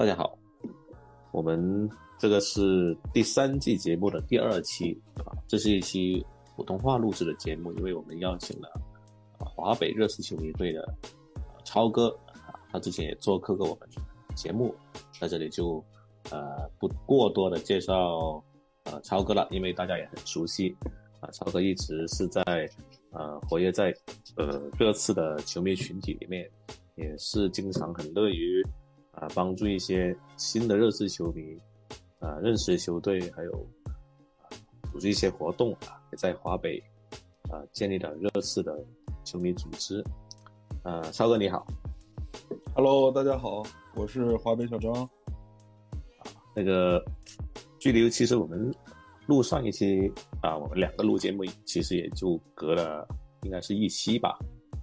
[0.00, 0.38] 大家好，
[1.30, 1.86] 我们
[2.18, 6.24] 这个是第三季节目的第二期啊，这是一期
[6.56, 8.80] 普通话录制的节目，因为我们邀请了
[9.38, 10.82] 华北热刺球迷队的
[11.64, 13.86] 超哥啊，他之前也做客过我们
[14.34, 14.74] 节目，
[15.20, 15.84] 在这里就
[16.30, 18.42] 呃不过多的介绍
[18.84, 20.74] 呃超哥了，因为大家也很熟悉
[21.20, 22.42] 啊，超哥一直是在
[23.10, 23.94] 呃活跃在
[24.38, 26.50] 呃热刺的球迷群体里面，
[26.94, 28.66] 也是经常很乐于。
[29.20, 31.54] 啊，帮助一些新的热刺球迷
[32.20, 33.52] 啊认识球队，还有
[34.38, 34.48] 啊
[34.90, 36.82] 组织一些活动啊，也在华北
[37.50, 38.74] 啊建立了热刺的
[39.22, 40.02] 球迷组织。
[40.84, 41.66] 呃，超哥你好
[42.74, 43.62] ，Hello，大家好，
[43.94, 44.90] 我是华北小张。
[44.90, 46.24] 啊，
[46.56, 47.04] 那个
[47.78, 48.74] 距离其实我们
[49.26, 53.06] 录上一期啊，我们两个录节目其实也就隔了
[53.42, 54.38] 应该是一期吧。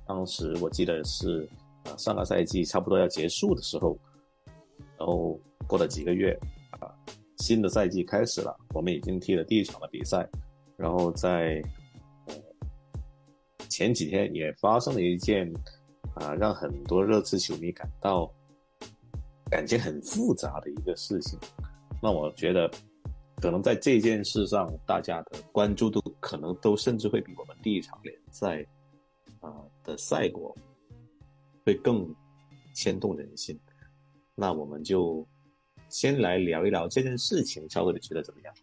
[0.06, 1.50] 当时我记得是
[1.86, 3.98] 啊上个赛季差不多要结束的时候。
[4.98, 6.38] 然后过了几个月，
[6.72, 6.90] 啊，
[7.38, 10.28] 新的赛季开始了，我们已经踢了第一场的比赛，
[10.76, 11.62] 然后在
[13.70, 15.52] 前几天也发生了一件
[16.16, 18.32] 啊让很多热刺球迷感到
[19.52, 21.38] 感觉很复杂的一个事情。
[22.02, 22.70] 那我觉得
[23.36, 28.66] 可能在这件事上，大家的关注度可能都甚至会比我们第一场联赛
[29.42, 30.56] 啊的赛果
[31.66, 32.08] 会更
[32.74, 33.60] 牵动人心。
[34.40, 35.28] 那我们就
[35.90, 38.54] 先来聊一聊这件事情，超哥你觉得怎么样？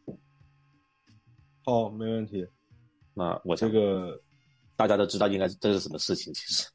[1.65, 2.47] 好，没问题。
[3.13, 4.21] 那我这个
[4.77, 6.69] 大家都知道应该是这是什么事情，其实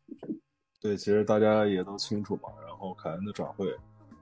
[0.81, 2.49] 对，其实大家也都清楚嘛。
[2.67, 3.73] 然后凯恩的转会，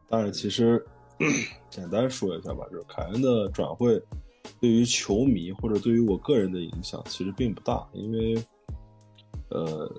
[0.08, 0.86] 但是其实
[1.72, 4.00] 简单说一下吧，就是凯恩的转会
[4.62, 8.36] 对于球迷或者对于我个人的影响其实并不大，因为
[9.50, 9.92] 呃，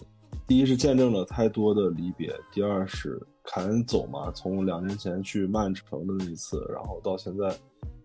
[0.49, 3.21] 第一是见证了太多的离别，第二是。
[3.51, 7.49] 凯恩走嘛，从两年前去曼城的那一次，然后到现在，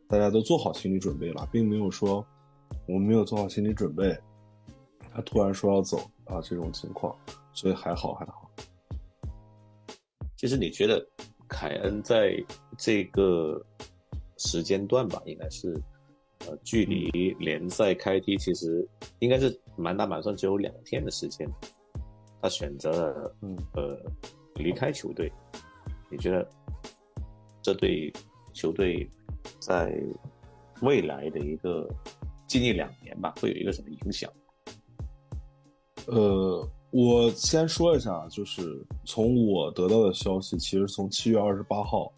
[0.08, 2.26] 大家都做好心理准备了，并没有说
[2.88, 4.18] 我们没有做好心理准备，
[5.12, 7.14] 他突然说要走啊这种情况，
[7.52, 8.50] 所以还好还好。
[10.38, 11.06] 其实你觉得
[11.46, 12.42] 凯恩在
[12.78, 13.62] 这个
[14.38, 15.78] 时间段吧，应该是
[16.48, 18.88] 呃距离联赛开踢其实
[19.20, 21.46] 应该是满打满算只有两天的时间，
[22.44, 23.98] 他选择了嗯呃。
[24.58, 25.34] 离开球队，
[26.12, 26.48] 你觉得
[27.60, 28.14] 这对
[28.54, 29.10] 球队
[29.60, 30.00] 在
[30.84, 31.90] 未来的一个
[32.46, 34.32] 近一两年吧，会有一个什么影响？
[36.06, 42.14] 呃，我先说一下，就是从我得到的消息，其实从七月二十八号，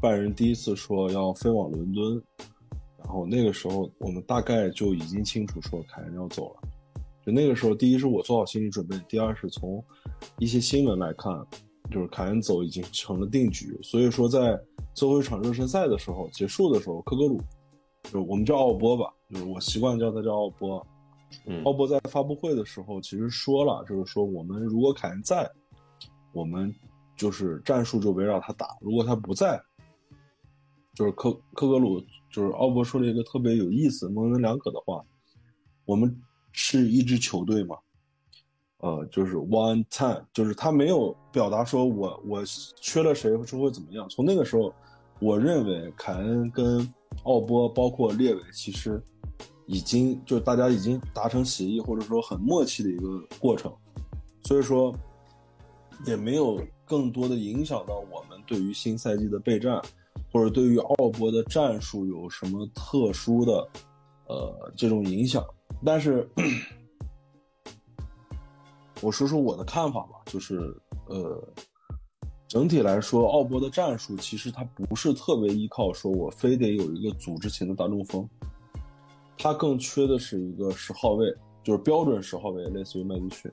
[0.00, 2.22] 拜仁第一次说要飞往伦敦，
[2.98, 6.61] 然后那个时候我们大概就已经清楚说凯恩要走了。
[7.24, 9.84] 就那个时候，第一是我做好心理准备，第二是从
[10.38, 11.46] 一些新闻来看。
[11.90, 14.58] 就是凯恩走已经成了定局，所以说在
[14.94, 17.38] 最后一场热身赛的时候结束的时候，科格鲁，
[18.04, 20.86] 就我们叫奥波吧，就是我习惯叫他叫奥波。
[21.44, 25.46] 嗯，奥波在发布会的时候其实说了，就是说我们如果凯恩在，
[26.32, 26.74] 我们
[27.14, 29.60] 就是战术就围绕他打；如果他不在，
[30.94, 32.00] 就是科科格鲁，
[32.30, 35.04] 就是奥波说了一个特别有意思、模棱两可的话：
[35.84, 36.16] 我们
[36.52, 37.76] 是一支球队嘛。
[38.78, 42.42] 呃，就是 one time，就是他没有表达说我我
[42.80, 44.08] 缺了谁之后会怎么样。
[44.08, 44.74] 从那个时候，
[45.20, 46.92] 我认为凯恩跟
[47.22, 49.00] 奥波包括列维其实
[49.66, 53.72] 已经就大家已经达成协议或者说很默契的一个过程，
[54.42, 54.92] 所以说
[56.04, 59.80] 也没有更多的影响到我们对于新赛季的备战，
[60.32, 63.68] 或者对于奥波的战术有什么特殊的
[64.26, 65.44] 呃这种影响，
[65.84, 66.28] 但是。
[69.00, 70.72] 我说说我的看法吧，就是，
[71.08, 71.42] 呃，
[72.46, 78.24] 整体来说，奥波的战术其实他不是特别依靠说我非得有一个组织型的大中锋，
[79.36, 81.34] 他更缺的是一个十号位，
[81.64, 83.50] 就是标准十号位，类似于麦迪逊，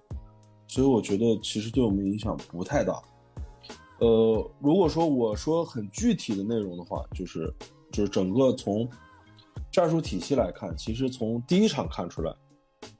[0.67, 3.01] 所以我觉得其实对我们影响不太大。
[3.97, 7.51] 呃，如果说我说很具体的内容的话，就是
[7.91, 8.87] 就是整个从
[9.71, 12.33] 战术体系来看，其实从第一场看出来，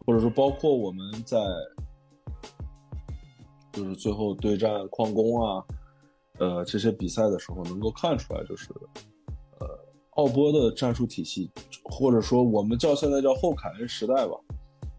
[0.06, 1.38] 或者说包括我们在。
[3.72, 5.64] 就是最后对战矿工啊，
[6.40, 8.68] 呃，这些比赛的时候能够看出来，就是，
[9.60, 9.68] 呃，
[10.16, 11.50] 奥波的战术体系，
[11.84, 14.34] 或者说我们叫现在叫后凯恩时代吧，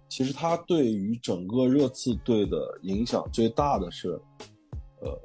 [0.08, 4.18] 其实他对于整个热刺队的影响最大的是，
[5.00, 5.20] 呃，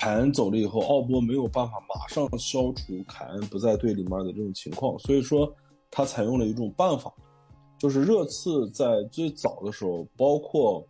[0.00, 5.54] 凯恩走了以后，奥波没有办法马上消除凯恩不在队里面的这种情况，所以说
[5.90, 7.12] 他采用了一种办法，
[7.78, 10.82] 就是热刺在最早的时候，包括。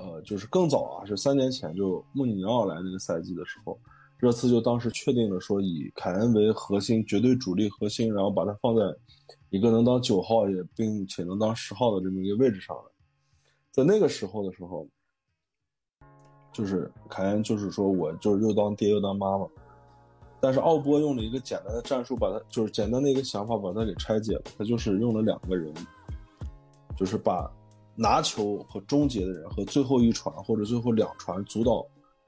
[0.00, 3.76] 呃，就是更早啊，是三年前就穆里尼奥来那个赛季的时候，
[4.16, 8.84] 热刺就当时确定了说以凯恩为核心，绝对主力核心，然后把他放在
[9.50, 12.82] 一个能当九号也并且能当十号的这么一个位置上来。
[13.72, 14.86] 在那个时候的时候，
[16.52, 19.46] 就是凯恩就是说我就是又当爹又当妈妈，
[20.40, 25.72] 但是奥波用了一个简单的战术，把他就是简单的一个想法把他给拆解了，他就是用了两个人，
[26.96, 27.50] 就是把
[27.94, 31.86] 拿球和终结的人和最后一传或者最后两传主导。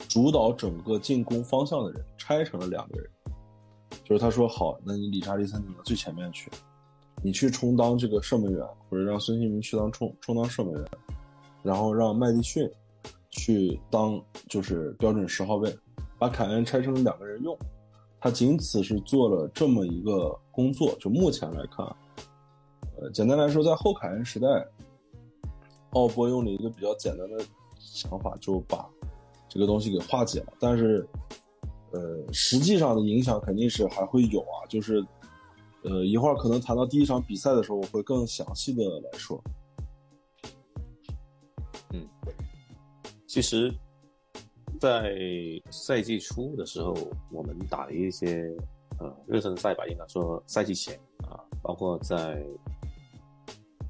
[0.08, 3.10] 主导整个进攻方向的人拆成了两个人，
[4.02, 6.50] 就是他说好，那你理查利森你到最前面去，
[7.22, 10.84] 你去充当这个射门员，或者让孙兴民去当充充当射门员，
[11.62, 12.66] 然后让麦迪逊
[13.30, 15.74] 去当就是标准十号位，
[16.18, 17.56] 把凯恩拆成两个人用，
[18.20, 20.94] 他仅此是做了这么一个工作。
[21.00, 21.86] 就目前来看，
[23.00, 24.46] 呃，简单来说，在后凯恩时代，
[25.90, 27.44] 奥波用了一个比较简单的
[27.78, 28.88] 想法，就把。
[29.52, 31.04] 这个东西给化解了，但是，
[31.90, 34.62] 呃，实际上的影响肯定是还会有啊。
[34.68, 35.04] 就是，
[35.82, 39.42] 呃，一会儿可能谈到第一场比赛的时候，我会更详细的来说。
[41.92, 42.06] 嗯，
[43.30, 43.72] 其实，
[44.80, 45.14] 在
[45.70, 46.92] 赛季初的时候，
[47.30, 48.44] 我们打了一些
[48.98, 52.44] 呃热身赛吧，应该说赛季前啊，包括在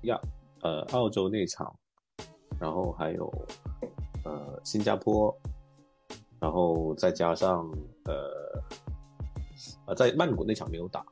[0.03, 0.21] 亚
[0.61, 1.75] 呃澳洲那场，
[2.61, 3.33] 然后还有
[4.27, 5.35] 呃新加坡。
[6.39, 7.71] 然后再加上
[8.05, 8.63] 呃，
[9.87, 11.05] 呃，在曼谷那场没有打，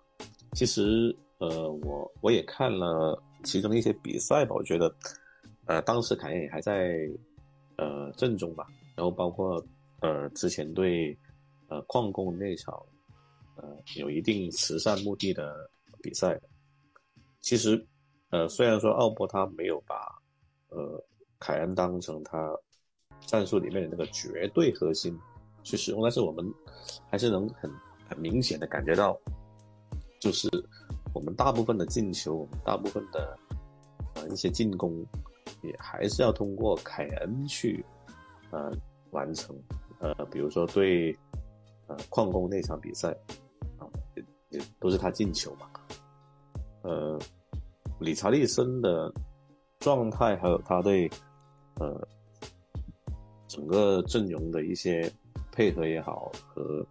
[0.53, 4.95] 其实呃，我我也看了其中一些比赛吧，我觉得，
[5.67, 6.99] 呃，当时凯恩也还在
[7.79, 9.61] 呃正中吧，然后包括
[10.01, 11.19] 呃之前对
[11.69, 12.81] 呃矿工那场
[13.57, 13.65] 呃
[13.97, 15.69] 有一定慈善目的的
[16.03, 16.39] 比赛，
[17.41, 17.85] 其实
[18.31, 19.97] 呃虽然说奥博他没有把
[20.69, 21.03] 呃
[21.41, 22.55] 凯恩当成他。
[23.27, 25.19] 战术里面的那个绝对核心
[25.65, 26.55] 去使用，但是我们
[27.11, 27.69] 还是能很
[28.09, 29.19] 很明显的感觉到，
[30.21, 30.49] 就是
[31.13, 33.37] 我们大部分的进球，我们大部分的
[34.15, 35.05] 呃一些进攻，
[35.63, 37.85] 也还是要通过凯恩去
[38.51, 38.71] 呃
[39.11, 39.57] 完成。
[40.01, 41.13] 呃，比如说对
[41.87, 43.11] 呃矿工那场比赛
[43.79, 45.69] 啊，也也都是他进球嘛。
[46.83, 47.19] 呃，
[48.01, 49.13] 理查利森的
[49.79, 51.11] 状态还有他对
[51.81, 52.07] 呃。
[53.51, 55.11] 整个阵容的一些
[55.51, 56.87] 配合也好，和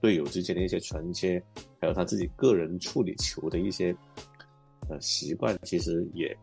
[0.00, 1.40] 队友之间的一些传接，
[1.80, 3.94] 还有他自己个人处理球的一些
[4.88, 6.36] 呃习惯，其实也，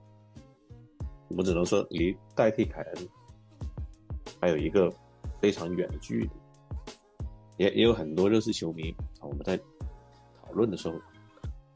[1.29, 3.07] 我们只能说离代替凯恩
[4.39, 4.91] 还有一个
[5.41, 6.29] 非常远的距离。
[7.57, 9.57] 也也有很多热刺球迷啊，我们在
[10.41, 10.95] 讨论的时候，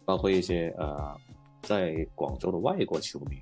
[0.06, 1.16] 包括一些呃
[1.62, 3.38] 在广州的外国球迷，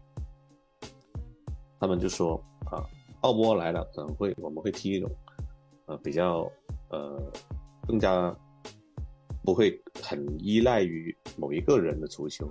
[1.80, 2.36] 他们就说
[2.66, 2.84] 啊。
[3.22, 5.12] 奥波来了，可能会我们会踢一种，
[5.88, 6.50] 呃，比较
[6.90, 7.22] 呃
[7.86, 8.34] 更加
[9.44, 12.50] 不会很依赖于某一个人的足球，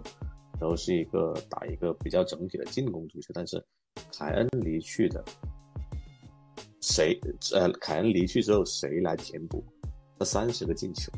[0.61, 3.33] 然后是一个打一个比较整体的进攻足球。
[3.35, 3.65] 但是
[4.17, 5.25] 凯恩离去的，
[6.81, 7.19] 谁
[7.55, 9.65] 呃凯恩离去之后谁来填补
[10.19, 11.13] 这三十个进球？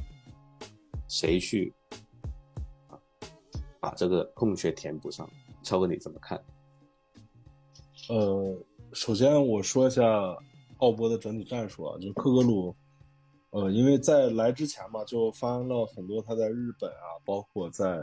[1.08, 1.72] 谁去
[2.88, 2.98] 啊
[3.80, 5.28] 把这个空缺填补上？
[5.62, 6.42] 超哥你怎么看？
[8.08, 8.56] 呃。
[8.92, 10.02] 首先我说一下
[10.78, 12.74] 奥波的整体战术啊，就是克格鲁，
[13.50, 18.00] 呃，因为在来之前嘛，就发生了很多他在日本啊，包括在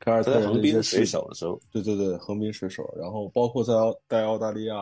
[0.00, 3.74] 凯尔特人一些水手的时候，对对对，横滨水手，然后包括在
[4.06, 4.74] 带澳大利亚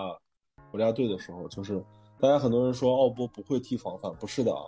[0.71, 1.83] 国家队的时候，就是
[2.21, 4.65] 大家很多人说奥波不会踢防反，不是的啊，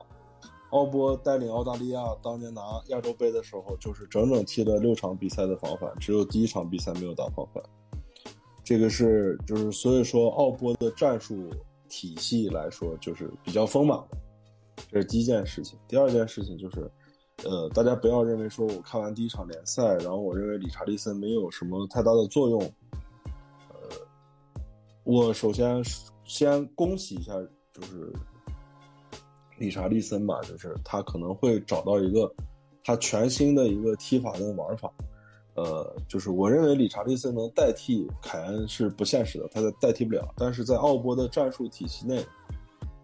[0.70, 7.62] 奥波带领澳大利亚当年拿亚洲杯的时候，就是整整踢了六场比赛的防反，只有第一场比赛没有打防反。
[8.64, 11.48] 这个是就是所以说奥波的战术
[11.88, 14.18] 体系来说就是比较丰满的，
[14.90, 15.78] 这是第一件事情。
[15.88, 16.90] 第二件事情就是，
[17.44, 22.60] 呃，大家不要认为说我看完第一场联赛，然后我认为理查利森没有什么太大的作用。
[23.68, 23.78] 呃，
[25.04, 25.82] 我首先
[26.24, 27.32] 先恭喜一下，
[27.72, 28.12] 就是
[29.56, 32.32] 理查利森吧，就是他可能会找到一个
[32.82, 34.92] 他全新的一个踢法跟玩法。
[35.54, 40.28] 呃，就是我认为理查利森能代替凯恩是不现实的，他代替不了。
[40.36, 42.24] 但是在奥波的战术体系内，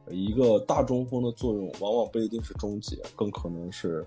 [0.08, 4.06] 一个大中锋的作用往往不一定是终结，更可能是，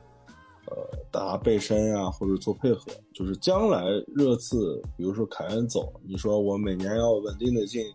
[0.67, 2.91] 呃，打背身啊，或者做配合。
[3.13, 3.83] 就是将来
[4.15, 7.85] 热刺，比如说凯恩走，你说我每年要稳定的进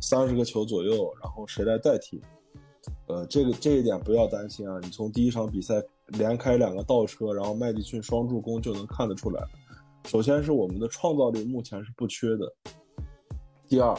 [0.00, 2.20] 三十个球左右，然后谁来代替？
[3.06, 9.42] 呃，这个这一点不要担心啊，你从第一场比赛连开两个倒车，然后麦迪逊双助攻就能看得出来。
[10.04, 12.52] 首先是我们的创造力目前是不缺的。
[13.68, 13.94] 第二，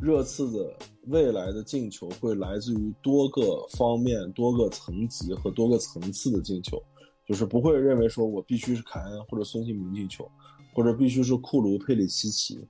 [0.00, 0.76] 热刺的
[1.06, 6.82] 未来的进球会来自于多个方面、多个层级和多个层次的进球，
[7.26, 10.28] 就是不会认为说我必须是凯恩或者孙兴民进球，
[10.74, 12.66] 或者必须是库卢、佩里西奇，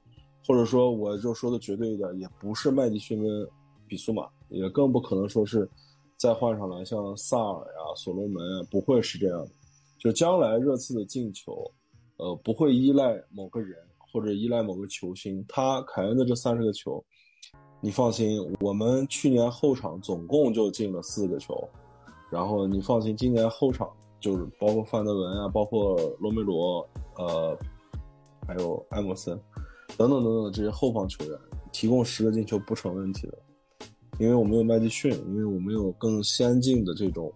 [0.46, 3.48] 或者说我就说的绝对一点，也不是麦迪逊跟
[3.88, 5.68] 比苏马，也更不可能说是
[6.16, 9.50] 再换上来像萨尔呀、所罗门啊，不会是这样的。
[9.98, 11.70] 就将来热刺的进球，
[12.16, 17.02] 呃，不会依赖某个人或者依赖某个球星，他凯恩的这三十个球。
[17.80, 21.68] 你放心，我们去年后场总共就进了四个球，
[22.30, 23.90] 然后你放心，今年后场
[24.22, 27.58] 就是包括范德文啊，包括罗梅罗，呃，
[28.46, 29.38] 还有埃默森，
[29.98, 31.38] 等等等等这些后防球员，
[31.72, 33.38] 提供十个进球不成问题的，
[34.18, 37.30] 因为我们有麦迪逊，因为我们有更先进的这种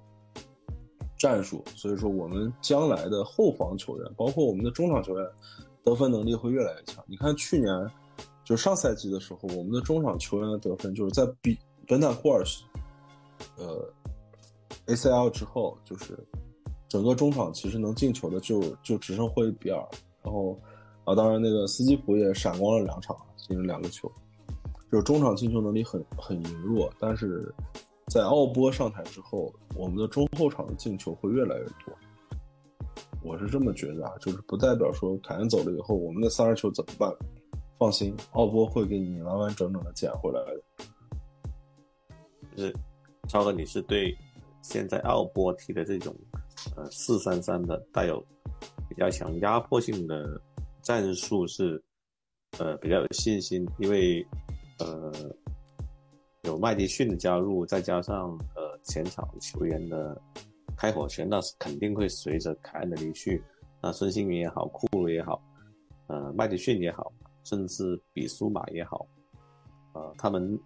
[1.19, 5.28] 战术，所以说我们将来的后防球员，包括我们的中场球员，
[5.85, 7.05] 得分能力会越来越强。
[7.07, 7.69] 你看去年。
[8.45, 12.45] 就上赛季的时候，我们的中场球员的得分就是在比本坦库尔，
[13.57, 13.93] 呃
[14.87, 16.16] ，ACL 之后，就是
[16.88, 19.85] 整个中场其实能进球的就就只剩霍比尔，
[20.23, 20.59] 然后
[21.05, 24.11] 啊，当然那个斯基普也闪光了两场，进了两个球，
[24.90, 27.52] 就是中场进球能力很很羸弱，但是
[28.09, 31.95] 在奥波上台之后，我们的中后场的进球会越来越多，
[33.23, 37.12] 我是这么觉得啊，就是不代表说凯恩走了以后，我们的三十球怎么办？
[37.78, 40.62] 放心，奥波会给你完完整整的捡回来的。
[42.57, 42.75] 就是
[43.28, 44.16] 超哥，你是对
[44.62, 46.16] 现在奥波踢的这种
[46.77, 48.25] 呃四三三的带有
[48.89, 50.41] 比较强压迫性的
[50.83, 51.83] 战术是
[52.59, 54.27] 呃比较有信心，因为
[54.79, 55.13] 呃
[56.43, 60.21] 有麦迪逊的加入，再加上呃前场球员的
[60.77, 63.43] 开火权，那是肯定会随着凯恩的离去，
[63.83, 65.43] 那孙兴民也好，库鲁也好，
[66.07, 67.13] 呃麦迪逊也好。
[67.49, 69.07] 甚至比苏马也好，
[69.93, 70.59] 呃，他们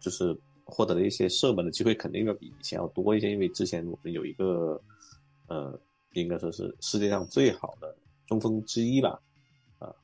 [0.00, 3.30] 就是获得的一些射门的机会，肯定要比以前要多一些。
[3.30, 4.80] 因为之前我们有一个，
[5.48, 5.78] 呃，
[6.12, 7.96] 应该说是世界上最好的
[8.26, 9.20] 中锋之一吧，
[9.78, 9.94] 啊，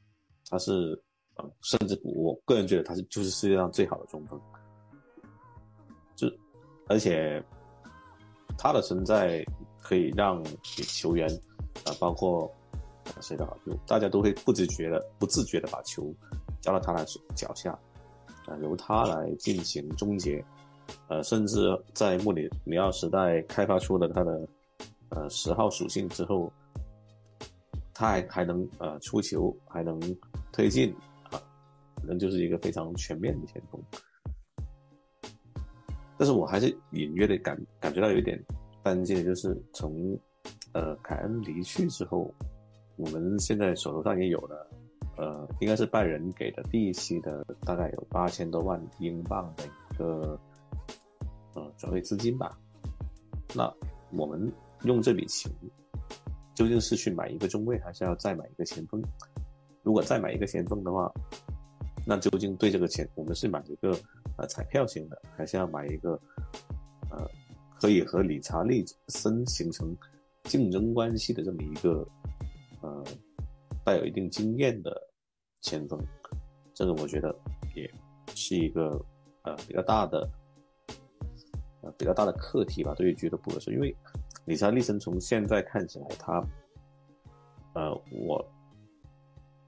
[0.49, 1.00] 他是，
[1.37, 4.40] 呃，甚至我个人觉得他是就是世界上最好的中锋，
[6.14, 6.26] 就
[6.88, 7.42] 而且
[8.59, 9.44] 他的存在
[9.80, 11.28] 可以让球员，
[11.85, 12.50] 啊，包括。
[13.20, 16.14] 谁的好就大家都会不自觉的、不自觉的把球
[16.61, 17.04] 交到他的
[17.35, 17.73] 脚下，
[18.47, 20.44] 啊，由他来进行终结，
[21.09, 24.47] 呃，甚至在穆里尼奥时代开发出了他的
[25.11, 26.52] 呃十号属性之后，
[27.95, 30.00] 他还还能呃出球，还能
[30.52, 30.95] 推进
[31.31, 31.38] 啊，
[31.97, 33.81] 可能就是一个非常全面的前锋。
[36.17, 38.43] 但是我还是隐约的感感觉到有一点
[38.83, 40.19] 担心的就是从
[40.73, 42.33] 呃凯恩离去之后。
[42.97, 44.71] 我们现在手头上也有了，
[45.17, 50.38] 呃，应该是拜仁给的第一期的，大概有八千多万英镑的一个
[51.55, 52.59] 呃转会资金吧。
[53.55, 53.73] 那
[54.12, 54.52] 我们
[54.85, 55.51] 用这笔钱，
[56.55, 59.03] 究竟是去买一个中卫，还是要再买一个前锋？
[59.83, 61.13] 如果再买一个前锋的话，
[62.07, 63.99] 那究竟对这个钱，我们是买一个
[64.37, 66.21] 呃彩票型的，还是要买一个
[67.11, 67.29] 呃
[67.81, 69.97] 可以和理查利森形成
[70.45, 72.07] 竞争关系的这么一个？
[72.83, 73.05] 呃，
[73.85, 74.91] 带有一定经验的
[75.61, 76.03] 前锋，
[76.73, 77.29] 这个我觉得
[77.77, 77.93] 也
[78.35, 78.99] 是一个
[79.43, 80.27] 呃比较大的
[81.83, 82.95] 呃比较大的课题吧。
[82.95, 83.95] 对于俱乐部来说，因为
[84.47, 86.44] 理查利森从现在看起来，他
[87.75, 88.44] 呃我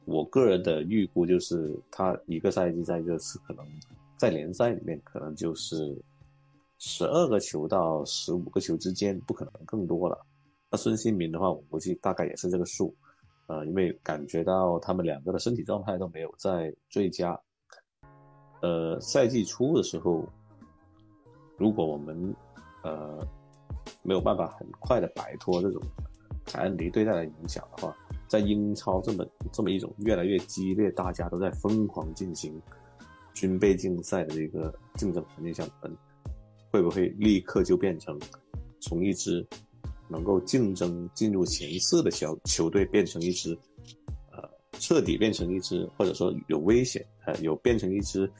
[0.04, 3.64] 我个人的预估就是他一个赛季在热刺可能
[4.16, 5.96] 在联赛里面可能就是
[6.78, 10.18] 十二个球到十五个球之间，不可能更多了。
[10.68, 12.94] 那孙兴民的话，我估计大概也是这个数。
[13.46, 17.38] 呃，因为感觉到他们两个的身体状态都没有在最佳。
[18.62, 20.24] 呃，赛季初的时候，
[21.58, 22.34] 如果我们
[22.82, 23.24] 呃
[24.02, 25.82] 没有办法很快的摆脱这种
[26.44, 27.96] 凯恩离队带来的影响的话，
[28.28, 32.60] 在英超这么这么一种越来越激烈，大家都在疯狂进行
[33.34, 35.96] 军备竞赛的这个竞争环境下，我们
[36.70, 38.18] 会不会立刻就变成
[38.80, 39.46] 从一支？
[40.08, 43.58] 能够竞争进入前四的小球队变成一支，
[44.30, 48.30] 呃，彻底变成一支，或者说有危险，呃，有变成一支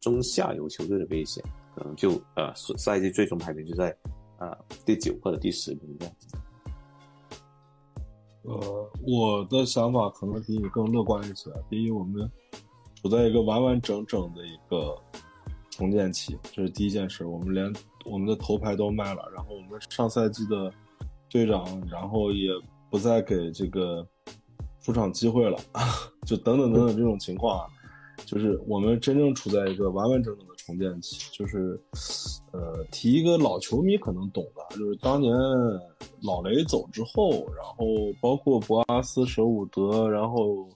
[0.00, 3.94] 中下游球队的危险，可能就呃赛季最终排名就在
[4.38, 6.36] 啊第九或者第十名这样子。
[8.42, 11.50] 呃，我的想法可能比你更乐观一些。
[11.68, 12.30] 第一，我们
[12.94, 14.96] 处在一个完完整整的一个
[15.70, 17.24] 重建期，这是第一件事。
[17.24, 17.72] 我们连
[18.04, 20.72] 我们的头牌都卖了，然后我们上赛季的。
[21.28, 22.50] 队长，然后也
[22.88, 24.06] 不再给这个
[24.80, 25.58] 出场机会了，
[26.24, 27.66] 就等等等等这种情况啊，
[28.24, 31.30] 就是我们真正处在一个完完整整的重建起。
[31.32, 31.80] 就是，
[32.52, 35.32] 呃，提一个老球迷可能懂的，就是当年
[36.20, 37.86] 老雷走之后，然后
[38.20, 40.68] 包括博阿斯、舍伍德，然后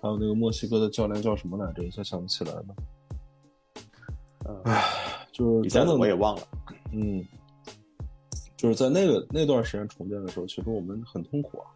[0.00, 1.84] 还有那个墨西哥的教练叫什么来着？
[1.84, 2.64] 一下想不起来了。
[4.64, 4.82] 唉，
[5.30, 6.42] 就是一下子我也忘了。
[6.92, 7.22] 嗯，
[8.56, 11.66] 就是在那个那段时间重建的时候，其实我们很痛苦啊，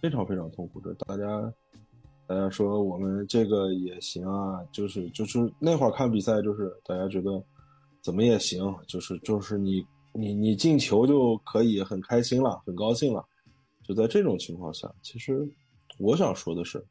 [0.00, 0.80] 非常非常痛苦。
[0.80, 1.52] 就大家。
[2.30, 7.42] 大家说我们这个也行啊，就是就是那会儿看比赛，就是大家觉得
[8.04, 13.26] 怎么也行，就是就是你你你进球就可以很开心了，很高兴了。
[13.82, 15.44] 就在这种情况下，其实
[15.98, 16.86] 我想说的是，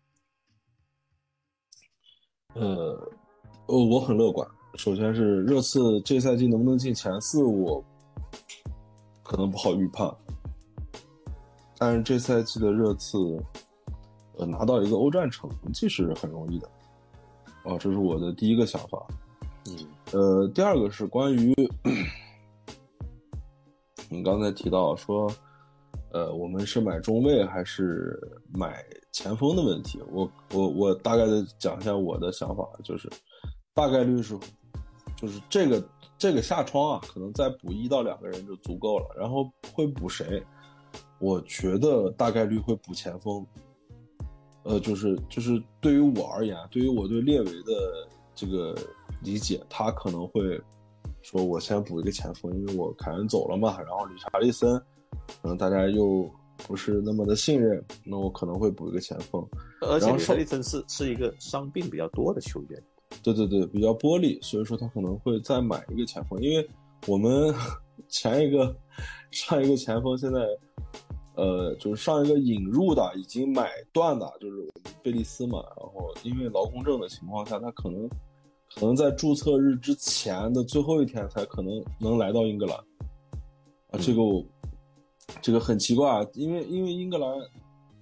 [2.56, 2.92] 呃，
[3.68, 4.46] 哦，我很乐观。
[4.76, 7.82] 首先是热刺这赛季能不能进前四，我
[9.24, 10.14] 可能不好预判，
[11.78, 13.18] 但是这赛季的热刺。
[14.40, 16.68] 呃，拿到一个欧战成绩是很容易的，
[17.66, 19.06] 啊，这是我的第一个想法。
[19.68, 19.76] 嗯，
[20.14, 21.54] 呃，第二个是关于
[24.10, 25.30] 你刚才提到说，
[26.14, 28.18] 呃，我们是买中卫还是
[28.54, 28.82] 买
[29.12, 30.02] 前锋的问题。
[30.10, 33.10] 我我我大概的讲一下我的想法，就是
[33.74, 34.40] 大概率是，
[35.18, 35.84] 就是这个
[36.18, 39.14] 这个下窗啊，可能再补一到两个人就足够了。
[39.20, 40.42] 然后会补谁？
[41.20, 43.46] 我觉得大概率会补前锋。
[44.64, 48.76] 呃，就是就是对于我而言，对于我对列维的这个
[49.24, 50.62] 理解，他可能会
[51.22, 54.78] 说，我先补一个前锋，因为我凯恩走了嘛，然后理查利森，
[55.42, 56.30] 可能大家又
[56.68, 59.44] 不是那么的信任，那我可能会补一个前锋。
[59.82, 62.84] 而且理查利森是是一个伤病比较多的球员，
[63.24, 66.70] 对对对，比较玻璃，所以说他可能会再买一个前锋，因为
[67.08, 67.54] 我们
[68.10, 68.76] 前一个
[69.32, 70.42] 上一个前锋现在。
[71.40, 74.70] 呃，就是上一个引入的已经买断的，就是
[75.02, 75.64] 贝利斯嘛。
[75.78, 78.10] 然后因为劳工证的情况下，他可能
[78.76, 82.76] 可能在注册日之前的最后一天才可能能来到英格兰。
[83.92, 84.44] 啊，这个我
[85.42, 87.30] 这个很奇怪，因为因为英格兰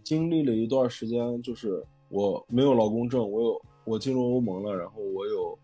[0.04, 5.56] 经历了一段时间，就是我没有劳工证，我有我进入欧盟了，然后我有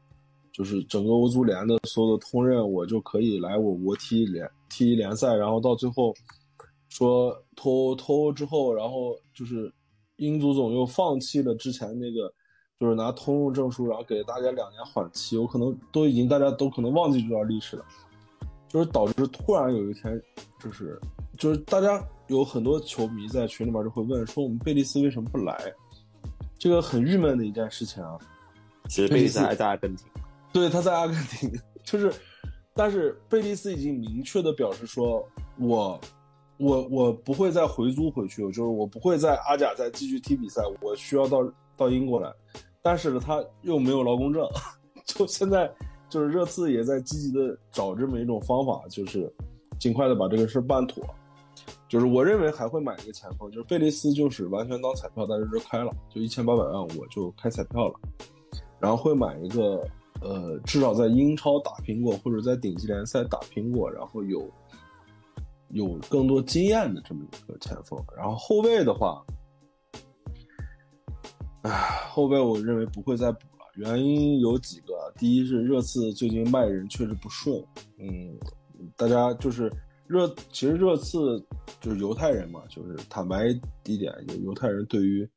[0.52, 6.14] 就是整个欧足联的所有的通认，我就可以来我国踢联踢联赛，然后到最后。
[6.94, 9.74] 说脱欧脱欧之后，然后就是
[10.18, 12.32] 英足总又放弃了之前那个，
[12.80, 17.86] 就是拿通用证书，然后给大家两年缓期，有可能都已经大家都可能忘记这段历史了，
[18.68, 20.22] 就是导致突然有一天，
[20.62, 21.02] 就是
[21.36, 25.74] 就是大家有很多球迷在群里面就会问说，我们贝利斯为什么不来？
[26.60, 28.20] 这个很郁闷的一件事情啊。
[28.88, 30.06] 其实贝利斯还在阿根廷，
[30.54, 31.52] 对，他在阿根廷，
[31.84, 32.14] 就是，
[32.76, 35.28] 但是贝利斯已经明确的表示说，
[35.58, 36.00] 我。
[36.58, 41.40] 我我不会再回租回去，就是我不会在阿甲再继续踢比赛，我需要到
[41.76, 42.32] 到英国来。
[42.82, 44.48] 但是呢，他又没有劳工证，
[45.06, 45.70] 就现在
[46.10, 49.32] 就是热刺也在积极的找这么一种方法，就是
[49.80, 51.04] 尽快的把这个事办妥。
[51.90, 58.00] 就是我认为还会买一个前锋，就是贝利斯，就是完全当彩票，大家就开了，就一千八百万我就开彩票了。
[58.80, 59.86] 然后会买一个，
[60.22, 64.50] 呃，至少在英超打拼过，或者在顶级联赛打拼过，然后有。
[65.74, 69.26] 有更多经验的这么一个前锋，然后后卫的话，
[71.64, 71.72] 唉，
[72.10, 73.66] 后卫我认为不会再补了。
[73.76, 77.58] 原因有几个，第一是热刺最近卖人确实不顺，
[77.98, 78.38] 嗯，
[78.96, 79.72] 大家就是
[80.06, 81.44] 热，其实热刺
[81.82, 83.48] 就是犹太人嘛，就是坦白
[83.86, 85.28] 一点，犹犹太人对于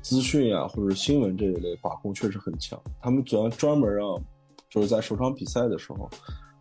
[0.00, 4.06] 资讯啊或者新闻这一类把控确实很强，他们主要专门让
[4.70, 6.08] 就是在首场比赛的时候。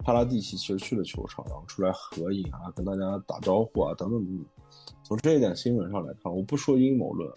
[0.04, 4.46] 帕拉蒂奇其实去了球场，然后出来合影啊，跟大家打招呼啊，等等等等。
[5.04, 7.32] 从这一点新闻上来看，我不说阴谋论，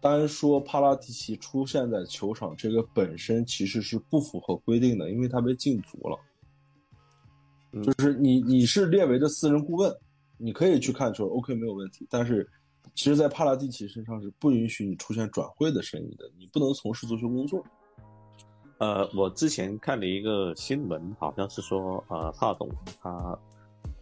[0.00, 6.18] 单说帕拉蒂奇出现在球场这个本身其实是不符合规定的，因为他被禁足了。
[7.82, 9.94] 就是你你是列维的私人顾问，
[10.36, 12.06] 你可以去看球，OK 没有问题。
[12.10, 12.48] 但是，
[12.94, 17.64] 其实，在帕拉蒂奇身上是不允许你出现转会的身影的，你不能从事足球工作。
[18.84, 22.68] 呃，我之前看了一个新闻，好像是说，呃，帕董
[23.00, 23.38] 他，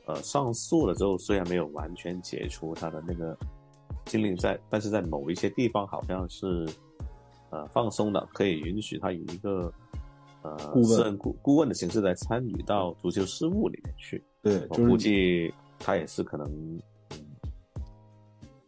[0.06, 3.38] 呃，上诉了之后，虽然没有完全解除他的那个
[4.06, 6.68] 禁令在，但是在某一些地方好像是，
[7.50, 9.72] 呃，放松的，可以允许他以一个，
[10.42, 14.20] 呃，私人顾顾问的形式来参与到足球事务里面去。
[14.42, 16.80] 对，我估计他也是可能，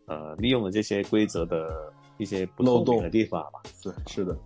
[0.06, 3.60] 呃，利用了这些规则的一些不透明的地方吧。
[3.82, 4.38] 对，是的，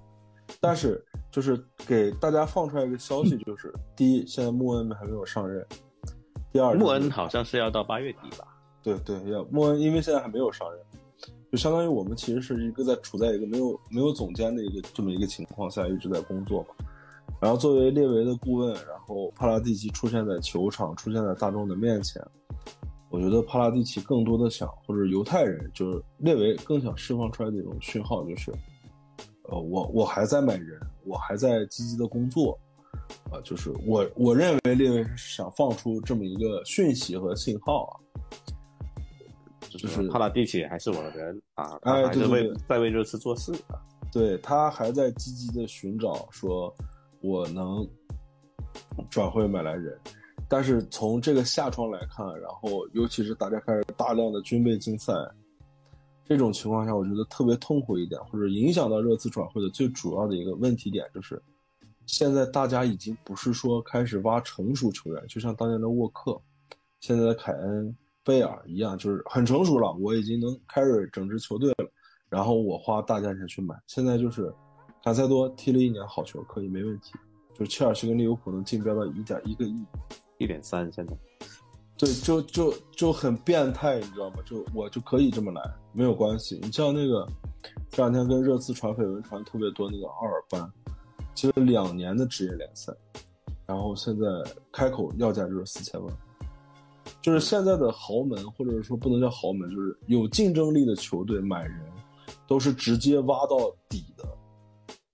[0.61, 1.05] 但是。
[1.31, 5.63] 就是给大家放出来一个消息，就是第一，现在穆恩还没有上任；
[6.53, 8.47] 第二，穆恩好像是要到八月底吧？
[8.83, 10.81] 对对，要穆恩，因为现在还没有上任。
[11.51, 16.85] 就相当于我们其实是一个在处在一个没有没有总监的一个这么一个情况下一直在工作嘛。
[17.41, 22.23] 然后作为列维的顾问，然后帕拉蒂奇出现在球场，出现在大众的面前，
[23.11, 28.53] 我觉得帕拉蒂奇更多的想，或者犹太人就是列维更想释放出来的一种讯号，就是，
[29.49, 32.59] 呃，我我还在买人，我还在积极的工作，
[33.31, 37.93] 啊，就是我我认为列维是想放出这么一个讯息和信号啊。
[39.71, 43.77] 就是帕拉蒂奇还是我的人啊，他还是为在为热刺做事啊。
[44.11, 46.75] 对他还在积极的寻找，说
[47.21, 47.87] 我能
[49.11, 49.99] 转会买来人，
[50.49, 55.13] 但是从这个下窗来看，然后尤其是大家开始大量的军备竞赛，
[56.29, 61.43] 这种情况下，我觉得特别痛苦一点，或者影响到热刺转会的最主要的一个问题点就是，
[62.07, 66.41] 现在大家已经不是说开始挖成熟球员，就像当年的沃克，
[67.01, 67.97] 现在的凯恩。
[68.25, 71.91] 贝尔一样，就是很成熟了，我已经能 carry 整支球队了，
[72.29, 73.75] 然后我花大价钱去买。
[73.87, 74.53] 现在就是
[75.03, 77.15] 卡塞多踢了一年好球，可以没问题。
[77.55, 79.83] 就是切尔西跟利物浦能竞标到一点一个亿，
[80.37, 81.17] 一点三现在。
[81.99, 84.37] 对，就就就很变态，你知道吗？
[84.47, 85.61] 就我就可以这么来，
[85.93, 86.59] 没有关系。
[86.63, 87.29] 你像那个
[87.91, 90.73] 这两天跟热刺传绯闻传特别多那个奥尔班，
[91.35, 92.93] 其实两年的职业联赛，
[93.67, 94.27] 然后现在
[94.71, 96.17] 开口要价就是四千万。
[97.21, 101.81] 就是现在的豪门，或者说不能叫豪门，就是有竞争力的球队买人，
[102.47, 103.57] 都是直接挖到
[103.89, 104.25] 底的，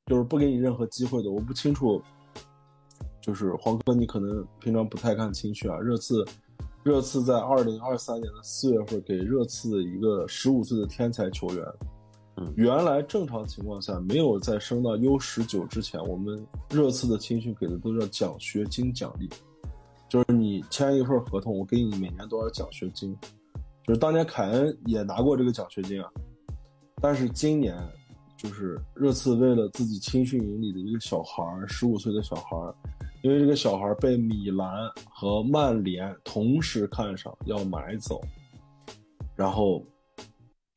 [0.07, 1.31] 就是不给你任何机会的。
[1.31, 2.03] 我不清楚，
[3.23, 5.79] 就是黄哥，你可能平常不太看青训啊。
[5.79, 6.23] 热刺，
[6.85, 11.65] 热刺在二零二三年的四月份给热刺的一个十五岁的天才球员，
[12.37, 19.31] 嗯，原来正常情况下没有在升到 U 十九之前，我们热刺的青训给的都叫奖学金奖励。
[20.11, 23.17] 就是你签一份合同，我给你每年多少奖学金？
[23.83, 26.11] 就是当年凯恩也拿过这个奖学金啊。
[27.01, 27.75] 但是今年，
[28.37, 32.75] 就是热刺为了自己青训营里的一个小孩儿，十五岁的小孩儿，
[33.25, 34.69] 因为这个小孩被米兰
[35.11, 38.21] 和曼联同时看上要买走，
[39.35, 39.83] 然后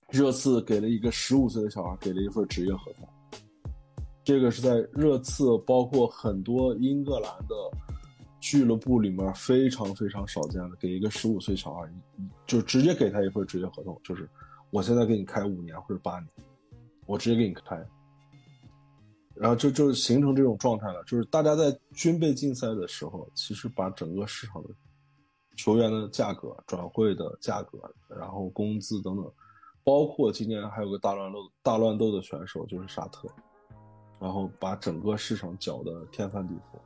[0.10, 3.06] 热刺给了一个十五岁的小孩给了一份职业合同。
[4.24, 7.56] 这个是在热刺，包括很多英格兰的。
[8.40, 11.90] 俱乐部里面非常非常少见的，给一个十五岁小孩，
[12.46, 14.30] 就直接给他一份职业合同，就是
[14.70, 16.30] 我现在给你开五年或者八年，
[17.08, 17.76] 我直接给你开，
[19.39, 21.04] 然后就就形成这种状态了。
[21.04, 24.69] 就是大家在军备竞赛的时候，其实把整个市场的
[25.56, 29.32] 球员的价格、转会的价格，然后工资等等，
[29.84, 33.28] 包括今年还有个大乱斗、大乱斗的选手就是沙特，
[34.19, 36.80] 然后把整个市场搅得天翻地覆。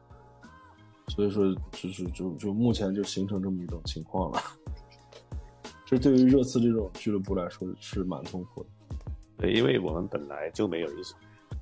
[1.11, 4.41] 所以说，就是就就目前就形成这么一种情况了。
[5.85, 8.69] 这对于热刺这种俱乐部来说是蛮痛苦的。
[9.37, 11.13] 对，因为我们本来就没有一些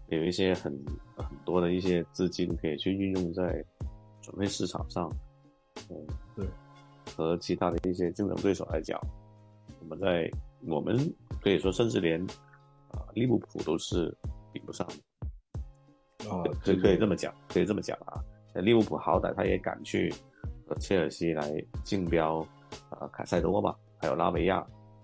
[0.10, 0.74] 有一些很
[1.16, 3.64] 很多的一些资金可以去运用在
[4.22, 5.12] 转会市场上。
[5.90, 6.46] 嗯，对。
[7.18, 9.00] 和其他的一些竞争对手来讲，
[9.82, 10.30] 我们在
[10.68, 10.96] 我们
[11.42, 12.22] 可以说甚至连
[12.92, 14.16] 啊利物浦都是
[14.54, 16.30] 比不上的。
[16.30, 18.22] 啊，可可以这么讲，可以这么讲啊。
[18.62, 20.14] 利物浦好歹他也敢去
[20.68, 21.52] 和切尔西来
[21.84, 22.46] 竞标，
[22.90, 24.58] 啊，凯塞多嘛，还有拉维亚，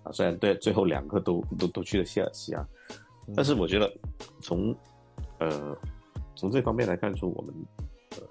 [0.03, 2.67] 啊，虽然对最后两个都都都去了切尔西啊，
[3.35, 3.91] 但是我觉得
[4.41, 4.75] 从
[5.39, 5.77] 呃
[6.35, 7.53] 从这方面来看出，我们
[8.11, 8.23] 呃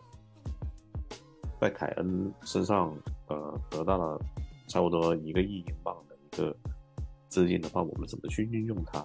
[1.60, 2.96] 在凯恩身上
[3.28, 4.20] 呃得到了
[4.68, 6.56] 差不多一个亿英镑的一个
[7.28, 9.04] 资金的话，我们怎么去运用它？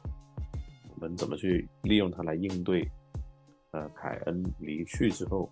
[0.96, 2.86] 我们怎么去利用它来应对
[3.72, 5.50] 呃凯恩离去之后？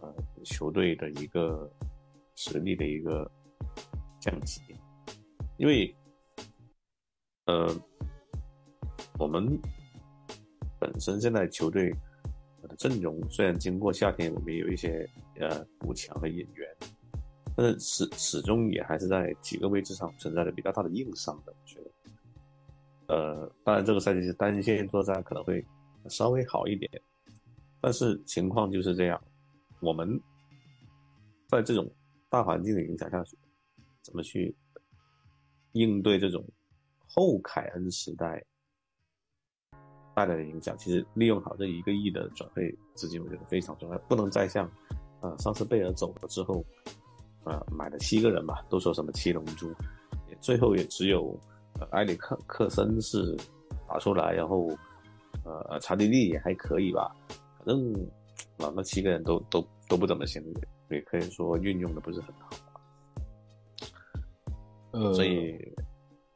[0.00, 1.70] 呃，球队的一个
[2.36, 3.30] 实力的一个
[4.18, 4.62] 降级，
[5.58, 5.94] 因为
[7.44, 7.68] 呃，
[9.18, 9.46] 我们
[10.84, 11.90] 本身现在球队
[12.60, 15.08] 的阵容虽然经过夏天，我们有一些
[15.40, 16.68] 呃补强和引援，
[17.56, 21.54] 但是始始终也还是在几个位置上存在着比较大的硬伤的。
[21.58, 21.80] 我觉
[23.06, 25.64] 得，呃，当然这个赛季是单线作战可能会
[26.10, 26.90] 稍微好一点，
[27.80, 29.18] 但是情况就是这样。
[29.80, 30.20] 我们
[31.48, 31.90] 在这种
[32.28, 33.38] 大环境的影响下去，
[34.02, 34.54] 怎么去
[35.72, 36.44] 应对这种
[37.08, 38.44] 后凯恩时代
[40.14, 40.76] 带来的影响？
[40.78, 43.98] 其实利用好这一个亿的转会资金，我觉得非常重要。
[44.08, 44.70] 不能再像
[45.20, 46.64] 呃上次贝尔走了之后，
[47.44, 49.72] 呃买了七个人吧，都说什么七龙珠，
[50.40, 51.38] 最后也只有
[51.90, 53.36] 埃里克克森是
[53.88, 54.68] 打出来，然后
[55.44, 57.14] 呃查迪利也还可以吧，
[57.58, 57.92] 反正
[58.58, 59.66] 啊那七个人都都。
[59.86, 60.42] 都不怎么行，
[60.88, 62.48] 也可以说运用的不是很好，
[64.92, 65.58] 呃，所以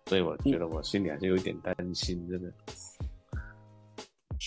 [0.04, 2.52] 所以我觉得我心里还是有一点担心，真的。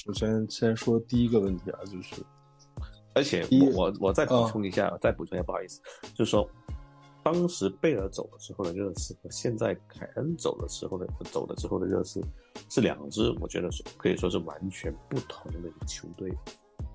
[0.04, 2.16] 首先，先说第一个问题啊，就是，
[3.14, 5.80] 而且我我再补充一下，再补充一下，不好意思，
[6.16, 6.50] 就是说，
[7.24, 12.20] 当时贝尔走了之后的热刺和现在凯恩走了之后的走了之后的热刺
[12.68, 16.36] 是两支，我觉得是可以说是完全不同的一个球队。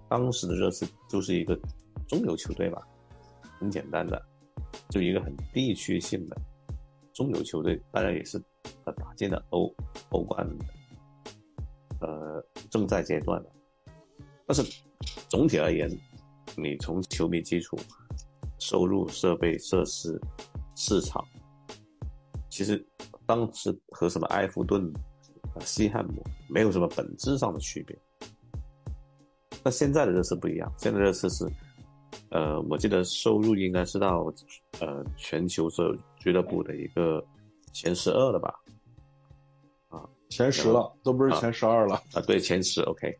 [0.08, 1.56] 当时的热刺就是一个
[2.08, 2.82] 中游球队吧，
[3.60, 4.20] 很简单的，
[4.90, 6.36] 就一个很地区性的
[7.12, 8.36] 中游球队，大家也是
[8.82, 9.72] 呃打进了欧
[10.10, 10.44] 欧冠。
[12.00, 13.50] 呃，正在阶段的，
[14.46, 14.62] 但是
[15.28, 15.90] 总体而言，
[16.56, 17.78] 你从球迷基础、
[18.58, 20.20] 收入、设备、设施、
[20.74, 21.24] 市场，
[22.50, 22.86] 其实
[23.24, 24.92] 当时和什么埃弗顿、
[25.60, 27.98] 西汉姆没有什么本质上的区别。
[29.64, 31.44] 那现在的热刺不一样，现在热刺是，
[32.30, 34.32] 呃，我记得收入应该是到
[34.80, 37.24] 呃全球所有俱乐部的一个
[37.72, 38.54] 前十二了吧。
[40.28, 42.20] 前十了，都不是前十二了 啊！
[42.26, 43.16] 对，前十，OK。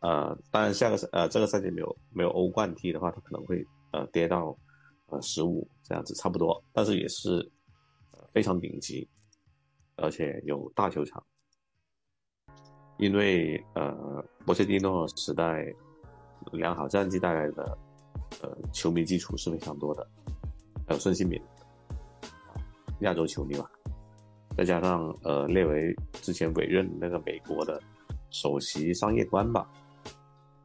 [0.00, 4.56] 呃，当然下个赛呃这个赛季没有没有欧冠踢的话，他可能会呃跌到
[5.08, 6.62] 呃十五这样子，差不多。
[6.72, 7.46] 但是也是
[8.28, 9.06] 非常顶级，
[9.96, 11.22] 而且有大球场。
[12.96, 15.66] 因为呃，波切蒂诺时代
[16.52, 17.78] 良好战绩带来的
[18.42, 20.06] 呃球迷基础是非常多的，
[20.86, 21.40] 还有孙兴敏，
[23.00, 23.68] 亚洲球迷嘛。
[24.60, 27.80] 再加上呃，列为之前委任那个美国的
[28.28, 29.66] 首席商业官吧，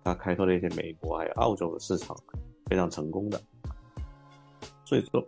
[0.03, 2.13] 他开拓了一些美国还有澳洲的市场，
[2.65, 3.41] 非常成功的。
[4.83, 5.23] 所以说，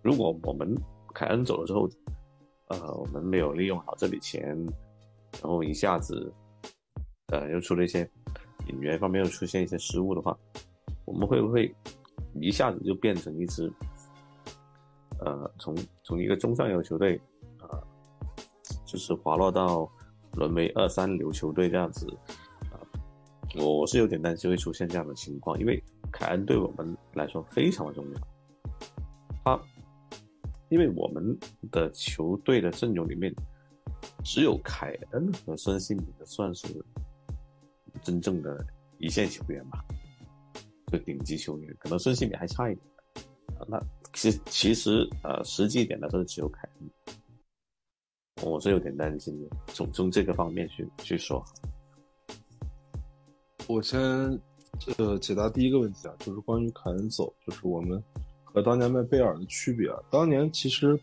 [0.00, 0.72] 如果我们
[1.12, 1.90] 凯恩走了之后，
[2.68, 4.56] 呃，我们没有利用好这笔钱，
[5.42, 6.32] 然后一下子，
[7.32, 8.08] 呃，又出了一些
[8.68, 10.38] 引援方面又出现一些失误的话，
[11.04, 11.74] 我们会不会
[12.34, 13.68] 一下子就变成一支，
[15.18, 17.20] 呃，从从一个中上游球队？
[18.94, 19.90] 就是滑落到
[20.34, 22.06] 沦为二三流球队这样子，
[22.70, 22.78] 啊，
[23.56, 28.20] 我是有点担心会出现这样的情况，因为凯恩对我们来说非常的重要。
[29.44, 29.60] 他，
[30.68, 31.36] 因为我们
[31.72, 33.34] 的球队的阵容里面
[34.22, 36.68] 只有凯恩和孙兴慜的算是
[38.00, 38.64] 真正的
[38.98, 39.84] 一线球员吧，
[40.92, 42.86] 就顶级球员，可能孙兴慜还差一点。
[43.58, 46.88] 啊，那其其实呃，实际一点来说只有凯恩。
[48.42, 51.42] 我是有点担心的，从从这个方面去去说。
[53.68, 53.98] 我先
[54.98, 58.02] 呃解答第一个问题啊，就是关于凯恩走，就是我们
[58.42, 59.98] 和当年卖贝尔的区别啊。
[60.10, 60.98] 当年其实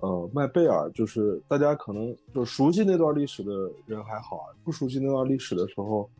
[0.00, 3.52] 呃卖贝尔，就是大家可能就熟悉那段历史的
[3.86, 6.10] 人还好啊，不熟悉那段历史的时候，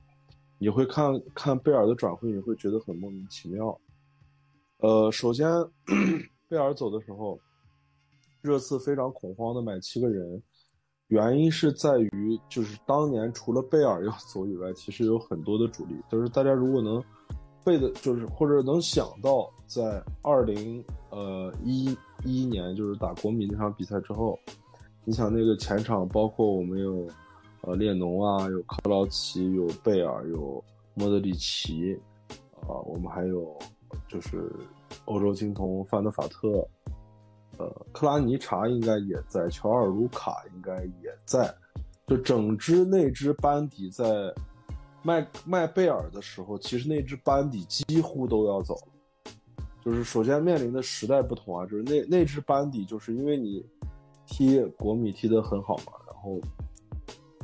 [0.59, 3.77] 你会看看贝尔的转会，你会觉得很莫名其妙。
[4.77, 5.49] 呃，首先
[6.47, 7.41] 贝尔走的时候。
[8.45, 10.43] 热刺非常恐慌的买七个人，
[11.07, 15.97] 原因是在于，就是当年除了贝尔要走以外，其实有很多的主力。
[16.11, 17.03] 就是大家如果能
[17.65, 24.39] 背的，就是或者能想到，在二零呃一一年，就是打国米那场比赛之后，
[25.07, 27.09] 你想那个前场，包括我们有
[27.63, 31.99] 呃列侬啊，有克劳奇，有贝尔，有莫德里奇，
[32.69, 33.59] 啊，我们还有
[34.07, 34.53] 就是
[35.07, 36.69] 欧洲金童范德法特。
[37.59, 41.55] 呃，克拉尼查应该也在，乔尔卢卡应该也在，
[42.07, 44.33] 就整支那支班底在
[45.03, 49.33] 麦麦贝尔的时候，其实那支班底几乎都要走了。
[49.85, 53.65] 就是首先面临的时代不同啊，就是那那支班底就是因为你
[54.27, 56.41] 踢国米踢得很好嘛，然后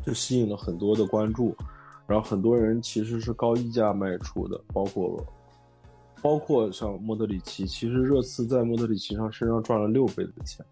[0.04, 1.54] 就吸引了很多的关注，
[2.06, 5.22] 然后很多人其实是高溢价卖出的，包括。
[6.22, 10.64] 包括像莫德里奇，其实热刺在莫德里奇上身上赚了六倍的钱，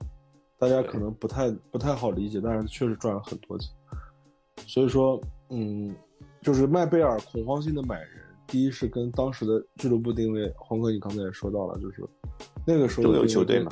[0.58, 3.70] 大家可能不太不太好理解，但是确实赚了很多钱。
[4.66, 5.94] 所以说，嗯，
[6.42, 8.10] 就是麦贝尔恐慌性的买人，
[8.46, 12.04] 第一是跟当时的俱乐部定位，黄哥你刚才也说到了，就是
[12.66, 13.70] 那个时候有球队嘛，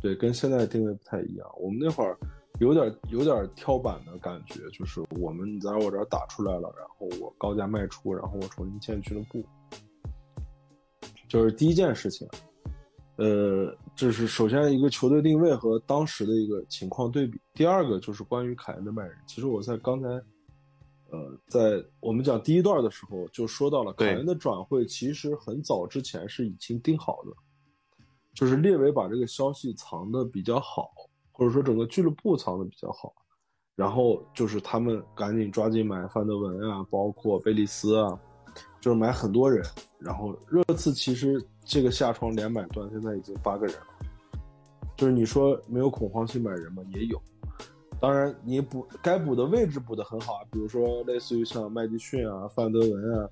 [0.00, 1.46] 对，跟现在的定位不太一样。
[1.60, 2.18] 我们那会儿
[2.58, 9.44] 有点有点跳板的感觉，就是我们在我这儿打出来了，然后我高价卖出，然后我重新建俱乐部。
[11.28, 12.28] 就是第一件事情，
[13.16, 17.40] 呃，这是首先一个球队定位和当时的一个情况对比。
[17.52, 20.08] 第二个就是关于凯恩的卖人，其实我在刚才，
[21.10, 27.32] 呃，在我们讲第一段的时候就说到了，凯恩的转会其实很早之前是已经定好的，
[28.34, 30.90] 就是列维把这个消息藏的比较好，
[31.32, 33.12] 或者说整个俱乐部藏的比较好，
[33.74, 38.18] 然后就是他们赶紧抓紧买范德文啊，包括贝利斯啊。
[38.86, 39.66] 就是买很多人，
[39.98, 43.86] 然后热刺其实这个下窗连买断现在已经八个人了，
[44.96, 46.84] 就是你说没有恐慌性买人吗？
[46.94, 47.20] 也有，
[48.00, 53.28] 当然，你补该补的位置补的很好啊，比如说类似于像麦迪逊啊、范德文啊，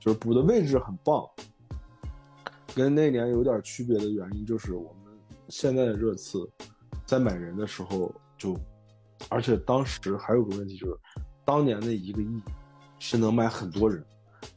[0.00, 1.24] 就是补的位置很棒。
[2.74, 5.16] 跟那年有点区别的原因就是我们
[5.48, 6.44] 现在的热刺
[7.06, 8.56] 在买人的时候就，
[9.28, 10.98] 而且当时还有个问题就是，
[11.44, 12.42] 当年的一个亿
[12.98, 14.04] 是能买很多人，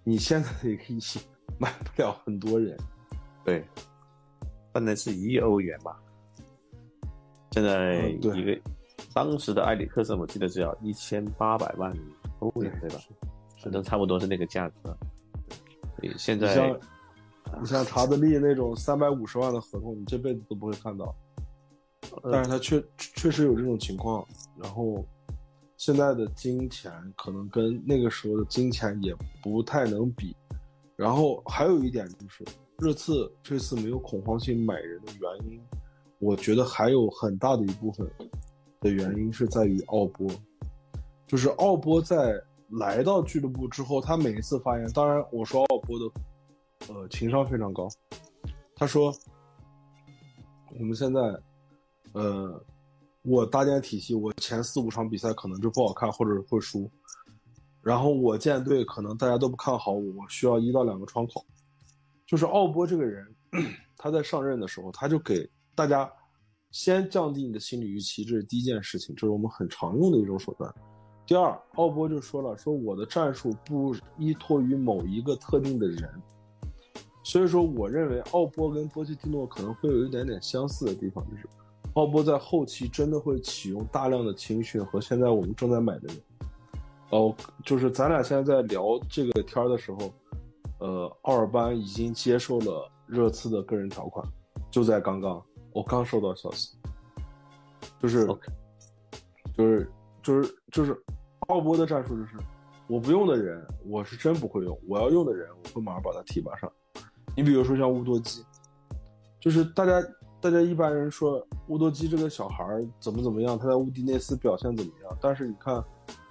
[0.04, 1.00] 你现在的一个亿
[1.60, 2.78] 买不了很多人。
[3.44, 3.64] 对，
[4.72, 6.00] 本来是一亿欧元吧，
[7.52, 8.62] 现在一个。
[9.14, 11.90] 当时的埃里克森，我记得只要一千八百万
[12.40, 13.00] 欧元，对吧？
[13.64, 14.98] 反正差不多是那个价格。
[15.98, 16.80] 对，现在你像
[17.62, 21.16] 你像查德利那种三百五十万的合同，你这辈子都不会看到。
[22.30, 24.26] 但是他确确实有这种情况。
[24.62, 25.06] 然后
[25.86, 30.36] 现在的金钱可能跟那个时候的金钱也不太能比。
[30.96, 32.44] 然后还有一点就是，
[32.80, 35.62] 热刺这次没有恐慌性买人的原因，
[36.18, 38.10] 我觉得还有很大的一部分。
[38.82, 40.28] 的原因是在于奥波，
[41.28, 42.34] 就是奥波在
[42.70, 47.88] 来到俱乐部之后，他每一次发言，当然我说奥波的，呃，情商非常高。
[48.76, 49.14] 他说，
[50.80, 51.20] 我们现在，
[52.14, 52.64] 呃，
[53.26, 56.90] 我搭建体系，我前四五场比赛可能就不好看或者会输，
[57.82, 61.46] 然后我建队可能大家都不看好我，我需要一到两个窗口。
[62.26, 63.26] 就是奥波这个人，
[63.98, 66.10] 他在上任的时候，他就给大家。
[66.72, 70.70] 先降低你的心理预期，这是第一件事情，这是我们很常用的一种手段。
[71.26, 76.22] 第二，奥波就说了，说我的战术不依托于某一个特定的人，
[77.24, 81.48] 所以说我认为奥波跟波切蒂诺可能会有一点点相似的地方，就是
[81.96, 86.18] 奥波在后期真的会启用大量的青训和现在我们正在买的人。
[87.10, 90.14] 哦，就是咱俩现在在聊这个天的时候，
[90.80, 94.26] 呃，奥尔班已经接受了热刺的个人条款，
[94.70, 95.42] 就在刚刚。
[95.72, 96.78] 我刚收到消息，
[98.02, 98.26] 就是，
[99.54, 99.92] 就是
[100.24, 100.98] 就是就是
[101.48, 102.38] 奥波的战术就是，
[102.88, 106.72] 我不用的人我是真不会用，我要用的人我会马上把他提拔上。
[107.36, 108.42] 你比如说像乌多基，
[109.38, 110.02] 就是大家
[110.46, 112.64] 大家一般人说乌多基这个小孩
[113.00, 115.84] 怎么怎么样，他在乌迪内斯表现怎么样，但是你看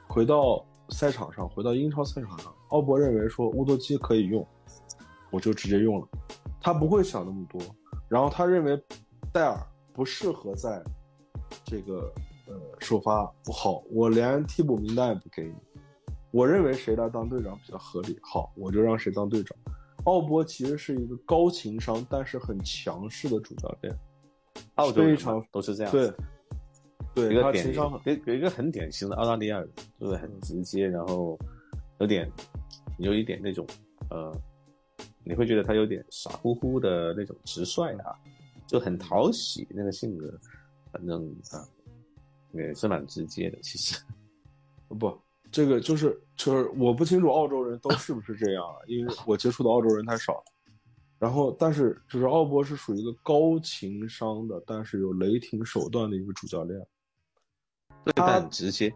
[0.06, 4.46] 回到赛场上，回到英超赛场上，奥博认为说乌多基可以用，
[5.32, 6.06] 我就直接用了，
[6.60, 7.60] 他不会想那么多，
[8.08, 8.80] 然后他认为。
[9.32, 9.58] 戴尔
[9.92, 10.80] 不适合在，
[11.64, 12.08] 这个
[12.46, 15.54] 呃首发不好，我连替补名单也不给你。
[16.30, 19.58] 我认为谁来当队长比较合理，好，我就让谁当队长。
[20.04, 23.96] 奥波其实是一个高情商但是很强势的主教练，
[24.76, 25.92] 澳洲非常都是这样。
[25.92, 26.12] 对，
[27.14, 31.38] 对，一个情商有有一个很典型的澳大利亚人，就是很直接，然后
[32.00, 32.30] 有点
[32.98, 33.66] 有一点那种
[34.10, 34.32] 呃，
[35.24, 38.14] 你会觉得他有点傻乎乎的那种直率啊。
[38.66, 40.40] 就很讨喜那个性格，
[40.90, 41.60] 反正啊，
[42.54, 43.58] 也是蛮直接的。
[43.60, 44.02] 其实，
[44.88, 45.16] 不，
[45.54, 50.42] 这个就是就是我不清楚澳洲人都是不是这样，因为我接触的澳洲人太少。
[51.16, 56.84] 然后，但是就是奥博是属于一个高情商的，但是有雷霆手段的一个主教练。
[58.16, 58.92] 他很直接。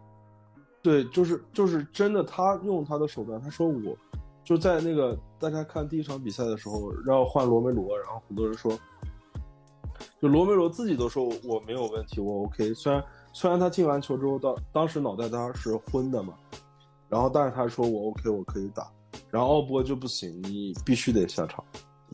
[0.81, 3.97] 对，就是就是真的，他用他的手段，他说我
[4.43, 8.77] 就在那个大家看第一场比赛的时候，要换罗梅罗，然后很多人说。
[10.21, 12.73] 就罗梅罗自己都说我没有问题，我 OK。
[12.73, 13.01] 虽然
[13.39, 16.33] 虽然他进完球之后，当当时脑袋他是昏的嘛，
[17.07, 18.91] 然后但是他说我 OK，我可以打。
[19.31, 21.63] 然后奥波就不行，你必须得下场，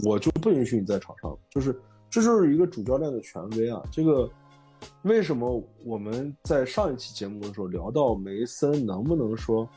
[0.03, 1.35] 我就不允许你在场上。
[1.49, 3.81] 就是这就是一个主教练的权威啊。
[3.91, 4.29] 这个
[5.01, 9.67] 为什么我们在上一期节目的时候聊到梅森能不能说，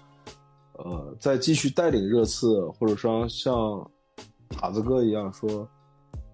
[0.74, 3.90] 呃，再继续带领热刺，或者说像
[4.50, 5.66] 塔子哥一样说。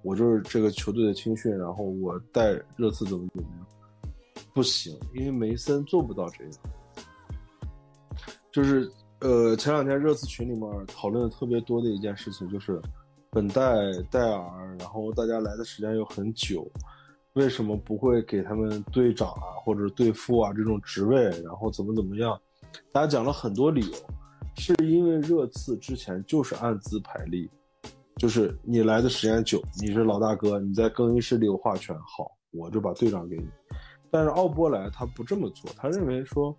[0.03, 3.67] 我就是这个球队的青训，然后我带热刺怎么怎么样，
[4.55, 6.53] 不行，因为梅森做不到这样。
[8.53, 8.89] 就是
[9.21, 12.81] 呃，前两天热刺群里面讨论的特别多的一件事情，就是
[13.31, 13.75] 本代
[14.11, 16.71] 戴尔，然后大家来的时间又很久，
[17.33, 21.25] 为什么不会给他们队长啊或者队副啊这种职位？
[21.43, 22.41] 然后怎么怎么样？
[22.93, 23.97] 大家讲了很多理由，
[24.57, 27.51] 是因为热刺之前就是按资排例。
[28.19, 33.49] 就是你来的时间久，你是老大哥，你在更衣室里有话权，好，我就把队长给你。
[34.15, 36.57] 但是奥波莱他不这么做，他认为说，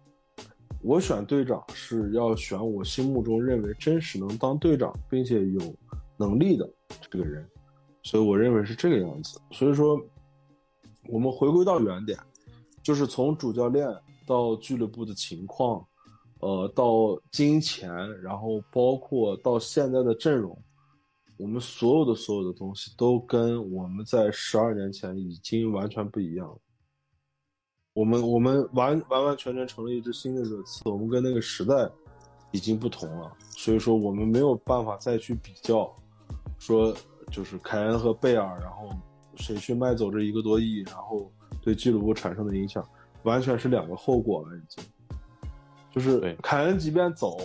[0.82, 5.62] 我选队长是要选我心目中认为真实能当队长并且有
[6.18, 6.70] 能力的
[7.10, 7.50] 这个人，
[8.04, 9.40] 所以我认为是这个样子。
[9.52, 9.98] 所以说，
[11.08, 12.20] 我们回归到原点，
[12.84, 13.88] 就是从主教练
[14.28, 15.82] 到俱乐部的情况，
[16.42, 17.90] 呃，到金钱，
[18.22, 20.62] 然后包括到现在的阵容。
[21.38, 26.58] 我们所有的所有的东西都跟我们在十二年前已经完全不一样了。
[27.96, 31.90] 我们我们完完完全全成了一支新的热刺，我们跟那个时代
[32.52, 35.90] 已经不同了，所以说我们没有办法再去比较，
[36.60, 36.94] 说
[37.32, 38.90] 就是凯恩和贝尔，然后
[39.38, 41.32] 谁去卖走这一个多亿，然后
[41.62, 42.86] 对俱乐部产生的影响，
[43.24, 44.84] 完全是两个后果了，已经。
[45.90, 47.38] 就是凯恩即便走，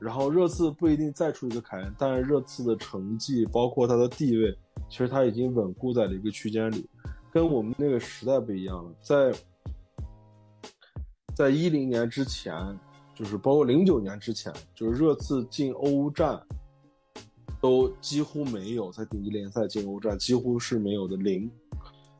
[0.00, 4.52] 然后热刺不一定再出一个凯恩，但是热刺的成绩包括他的地位，
[4.88, 6.84] 其实他已经稳固在了一个区间里。
[7.36, 9.30] 跟我们那个时代不一样了，在
[11.34, 12.54] 在一零年之前，
[13.14, 16.42] 就是包括零九年之前，就是热刺进欧战
[17.60, 21.50] 都几乎没有，在顶级联赛进欧战几乎是没有的零。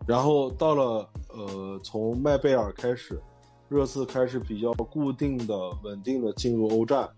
[0.07, 3.19] 然后到了呃，从麦贝尔开始，
[3.71, 7.09] 热刺开始比较固定的、稳定的进入欧战。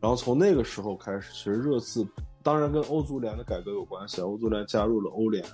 [0.00, 2.04] 然后从那个时候开始，其实热刺
[2.42, 5.44] 当然跟欧足联的改革有关系，欧足联加入了欧联。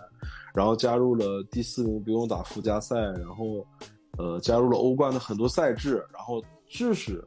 [0.55, 3.67] 然后加入了第四名不用打附加赛，然后，
[4.17, 7.23] 呃，加入了欧冠的很多赛制，然后致使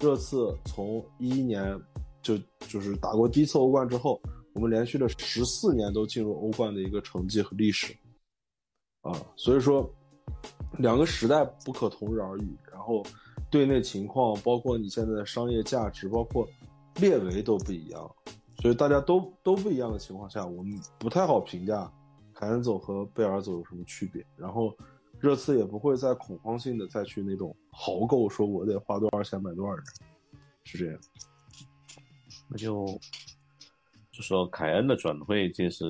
[0.00, 1.80] 热刺从一一年
[2.22, 2.36] 就
[2.68, 4.20] 就是打过第一次欧冠之后，
[4.52, 7.96] 我们连续的十四年都进入欧冠的一个成绩和历史，
[9.02, 9.88] 啊，所以说
[10.76, 13.00] 两个时代不可同日而语，然后
[13.48, 16.44] 队内情况，包括你现在的商业价值，包括
[16.96, 18.10] 列维都不一样，
[18.60, 21.88] 所以大家都都不一样的情况下，我们不太好评价。
[22.42, 24.26] 凯恩走和贝尔走有什么区别？
[24.36, 24.76] 然后，
[25.20, 29.84] 热刺也不会再恐慌性的再去那种豪购，说我得花多少钱买多少人，
[30.64, 31.00] 是这样。
[32.48, 32.84] 那就
[34.10, 35.84] 就说凯恩的转会，其实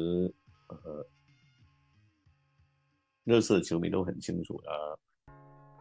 [0.67, 1.07] 呃，
[3.25, 4.99] 热刺的球迷都很清楚的，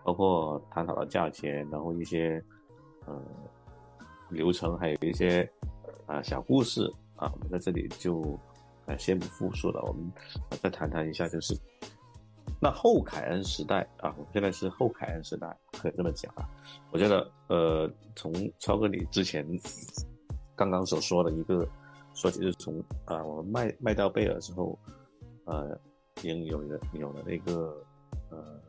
[0.05, 2.41] 包括探讨的价钱，然后一些
[3.05, 3.21] 呃
[4.29, 5.51] 流程，还有一些
[6.05, 8.39] 啊小故事啊，我们在这里就。
[8.97, 10.11] 先不复述了，我们
[10.61, 11.57] 再谈谈一下，就是
[12.59, 16.47] 那后凯恩时代啊，我们现在是后凯恩时代，可以这么讲啊。
[16.91, 19.45] 我觉得，呃，从超哥你之前
[20.55, 21.67] 刚刚所说的一个
[22.13, 24.77] 说起，是从啊，我们卖卖掉贝尔之后，
[25.45, 25.77] 呃，
[26.17, 27.83] 已经有了有了那个
[28.29, 28.61] 呃，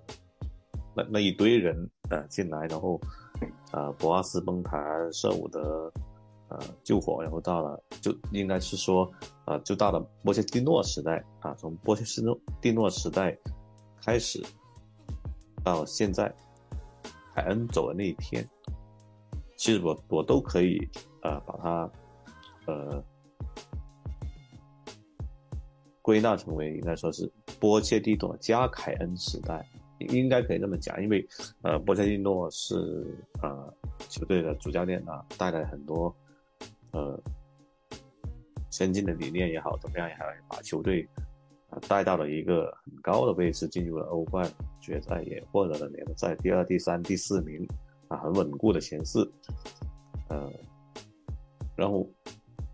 [0.95, 1.77] 那那一堆人
[2.09, 3.01] 啊进来，然后
[3.71, 4.81] 啊，博阿斯崩盘，
[5.13, 5.93] 舍伍德。
[6.53, 9.11] 呃，救火，然后到了，就应该是说，
[9.47, 11.55] 呃，就到了波切蒂诺时代啊。
[11.55, 13.35] 从波切蒂诺蒂诺时代
[14.05, 14.45] 开始，
[15.65, 16.31] 到现在，
[17.35, 18.47] 凯恩走的那一天，
[19.57, 20.79] 其实我我都可以
[21.23, 21.91] 呃把它
[22.67, 23.03] 呃
[26.03, 29.67] 归纳成为应该说是波切蒂诺加凯恩时代，
[30.01, 31.27] 应该可以这么讲，因为
[31.63, 33.73] 呃波切蒂诺是呃
[34.11, 36.15] 球队的主教练啊，带来很多。
[36.93, 37.19] 呃，
[38.71, 41.09] 先进的理念也好，怎么样也好，把球队
[41.71, 47.67] 啊带到了一个很高的位置，进入了欧冠决赛，也获得了联赛第二、第三、第四名
[48.09, 49.31] 啊，很稳固的前四。
[50.29, 50.51] 呃，
[51.77, 52.09] 然后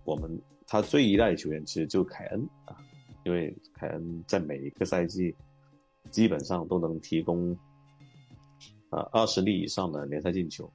[0.05, 2.77] 我们他最依赖的球员其实就凯恩啊，
[3.25, 5.35] 因为凯恩在每一个赛季
[6.11, 7.57] 基本上都能提供
[8.91, 10.69] 啊二十粒以上的联赛进球。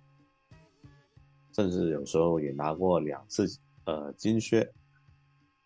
[1.54, 3.46] 甚至有时候也拿过两次
[3.86, 4.68] 呃金靴，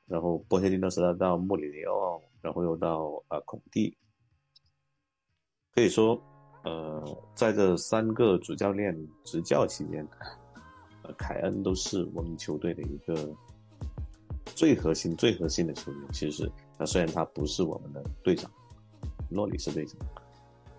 [0.05, 3.97] 然后波切蒂诺时代到穆里尼奥，然后又到呃孔蒂，
[5.73, 6.21] 可以说
[6.63, 10.05] 呃在这三个主教练执教期间，
[11.03, 13.33] 呃凯恩都是我们球队的一个
[14.55, 16.01] 最核心、最核心的球员。
[16.11, 18.51] 其实那虽然他不是我们的队长，
[19.29, 19.97] 诺里是队长，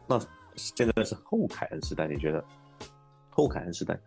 [0.06, 0.20] 那
[0.54, 2.44] 现在是后凯恩时代，你觉得
[3.30, 3.98] 后凯恩时代？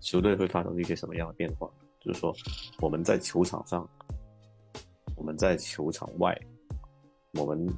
[0.00, 1.70] 球队会发生一些什么样的变化？
[2.00, 2.34] 就是说，
[2.80, 3.86] 我们在球场上，
[5.14, 6.34] 我们在球场外，
[7.34, 7.68] 我们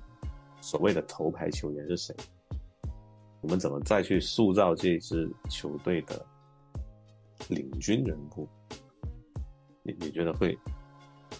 [0.60, 2.14] 所谓的头牌球员是谁？
[3.40, 6.24] 我们怎么再去塑造这支球队的
[7.48, 8.48] 领军人物？
[9.82, 10.56] 你你觉得会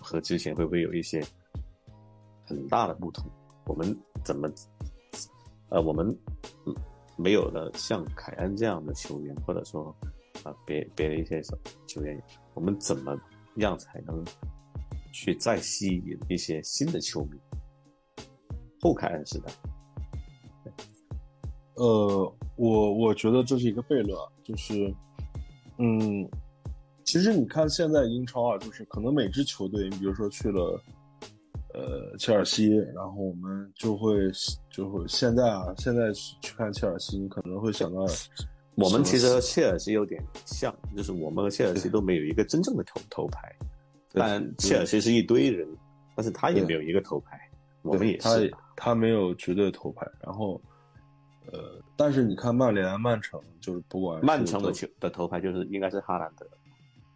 [0.01, 1.25] 和之前会不会有一些
[2.45, 3.31] 很大的不同？
[3.67, 4.51] 我们怎么
[5.69, 6.05] 呃，我们
[7.17, 9.95] 没有了像凯恩这样的球员，或者说？
[10.45, 11.41] 啊，别别的一些
[11.87, 12.21] 球员，
[12.55, 13.17] 我们怎么
[13.57, 14.25] 样才能
[15.13, 17.39] 去再吸引一些新的球迷？
[18.81, 19.53] 后凯恩时代，
[21.75, 24.93] 呃，我我觉得这是一个悖论，就是，
[25.79, 26.29] 嗯，
[27.05, 30.83] 其实你看现在英超啊，就是可能每支球队，你比如说去了，
[31.75, 34.15] 呃，切尔西，然后我们就会
[34.69, 38.05] 就会现在啊，现在去看切尔西，你可能会想到。
[38.83, 43.55] 我们其实和切尔西有点像，就是我们和切尔西都没有一个真正的头头牌，
[44.13, 45.67] 但切尔西是一堆人，
[46.15, 47.39] 但是他也没有一个头牌，
[47.83, 50.07] 我们也是，他他没有绝对头牌。
[50.21, 50.61] 然后，
[51.53, 56.47] 呃，但是你看曼联、曼城，就是不管曼城的球的头牌就是应该是哈兰德，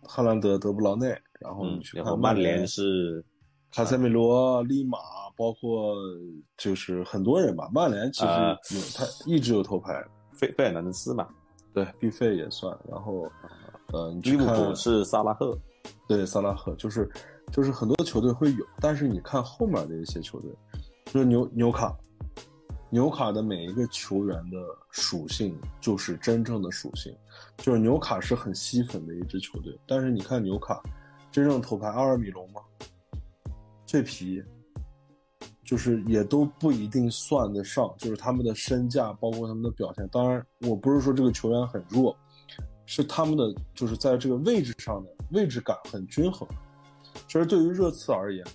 [0.02, 1.08] 哈兰德、德布劳内，
[1.40, 3.24] 然后嗯你，去然后看曼联联是
[3.72, 4.98] 卡塞米罗、利马，
[5.36, 5.96] 包括
[6.56, 7.68] 就是很多人吧。
[7.72, 10.02] 曼联其实呃有他一直有头牌，
[10.32, 11.28] 费费尔南德斯嘛，
[11.76, 12.74] 对，毕费也算。
[12.90, 13.30] 然后
[13.92, 15.58] 呃，你利物去看浦是萨拉赫，
[16.08, 17.06] 对萨拉赫，就是
[17.52, 20.50] 就是很多球队会有，但是你看后面的一些球队，
[21.04, 21.94] 就是纽纽卡，
[22.88, 24.56] 纽卡的每一个球员的
[24.90, 27.14] 属性就是真正的属性，
[27.58, 30.82] 就是纽卡是很吸粉的一支球队，但是你看纽卡
[31.30, 32.62] 真正头牌阿尔米隆吗？
[33.84, 34.42] 脆皮，
[35.66, 40.08] 就是也都不一定算得上，就是他们的身价，包括他们的表现。
[40.08, 42.16] 当然，我不是说这个球员很弱，
[42.86, 46.48] 是他们的就是在这个位置上的位置感很均衡。
[47.26, 48.46] 其实对于热刺而言，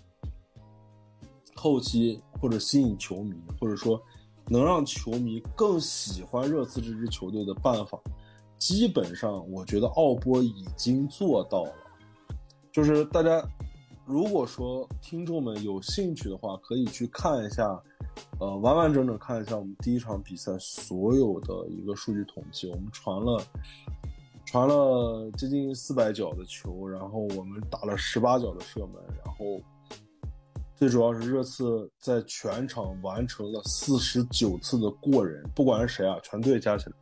[1.53, 4.01] 后期或者吸引球迷，或者说
[4.47, 7.99] 能让球迷更喜欢热刺这支球队的办法，
[8.57, 11.73] 基本上我觉得奥波已经做到了。
[12.71, 13.45] 就是大家
[14.05, 17.81] 如果说听众们有兴趣的话，可以去看一下，
[18.39, 22.67] 呃，完完整整看一下我们第一场比赛所有的一个数据统计。
[22.69, 23.41] 我们传了
[24.45, 29.61] 传了接近四百脚的球，然后我们打了十八脚的射门，然后
[30.75, 36.95] 最主要是热刺在全场完成了四十九次的过人，不管是谁啊，全队加起来。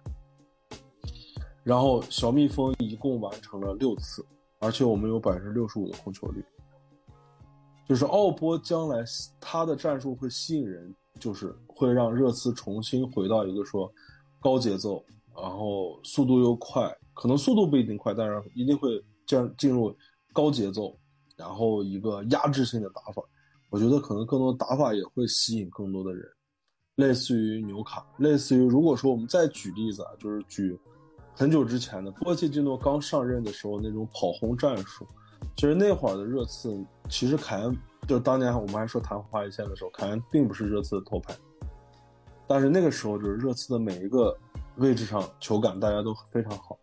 [1.64, 4.24] 然后小蜜蜂一共完成了六次，
[4.60, 6.44] 而且我们有百分之六十五的控球率。
[7.90, 9.04] 就是奥波将来
[9.42, 13.92] 他的战术会吸引人，就是会让热刺重新回到一个说
[14.40, 15.04] 高节奏，
[15.36, 19.92] 然后速度又快，可能速度不一定快，但是一定会这样进入
[20.32, 20.96] 高节奏，
[21.36, 23.24] 然后一个压制性的打法。
[23.72, 26.24] 我觉得可能更多打法也会吸引更多的人，
[26.94, 30.80] 类似于纽卡，类似于如果说我们再举例子啊，就是举
[31.34, 35.08] 很久之前的波切蒂诺刚上任的时候那种跑轰战术。
[35.56, 36.74] 其实那会儿的热刺，
[37.10, 37.78] 其实凯恩
[38.08, 41.36] 就是当年我们还说昙花一现的时候，凯恩并不是热刺的头牌，
[42.48, 44.36] 但是那个时候就是热刺的每一个
[44.78, 46.80] 位置上球感大家都非常好，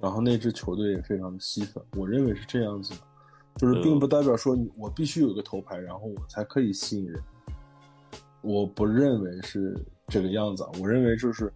[0.00, 3.00] 然后那支球队也非常的吸粉，我认为是这样子的，
[3.56, 7.22] 就是并不代表说你我必须有个头牌，然后我才可以吸引人，
[8.40, 9.76] 我不认为是
[10.06, 11.52] 这个样子，啊，我认为就是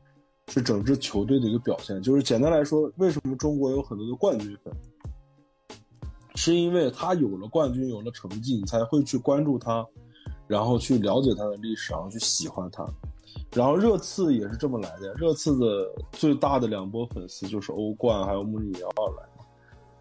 [0.49, 4.75] 是整支球队的一个表现，就是简单来说，为什么中国有很多的冠军粉？
[6.35, 9.87] 是因为他有了冠军，有了成绩，你才会去关注他，
[10.47, 12.87] 然后去了解他的历史，然后去喜欢他。
[13.55, 19.23] 然后热刺也是这么来的，热刺的最大的两波粉丝就是欧冠还有穆里尼奥来，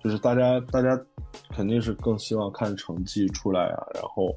[0.02, 1.00] 就是大家大家
[1.50, 4.34] 肯定是更希望看成绩出来啊，然后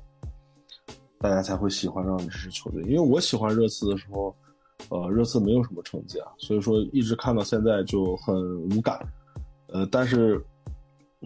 [1.19, 2.83] 大家才会喜欢上这支球队。
[2.83, 4.35] 因为我喜欢热刺的时候，
[4.89, 8.35] 呃，热刺没有什么成绩啊，所以说一直看到现在就很
[8.71, 9.01] 无感，
[9.69, 10.45] 呃，但是。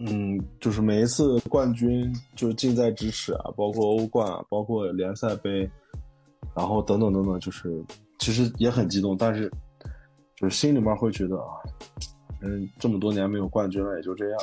[0.01, 5.69] 嗯，就是每一次冠军就近在咫尺啊，包括欧冠啊，包括联赛杯，
[6.55, 7.83] 然后等等等等，就是
[8.17, 9.51] 其实也很激动，但是
[10.37, 11.59] 就是心里面会觉得啊，
[12.41, 14.39] 嗯，这么多年没有冠军了，也就这样。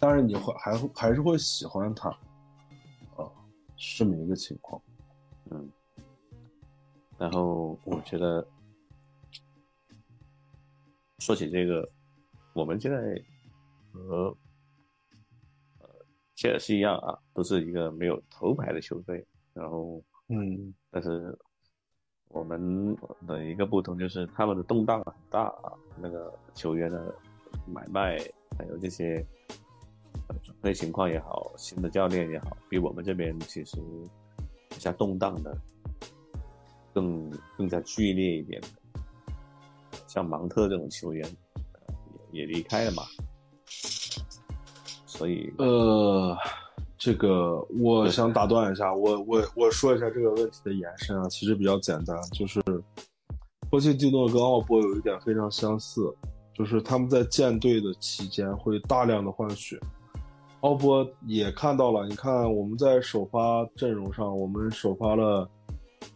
[0.00, 2.08] 但是你会还还是会喜欢他，
[3.16, 3.26] 啊，
[3.76, 4.80] 是这么一个情况。
[5.50, 5.68] 嗯，
[7.18, 8.46] 然后我觉得
[11.18, 11.86] 说起这个，
[12.54, 12.98] 我们现在
[13.92, 14.34] 和
[16.42, 19.24] 切尔西一样啊，都是一个没有头牌的球队。
[19.54, 21.38] 然后，嗯，但是
[22.30, 22.96] 我们
[23.28, 27.14] 的一个不同就是他们的动荡很大啊，那个球员的
[27.64, 28.18] 买卖
[28.58, 29.24] 还有这些
[30.26, 33.78] 呃转会情况也好，新的教练也好，比我们这边其实
[34.68, 35.56] 比较动荡的
[36.92, 38.68] 更更加剧烈一点的。
[40.08, 41.24] 像芒特这种球员，
[41.54, 41.94] 呃、
[42.32, 43.04] 也也离开了嘛。
[45.22, 46.36] 所以，呃，
[46.98, 52.60] 这个我想打断一下，我我我说一下这个问题的延伸啊，其实比较简单，就是
[53.70, 56.12] 波切蒂诺跟奥波有一点非常相似，
[56.52, 59.78] 就是他们在建队的期间会大量的换血。
[60.62, 65.48] 奥波也看到了，你看我们在首发阵容上，我们首发了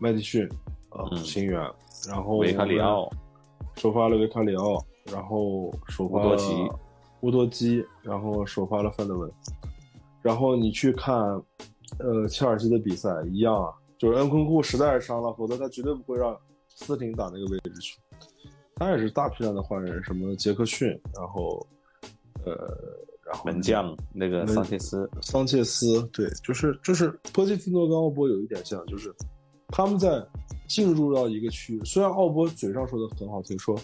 [0.00, 0.48] 麦迪逊，
[0.90, 1.60] 呃，嗯新援，
[2.08, 3.08] 然后维卡里奥
[3.76, 6.24] 首发了维卡里奥，然后首发
[7.26, 9.28] 乌多基，然后首发了范德文，
[10.22, 11.16] 然后你去看，
[11.98, 17.98] 呃，切尔西的比赛一样啊，就是恩昆库实在是伤了，否则他绝对不会让斯廷打那个位置去。
[18.76, 21.66] 他也是大批量的换人，什么杰克逊，然后，
[22.44, 22.52] 呃，
[23.24, 29.12] 然后门将那个桑切斯，桑切斯，对，就是就是波切蒂诺跟奥波有一点像，就是
[29.68, 30.24] 他们在
[30.68, 31.84] 进入到一个区域。
[31.84, 33.76] 虽然奥波嘴上说的很好听，说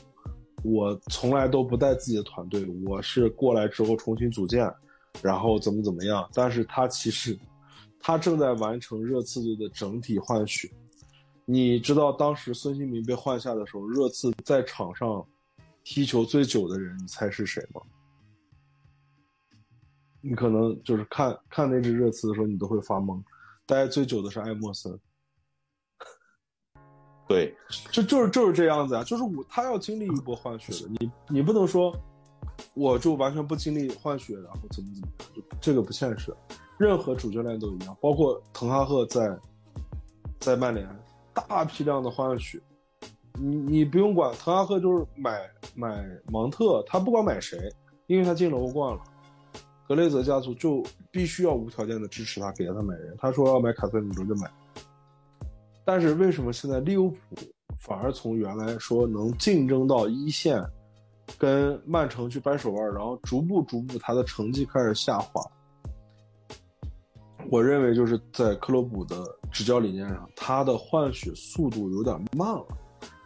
[0.63, 4.73] 我从来都不带自己的团队，我是过来之后重新组建，
[5.21, 7.39] 然后怎么怎么样，但是他其实
[8.01, 10.71] 他正在完成热刺队的整体换血。
[11.45, 15.27] 你知道当时孙兴民被换下的时候，热刺在场上
[15.83, 17.81] 踢球最久的人，你猜是谁吗？
[20.21, 23.21] 你可能就是看看那支热刺的时候，你都会发懵。
[23.67, 24.97] 待最久的是艾默森，
[27.29, 27.55] 对，
[27.91, 31.95] 就就是就是这样子啊，就是我他要经历一波换血的，你你不能说
[32.75, 36.35] 我就完全不经历换血，然后怎么怎么样，就这个不现实。
[36.79, 39.39] 任何主教练都一样，包括滕哈赫在
[40.41, 40.87] 在曼联
[41.33, 42.61] 大批量的换血，
[43.35, 45.41] 你你不用管，滕哈赫就是买
[45.75, 47.73] 买芒特，他不管买谁，
[48.09, 49.01] 因为他进了欧冠了。
[49.89, 53.15] 格雷泽家族就必须要无条件的支持他，给他买人。
[53.19, 54.51] 他说要买卡塞米罗就买。
[55.85, 57.19] 但是为什么现在利物浦
[57.77, 60.63] 反而从原来说能竞争到一线，
[61.39, 65.43] 跟曼城去掰手腕，然后逐步逐步他的成绩开始下滑？
[67.51, 72.67] 我认为就是在克洛普的执教理念上，他的换血速度有点慢了。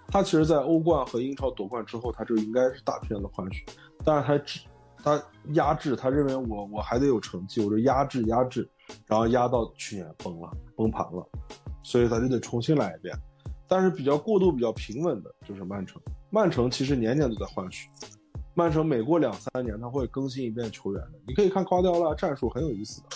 [0.08, 3.64] 他其实，在欧冠和英超夺冠之后，他就应该是大批量的换血，
[4.04, 4.60] 但是他只。
[5.04, 8.68] 他压制，他认为我我还得有成绩，我就压制压制，
[9.06, 11.24] 然后压到去年崩了崩盘了，
[11.86, 13.16] 所以他就得重新来一遍。
[13.68, 17.88] 但是比较过渡比较平稳的就是曼城，曼城其实年年都在换血，
[18.54, 21.12] 曼城每过两三年他会更新一遍球员的。
[21.28, 23.08] 你可以看瓜迪奥拉战术很有意思的，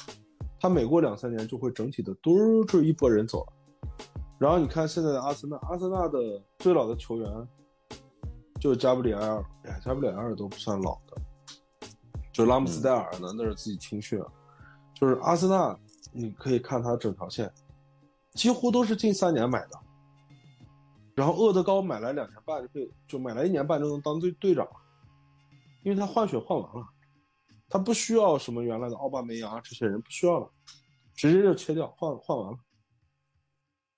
[0.60, 3.52] 他每过两三年就会整体的嘟就一波人走了。
[4.38, 6.18] 然后你看现在的阿森纳，阿森纳的
[6.58, 7.48] 最老的球员
[8.60, 11.20] 就是加布里埃尔，哎，加布里埃尔都不算老的。
[12.32, 14.20] 就拉姆斯戴尔呢，那是自己青训，
[14.94, 15.76] 就是阿森纳，
[16.12, 17.52] 你可以看他整条线，
[18.34, 19.80] 几乎都是近三年买的。
[21.14, 24.66] 然后厄德高买来两年半就可以，就买来一年半就能当队队长，
[25.82, 26.86] 因为他换血换完了，
[27.68, 30.50] 他不需要什么原来的奥巴梅扬这些人不需要了，
[31.14, 32.58] 直接就切掉换换完了，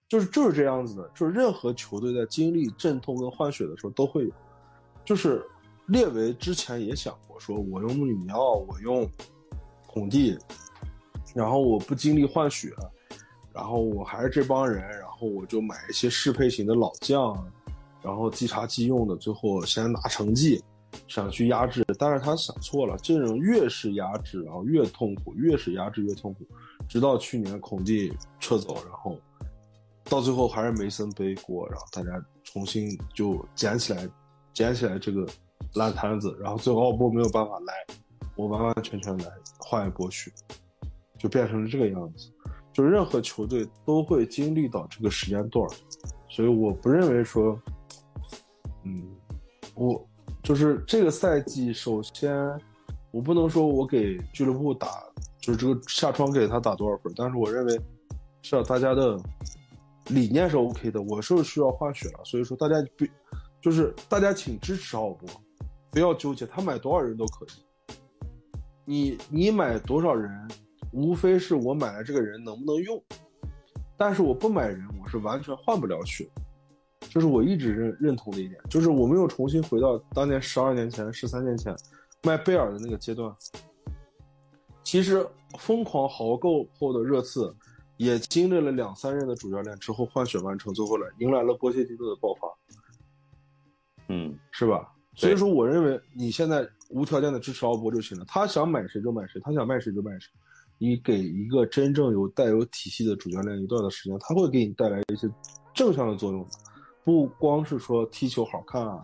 [0.08, 4.32] 就是就是这样子的，就是任何球队在经历阵痛跟换血的时候都会有，
[5.04, 5.44] 就是。
[5.88, 9.06] 列维之前也想过，说我用穆里尼奥，我用
[9.88, 10.38] 孔蒂，
[11.34, 12.72] 然后我不经历换血，
[13.52, 17.36] 然后我还是这帮人，然后我就买一些适配型的老将，
[18.02, 20.62] 然后即插即用的，最后先拿成绩，
[21.08, 21.84] 想去压制。
[21.98, 26.46] 但是他想错了，这种越是压制，然后越痛苦，越是压制越痛苦，
[26.88, 29.18] 直到去年孔蒂撤走，然后
[30.04, 34.08] 到最后还是梅森背锅，然后大家重新就捡起来，
[34.52, 35.26] 捡起来这个。
[35.74, 37.72] 烂摊子，然后最后奥波没有办法来，
[38.36, 39.24] 我完完全全来
[39.58, 40.30] 换一波血，
[41.16, 42.30] 就变成了这个样子。
[42.72, 45.68] 就任何球队都会经历到这个时间段
[46.28, 47.60] 所以我不认为说，
[48.84, 49.06] 嗯，
[49.74, 50.08] 我
[50.42, 52.34] 就是这个赛季，首先
[53.10, 54.88] 我不能说我给俱乐部打，
[55.40, 57.80] 就是这个下窗给他打多少分，但是我认为，
[58.42, 59.18] 是啊，大家的
[60.08, 63.08] 理念是 OK 的，我是需要换血了，所以说大家必
[63.60, 65.28] 就是大家请支持奥博。
[65.90, 67.48] 不要纠结，他买多少人都可以。
[68.86, 70.30] 你你买多少人，
[70.92, 73.02] 无非是我买了这个人能不能用。
[73.96, 76.28] 但是我不买人，我是完全换不了血。
[77.00, 81.76] 这是我一直认认同的一点，就是我们又重新回到当年十二年前、十三年前
[82.22, 83.34] 卖贝尔的那个阶段。
[84.82, 85.26] 其实
[85.58, 87.54] 疯狂豪购后的热刺，
[87.96, 92.48] 也经历了两三任的主教练之后换血完成，最后来迎来了波切蒂诺的爆发。
[94.08, 94.92] 嗯，是吧？
[95.14, 98.24] 所以说，我认为你现在无条件的支持奥博就行了。
[98.26, 100.30] 他想买谁就买谁，他想卖谁就卖谁。
[100.78, 105.28] 你给一个真正有带有体系的主教练一段的时间，他会给你带来一些
[105.72, 106.44] 正向的作用，
[107.04, 109.00] 不光是说踢球好看啊，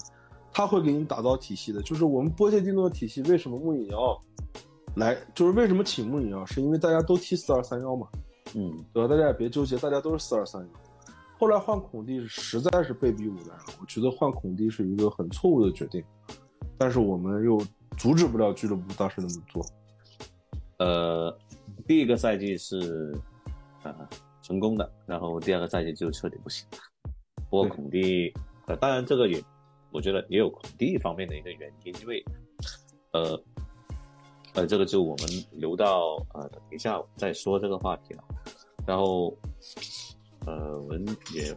[0.53, 1.81] 他会给你打造体系的。
[1.83, 4.21] 就是我们波切蒂诺的体系，为什么穆里尼奥
[4.97, 8.09] 来，就是为什么请穆里尼奥，是因为大家都踢四二三幺嘛，
[8.55, 9.09] 嗯，对吧？
[9.09, 10.69] 大家也别纠结，大家都是四二三幺。
[11.39, 16.03] 后来换孔蒂是实在是被逼无奈了，我觉得换孔蒂是一个很错误的决定，
[16.77, 17.62] 但是我们又
[17.97, 19.64] 阻止不了俱乐部当时那么做。
[20.79, 21.37] 呃，
[21.89, 23.18] 第一个赛季是
[23.82, 24.09] 啊
[24.43, 26.78] 成功的，然后第二个赛季就彻底不行了。
[27.51, 28.32] 不过孔蒂，
[28.66, 29.43] 呃，当然这个也，
[29.91, 32.24] 我觉得也有孔蒂方面的一个原因，因为
[33.12, 33.43] 呃
[34.55, 38.22] 呃，这个就我们留到呃等一下再说这个话题了，
[38.86, 39.36] 然后。
[40.47, 41.55] 呃，我们也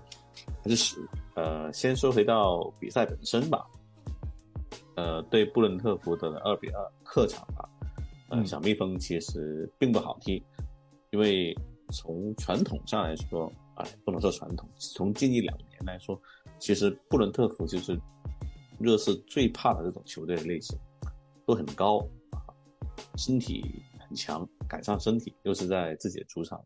[0.62, 0.98] 还是
[1.36, 3.66] 呃，先说回到比赛本身吧。
[4.96, 7.64] 呃，对布伦特福德的二比二客场啊，
[8.32, 10.42] 呃，小蜜蜂其实并不好踢，
[11.10, 11.54] 因为
[11.92, 16.18] 从传统上来说，哎，不能说传统，从近一两年年来说，
[16.58, 18.00] 其实布伦特福就是
[18.80, 20.80] 热刺最怕的这种球队的类型，
[21.46, 21.98] 都很高
[22.30, 22.40] 啊，
[23.18, 26.64] 身体很强，赶上身体又是在自己的主场，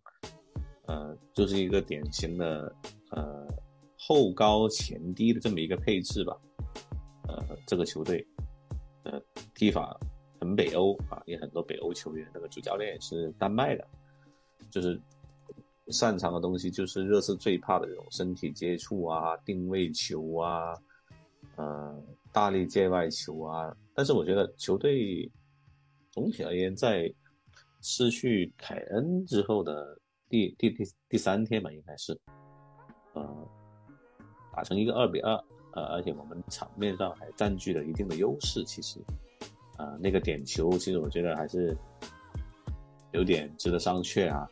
[0.85, 2.71] 呃，就是一个典型的
[3.09, 3.47] 呃
[3.97, 6.37] 后高前低的这么一个配置吧，
[7.27, 8.23] 呃，这个球队，
[9.01, 9.19] 呃，
[9.55, 9.99] 踢法
[10.45, 13.87] 很北欧啊，也很多北欧球员，那个主教练也是丹麦的，
[14.69, 15.01] 就是
[15.87, 20.75] 擅长的东西就是热刺最怕的这种身体接触啊、定位球啊、
[21.55, 21.99] 呃
[22.31, 23.75] 大力界外球啊。
[23.95, 25.27] 但是我觉得球队
[26.11, 27.11] 总体而言，在
[27.81, 29.97] 失去凯恩之后的
[30.29, 32.15] 第第第第三天吧，应该是，
[33.13, 33.47] 呃，
[34.53, 35.33] 打成一个二比二，
[35.73, 38.99] 呃，而且我们场面上还占据了一定的优势，其实。
[39.77, 41.75] 啊，那个点球，其实我觉得还是
[43.11, 44.47] 有点值得商榷啊。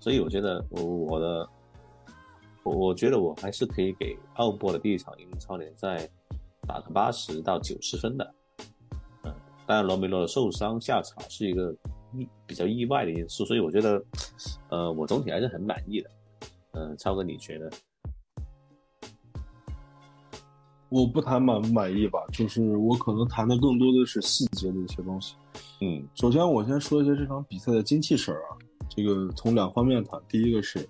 [0.00, 1.48] 所以我觉得我我的
[2.62, 6.08] 我我觉得我还是可以给奥波的第一场英超联赛
[6.66, 8.34] 打个八十到九十分的。
[9.24, 9.34] 嗯，
[9.66, 11.74] 当然罗梅罗的受伤下场是一个
[12.14, 14.02] 意比较意外的因素，所以我觉得
[14.70, 16.10] 呃我总体还是很满意的。
[16.72, 17.70] 嗯，超哥你觉得？
[20.90, 25.34] 我不谈满不满意吧，就是我可能谈的更多的是细节的一些东西。
[25.80, 28.56] 嗯，首先我先说一下这场比赛的精气神儿啊，
[28.88, 30.18] 这个从两方面谈。
[30.28, 30.88] 第一个是，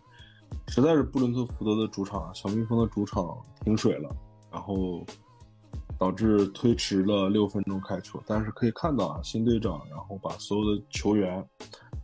[0.69, 4.09] 实在是布伦特福德的主场，小蜜蜂的主场停水了，
[4.53, 5.05] 然后
[5.99, 8.23] 导致推迟了六分钟开球。
[8.25, 11.45] 但是可以看到啊，新队长然后把所有的球员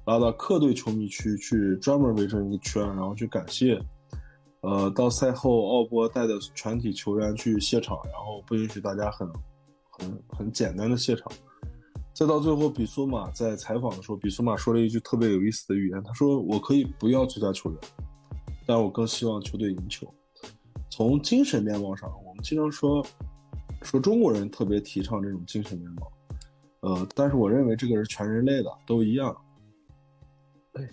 [0.05, 3.81] 拉到客队球迷区去，专门围成一个圈，然后去感谢。
[4.65, 9.29] 呃，到赛后，奥波带的全体球员去谢场，然后不允许大家很、
[9.91, 11.31] 很、很简单的谢场。
[12.15, 17.79] 再到最后，比苏马在采访的时候，比苏马说了一句特别有意思的语言，他说：“我可以不要最佳球员，
[18.67, 20.09] 但我更希望球队赢球。”
[20.89, 23.05] 从精神面貌上，我们经常说
[23.83, 26.11] 说中国人特别提倡这种精神面貌，
[26.81, 29.37] 呃，但是我认为这个是全人类的，都一样。
[30.73, 30.89] 对，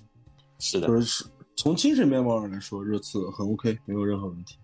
[0.59, 1.25] 是的，就是是。
[1.61, 4.57] 从精神面貌上来说，热刺很 OK，没有任何问题。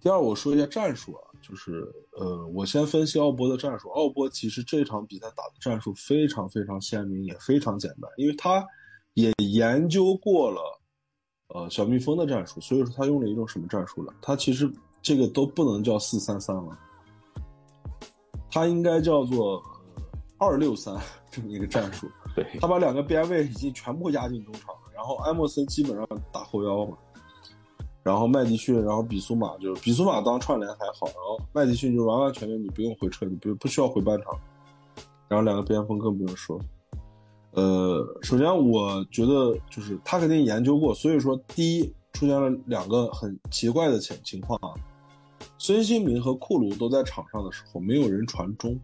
[0.00, 3.90] 第二，我说一下战术啊，就是呃，我先分析奥波的战术。
[3.90, 8.66] 奥波其实这场比赛打的战术非常非常鲜明，也非常简单，因为他
[9.12, 10.80] 也研究过了
[11.48, 14.14] 呃小蜜蜂的战术，所以说他用了一种什么战术了？
[14.22, 16.78] 他其实这个都不能叫四三三了，
[18.50, 19.62] 他应该叫做
[20.38, 20.98] 二六三
[21.30, 22.10] 这么一个战术。
[22.34, 24.74] 对，他把两个边位已经全部压进中场。
[24.96, 26.96] 然后埃莫森基本上打后腰嘛，
[28.02, 34.32] 然后麦迪逊，然后比苏马就是比苏马当串联还好，然后麦迪逊就完完全全你不用回撤，你不不需要回半场，
[35.28, 36.58] 然后两个边锋更不用说。
[37.52, 44.74] 呃，首先我觉得就是他肯定研究过，所以说第一出现了两个很奇怪的情情况啊，
[45.58, 48.78] 孙兴民和库卢都在场上的时候，没有人传中，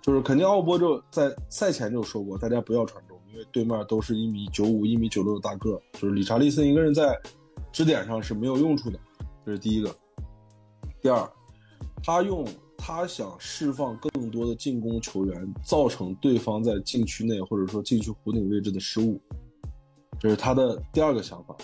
[0.00, 3.15] 就是肯定奥波就在赛前就说过，大家不要传中。
[3.36, 7.18] 为对面都是一米九五、一米九六的大个，就是理查利森一个人在
[7.72, 8.98] 支点上是没有用处的，
[9.44, 9.94] 这是第一个。
[11.02, 11.30] 第二，
[12.02, 12.44] 他用
[12.76, 19.20] 他想释放更多的进攻球员，造成对方在禁区内或者说禁区弧顶位置的失误，
[20.18, 21.54] 这是他的第二个想法。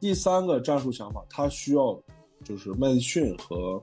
[0.00, 1.98] 第三个战术想法，他需要
[2.44, 3.82] 就是麦迪逊和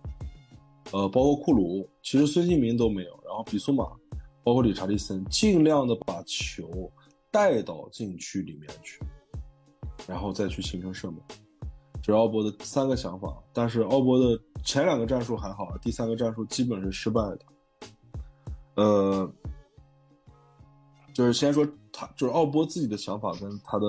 [0.91, 3.85] 呃包括库鲁，其实孙兴民都没有，然后比苏马，
[4.43, 6.69] 包括理查利森，尽量的把球。
[7.32, 8.99] 带到禁区里面去，
[10.05, 11.19] 然后再去形成射门，
[12.03, 13.41] 这是奥博的三个想法。
[13.53, 17.39] 但是奥博的前两个战术还好，第三个战术基本是失败的。
[18.75, 19.34] 呃，
[21.13, 23.86] 就是先说他，就是奥博自己的想法跟他的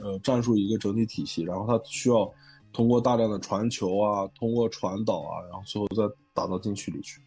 [0.00, 2.30] 呃战术一个整体体系，然后他需要
[2.72, 7.20] 通过大量的传球啊，通过传导啊，然后最后再打到禁区里去。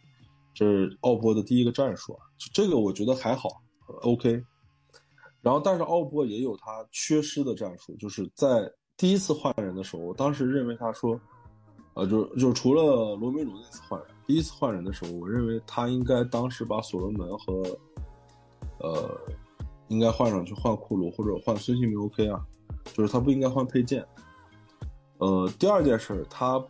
[0.53, 3.49] 这是奥博的第一个战术啊，这个我觉得还好
[4.01, 4.43] ，OK。
[5.41, 11.17] 然后，但是奥波也有他缺失的战术，就是在第一次换人的时候，我当时认为他说，
[11.93, 17.63] 呃，就就除了罗梅鲁那次换人，第一次换人的时候，我认为他应该当时把所罗门和，
[18.79, 19.17] 呃，
[19.87, 22.45] 应该换上去换库鲁或者换孙兴民 OK 啊，
[22.93, 24.05] 就是他不应该换佩剑。
[25.19, 26.61] 呃，第二件事，他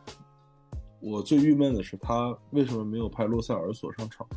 [1.00, 4.28] 我最郁闷的是他为什么没有派洛塞尔索上场。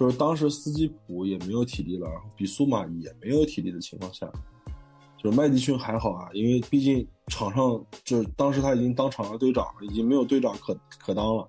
[0.00, 4.26] 就是当时斯基普也没有体力了，然后比苏马也没有体力的情况下，
[5.18, 11.46] 就是麦迪逊还好啊，因为毕竟场上就是当时他已经当场上队长，已经没有队长可可当了。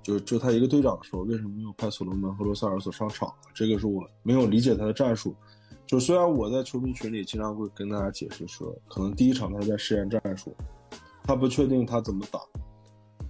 [0.00, 3.34] 就就他一个队长的时候，为什么没有派所罗门和罗塞尔索上场？
[3.52, 5.34] 这个是我没有理解他的战术。
[5.88, 10.54] 就虽然我在球迷群里经常会跟大家解释说，可能第一场他在试验战术，
[11.24, 12.38] 他不确定他怎么打。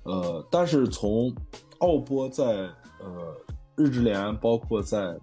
[0.02, 1.34] 呃，但是从
[1.78, 2.44] 奥波在
[2.98, 3.34] 呃
[3.76, 5.18] 日职联，包括在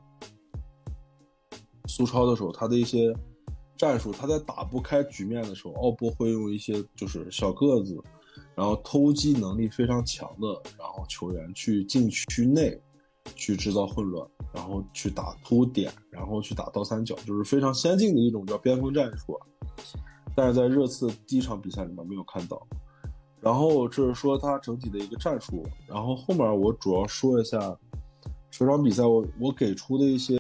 [1.88, 3.14] 苏超的时候，他的一些
[3.78, 7.98] 战术，他在打不开局面的时候，奥波会用一些就是小个子，
[8.56, 10.48] 然后偷击能力非常强的，
[10.78, 12.80] 然后球员去禁区内
[13.36, 19.40] 去制造混乱，然后去打突点，然后去打倒三角，就是非常先进的一种叫边锋战术。
[20.36, 22.66] 但是在热刺第一场比赛里面没有看到。
[23.42, 27.58] 然后这是说他整体的一个战术，然后后面我主要说一下
[28.52, 30.38] 这场比赛我我给出的一些，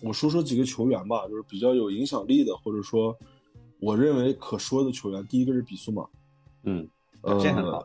[0.00, 3.14] 我说说几个球员吧，就是比较有影响力的，或者说
[3.80, 5.26] 我认为可说的球员。
[5.26, 6.06] 第一个是比苏马，
[6.62, 6.88] 嗯，
[7.20, 7.84] 表现很好。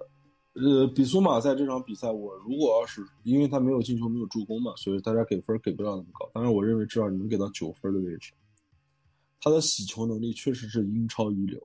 [0.54, 6.30] 呃，比苏马在这场比赛，我如果要是因为他没有进球没有助攻嘛，所以大家给分给不了那么高。
[6.32, 8.32] 但是，我认为至少你能给到九分的位置。
[9.42, 11.60] 他的洗球能力确实是英超一流。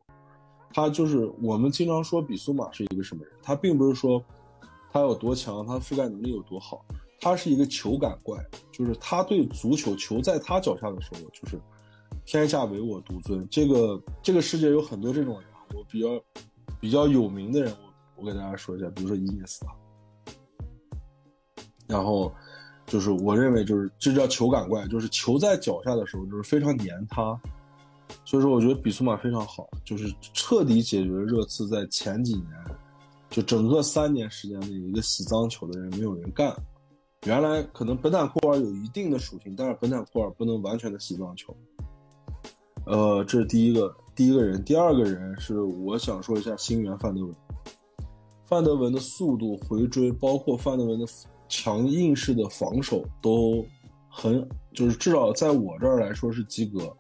[0.73, 3.33] 他就是我们经常说比苏马是一个什么人？
[3.43, 4.25] 他并不是说
[4.91, 6.85] 他有多强，他覆盖能力有多好，
[7.21, 8.39] 他是一个球感怪，
[8.73, 11.61] 就是他对足球球在他脚下的时候，就是
[12.25, 13.47] 天下唯我独尊。
[13.51, 16.09] 这个这个世界有很多这种人，我比较
[16.81, 19.75] 比较有名的人，我我给大家说一下，比如说伊涅斯塔，
[21.87, 22.33] 然后
[22.85, 27.41] 就是我认为就是这叫球感怪，就是球在脚下的时候就是非常黏他。
[28.25, 32.49] 所以说，我觉得比苏马非常好，就是彻底解决热刺在前几年，
[33.31, 36.55] 就整个三年时间里一个洗脏球的人没有人干。
[37.29, 41.55] 原来可能本坦库尔有一定的属性，但是本坦库尔不能完全的洗脏球。
[42.87, 47.35] 呃，这是第一个第一个人，第二个人是我想说一下新援范德文。
[48.47, 51.05] 范德文的速度回追，包括范德文的
[51.51, 53.63] 强硬式的防守都
[54.09, 56.91] 很，就是至少在我这儿来说是及格。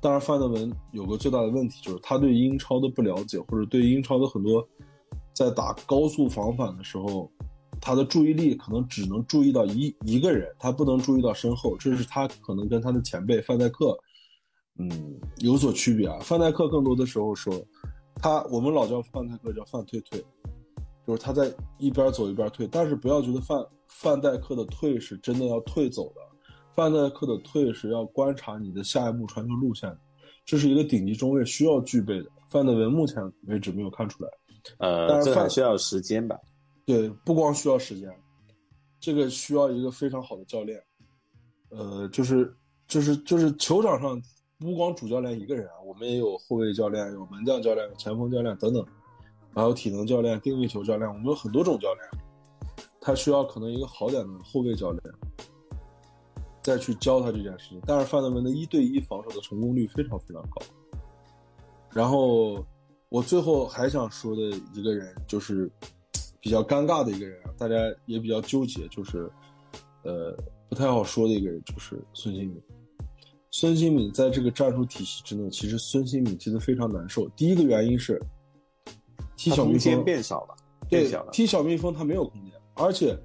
[0.00, 4.64] 当然，范德文有个最大的问题，就是他对英超的不了解，或者对英超的很多
[5.32, 7.28] 在打高速防反的时候，
[7.84, 11.76] 他的注意力可能只能注意到一一个人，他不能注意到身后。
[11.76, 13.94] 这是他可能跟他的前辈范戴克，
[14.78, 16.18] 嗯，有所区别啊。
[16.22, 17.62] 范戴克更多的时候说，
[18.14, 20.18] 他我们老叫范戴克叫范退退，
[21.06, 26.22] 就是他在一边走一边退，但是不要觉得范范戴克的退是真的要退走的。
[26.74, 29.94] 范戴克的退是要观察你的下一步传球路线，
[30.46, 32.30] 这是一个顶级中卫需要具备的。
[32.48, 34.30] 范德文目前为止没有看出来，
[34.78, 36.34] 呃，但是这还需要时间吧？
[36.84, 38.10] 对，不光需要时间，
[39.00, 40.82] 这个需要一个非常好的教练。
[41.70, 42.54] 呃，就是
[42.86, 44.20] 就是就是球场上
[44.58, 48.86] 不光主教练一个人啊，我们也有后卫教练，有门将教练，有前锋教练等等，
[49.54, 52.06] 还有体能教练、定位球教练，我们有很多种教练。
[53.00, 55.02] 他需要可能一个好点的后卫教练。
[56.62, 60.62] 再去教他这件事情，但是范德文的一对一防守的成功率非常非常高。
[61.90, 62.64] 然后
[63.10, 65.70] 我最后还想说的一个人，就是
[66.44, 67.74] 比较尴尬的一个人啊，大家
[68.04, 69.28] 也比较纠结，就是
[70.02, 70.36] 呃
[70.68, 72.62] 不太好说的一个人，就是孙兴敏。
[73.50, 77.26] 孙兴敏在这个战术体系之内，其实孙兴敏踢得非常难受。
[77.30, 78.22] 第一个原因是
[79.36, 80.54] 踢小蜜蜂变小了，
[80.88, 83.18] 对小了，踢小蜜蜂他没有空间，而且。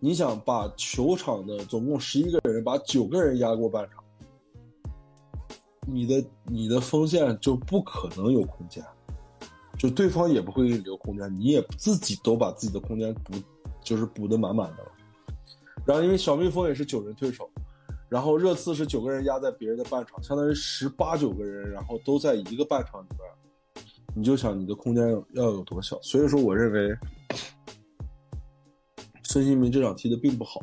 [0.00, 4.04] 你想把球场的总共十一个人，把九个人压过半场，
[5.86, 8.84] 你的你的锋线就不可能有空间，
[9.84, 13.34] 就对方也不会给你留空间，你也自己都把自己的空间补，
[13.82, 14.90] 就是补的满满的了。
[15.84, 17.46] 然后因为小蜜蜂也是九人退守，
[18.08, 23.84] 然后热刺是九个人压在别人的半场，相当于十八九个人，然后都在一个半场里边，
[24.16, 25.04] 你就想你的空间
[25.34, 26.00] 要有多小。
[26.00, 26.96] 所以说，我认为。
[29.24, 30.62] 孙兴民这场踢的并不好，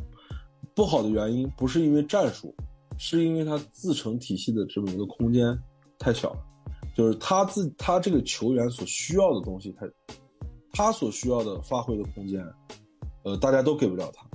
[0.74, 2.56] 不好的原因不是因为战术，
[2.98, 5.56] 是因为他自成体系的这么一个空间
[6.00, 6.40] 太小了，
[6.94, 9.90] 就是他自他这个球员所需要的东西，他
[10.74, 12.46] 他所需要的发挥的空间，
[13.24, 14.26] 呃，大家都给不了他，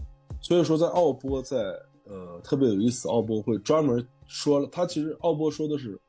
[0.40, 1.58] 所以说在奥波在
[2.04, 6.00] 呃特别有意思，奥波会专门说了，他其实奥波说的是，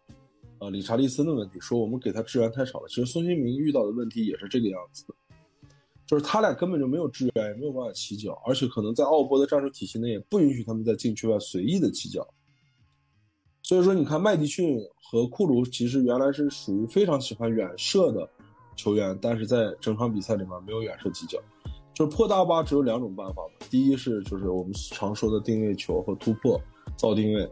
[0.60, 5.14] 呃，理查利森的问题，说我们给他支援太少了，其实孙兴民遇到的问题也是这个样子的。
[6.06, 12.26] 就是他俩根本就没有支援，也没有办法起脚，而且可能在奥波的战术体系内也不允许他们在禁区外随意的起脚。
[13.68, 18.26] 所以说，你看麦迪逊和库卢其实原来是属于非常喜欢远射的
[18.78, 21.38] 球员，但是在整场比赛里面没有远射几脚。
[21.94, 26.58] 就是破大巴只有两种办法，第一是就是我们常说的定位球和突破
[26.96, 27.46] 造定位，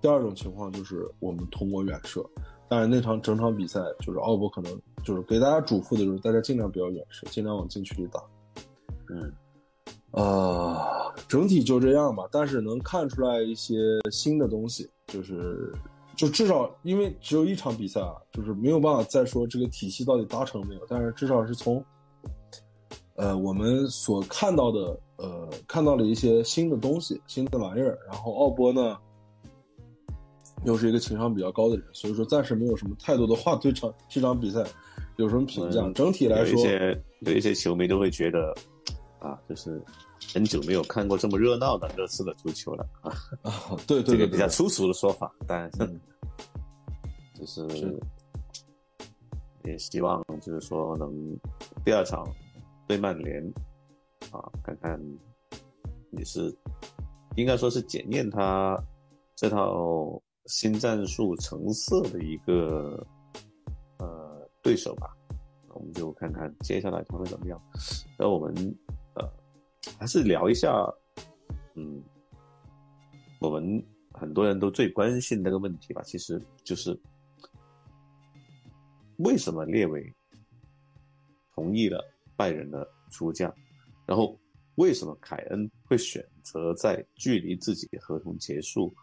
[0.00, 2.24] 第二种情况就是我们通过远射。
[2.68, 8.22] 但是那场整场比赛就是奥博可能就是给大家嘱咐的就是大家尽量不要远射，尽量往禁区里打。
[9.10, 9.32] 嗯，
[10.12, 12.24] 呃，整体就这样吧。
[12.30, 13.74] 但是能看出来一些
[14.10, 15.72] 新的东西，就是
[16.16, 21.84] 就至少因为只有一场比赛啊，就是没有办法再说这个体系到底达成没有，但是至少是从，
[23.16, 27.98] 呃，我们所看到的，呃，看到了一些新的东西、新的玩意儿。
[28.06, 28.96] 然后奥波呢，
[30.64, 34.64] 又是一个情商比较高的人，所以说暂时没有什么太多的话对场这场比赛
[35.16, 35.88] 有什么评价。
[35.94, 38.54] 整体来说，有一些有一些球迷都会觉得，
[39.20, 39.82] 啊，就是
[40.32, 43.12] 很久没有看过这么热闹的热刺的足球了啊
[43.42, 45.70] 啊，对对，这个比较粗俗的说法，但
[47.34, 48.00] 就是
[49.64, 51.10] 也希望就是说能
[51.84, 52.26] 第二场
[52.86, 53.42] 对曼联
[54.30, 55.00] 啊，看看
[56.12, 56.54] 也是
[57.36, 58.76] 应该说是检验他
[59.36, 63.06] 这套新战术成色的一个
[63.98, 65.14] 呃对手吧。
[65.74, 67.62] 我们就看看接下来他会怎么样。
[68.18, 68.52] 然后我们
[68.86, 68.87] 呃
[69.98, 70.72] 还是聊一下，
[71.74, 72.02] 嗯，
[73.40, 76.98] 我们很多人都最关心那个问题吧，其实就是
[79.18, 80.14] 为什么列维
[81.54, 82.02] 同意了
[82.36, 83.52] 拜仁的出价，
[84.06, 84.38] 然后
[84.76, 88.94] 为什么凯恩会选择在距离自己合同结束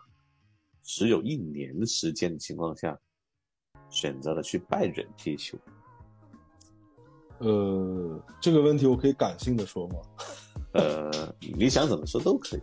[0.82, 2.98] 只有一年的时间的情况下，
[3.90, 5.58] 选择了去拜仁踢球？
[7.40, 9.96] 呃，这个问题我可以感性的说吗？
[10.78, 12.62] 呃，你想怎么说都可以。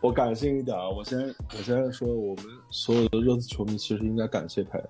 [0.00, 1.18] 我感性一点啊，我先
[1.50, 4.88] 我先说，我们所有的热刺球迷其实应该感谢凯恩。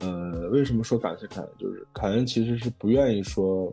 [0.00, 1.50] 呃，为什么说感谢凯恩？
[1.58, 3.72] 就是凯恩其实是不愿意说，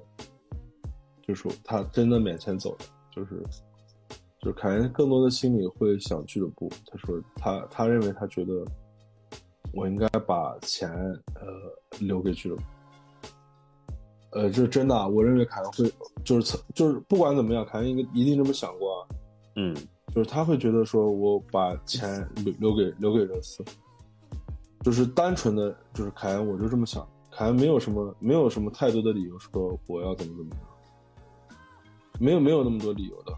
[1.21, 3.43] 就是他真的免签走的，就是
[4.39, 6.69] 就是凯恩更多的心里会想俱乐部。
[6.87, 8.63] 他说他他认为他觉得
[9.73, 10.89] 我应该把钱
[11.35, 11.43] 呃
[11.99, 12.63] 留给俱乐部。
[14.32, 15.91] 呃，这是真的，我认为凯恩会，
[16.23, 19.07] 就是就是不管怎么样，凯恩应该一定这么想过啊。
[19.57, 19.75] 嗯，
[20.15, 23.61] 就是他会觉得说，我把钱留留给留给热刺，
[24.84, 31.57] 就是单纯的就是凯恩，我就这么想，凯恩没有什么没有什么太多的理由说我要怎么怎么样，
[32.17, 33.38] 没有没有那么多理由的，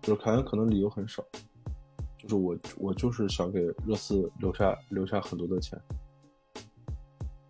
[0.00, 1.22] 就是凯恩可能理由很少，
[2.16, 5.78] 就是我我就是想给热刺留下留下很多的钱，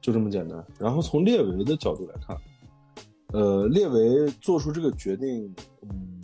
[0.01, 0.67] 就这么简单。
[0.81, 2.37] 然后从列维的角度来看。
[3.35, 6.21] 呃，列维做出这个决定，嗯，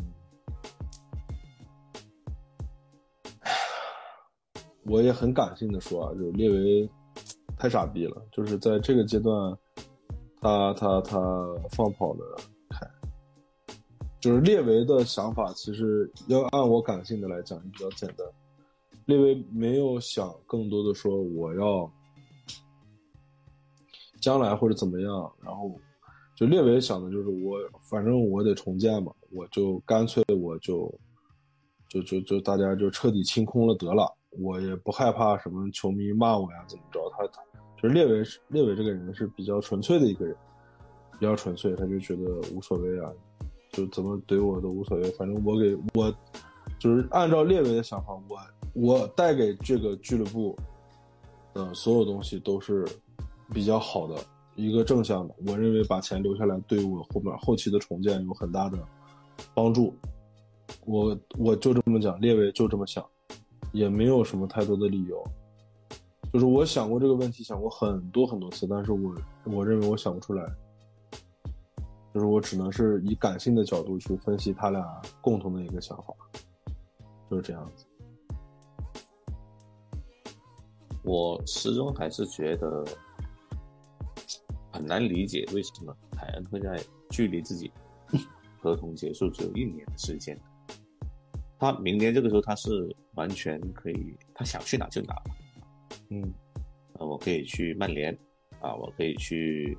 [4.84, 6.88] 我也很感性的说啊，就是列维
[7.58, 9.58] 太傻逼了，就是在这个阶段，
[10.40, 11.18] 他他他
[11.70, 12.36] 放跑了
[12.68, 12.88] 凯，
[14.20, 18.24] 就是列维的想法，其实要按我感性的来讲，比较简单，
[19.06, 21.92] 列维没有想更多的说我要
[24.20, 25.76] 将来或者怎么样，然后。
[26.40, 30.90] 就列维想的就是我，反正我得重建嘛，我就干脆我就，
[31.86, 37.42] 就就就大家就彻底清空了得了，我也不害怕什么球迷骂我呀怎么着，他他
[37.76, 40.34] 就是列维列维这个人是比较纯粹的一个人，
[41.18, 42.24] 比较纯粹，他就觉得
[42.54, 43.12] 无所谓啊，
[43.72, 46.10] 就怎么怼我都无所谓，反正我给我
[46.78, 48.38] 就是按照列维的想法，我
[48.72, 50.56] 我带给这个俱乐部
[51.52, 52.88] 的所有东西都是
[53.52, 54.16] 比较好的。
[54.60, 58.78] 一个正向的，我认为把钱留下来对我后面后期的重建有很大的
[59.54, 59.94] 帮助。
[60.84, 63.02] 我我就这么讲，列维就这么想，
[63.72, 65.24] 也没有什么太多的理由。
[66.32, 70.44] 就是我想过这个问题，想过很多很多次，但是我我认为我想不出来。
[72.12, 76.14] 就是我只能是以感性的角度去分析他俩共同的一个想法，
[77.30, 77.86] 就是这样子。
[81.02, 82.84] 我始终还是觉得。
[84.80, 87.70] 很难理解为什么凯恩会在距离自己
[88.58, 90.34] 合同结束只有一年的时间，
[91.58, 95.14] 他明年这个时候他是完全可以，他想去哪就哪。
[96.08, 96.32] 嗯，
[96.94, 98.10] 呃，我可以去曼联，
[98.58, 99.76] 啊，我可以去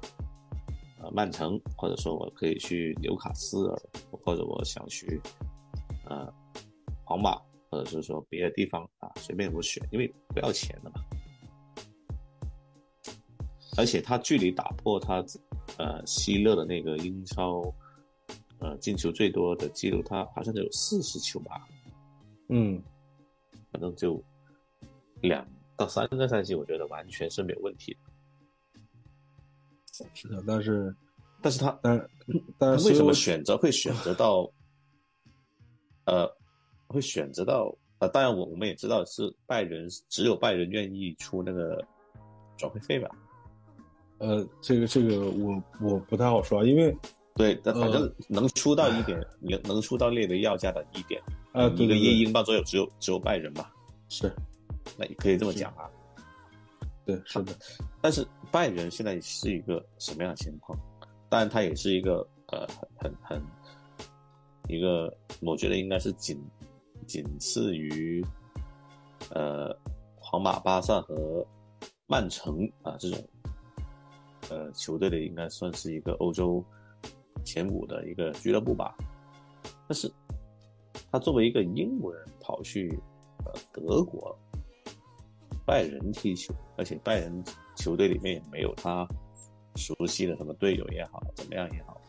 [1.02, 3.82] 呃曼城，或者说我可以去纽卡斯尔，
[4.12, 5.20] 或者我想去
[6.06, 6.32] 呃
[7.04, 7.42] 皇马，
[7.72, 11.04] 或者是说别的地方啊，随便我选，因为不要钱的嘛。
[13.78, 15.24] 而且他距离打破他，
[15.78, 17.64] 呃，希勒的那个英超，
[18.60, 21.68] 呃，进球最多的记录，他好像有四十球吧。
[22.50, 22.82] 嗯，
[23.72, 24.22] 反正就
[25.22, 25.48] 两
[25.78, 28.00] 到三个赛季，我觉得完全是没有问题的。
[30.14, 30.94] 是的，但是，
[31.42, 32.10] 但是他，但
[32.58, 34.52] 但为什么选择会选择到，
[36.06, 36.30] 呃，
[36.88, 41.82] 会选择到，呃，当然我我们也知道是拜仁，只有拜仁愿意出那个
[42.58, 43.10] 转会费吧。
[44.22, 46.96] 呃，这个这个我我不太好说，因为
[47.36, 51.20] 对，但反正能出到一点，能能出到列维要价的一点，
[51.54, 53.74] 啊，一个亿英镑左右，只有只有拜仁吧。
[54.10, 54.32] 是，
[54.96, 55.90] 那也可以这么讲啊。
[57.04, 57.52] 对，是的。
[58.00, 60.78] 但是拜仁现在是一个什么样的情况？
[61.28, 62.68] 当然，他也是一个呃
[63.00, 63.42] 很很很
[64.68, 65.12] 一个，
[65.42, 66.40] 我觉得应该是仅
[67.08, 68.24] 仅次于
[69.32, 69.76] 呃
[70.16, 71.44] 皇马、巴萨和
[72.06, 73.18] 曼城啊这种
[74.52, 76.64] 呃球队的，应该算是一个欧洲
[77.44, 78.96] 前五的一个俱乐部吧。
[79.88, 80.12] 但是，
[81.12, 83.00] 他作为一个英国人跑去
[83.46, 84.38] 呃德国。
[85.64, 87.32] 拜仁踢球，而且拜仁
[87.78, 89.08] 球队里面也没有他
[89.76, 92.02] 熟悉的什么队友也好，怎么样也好，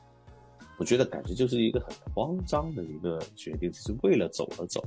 [0.79, 4.83] 我觉得感觉就是一个很慌张的一个决定，就是为了走而走，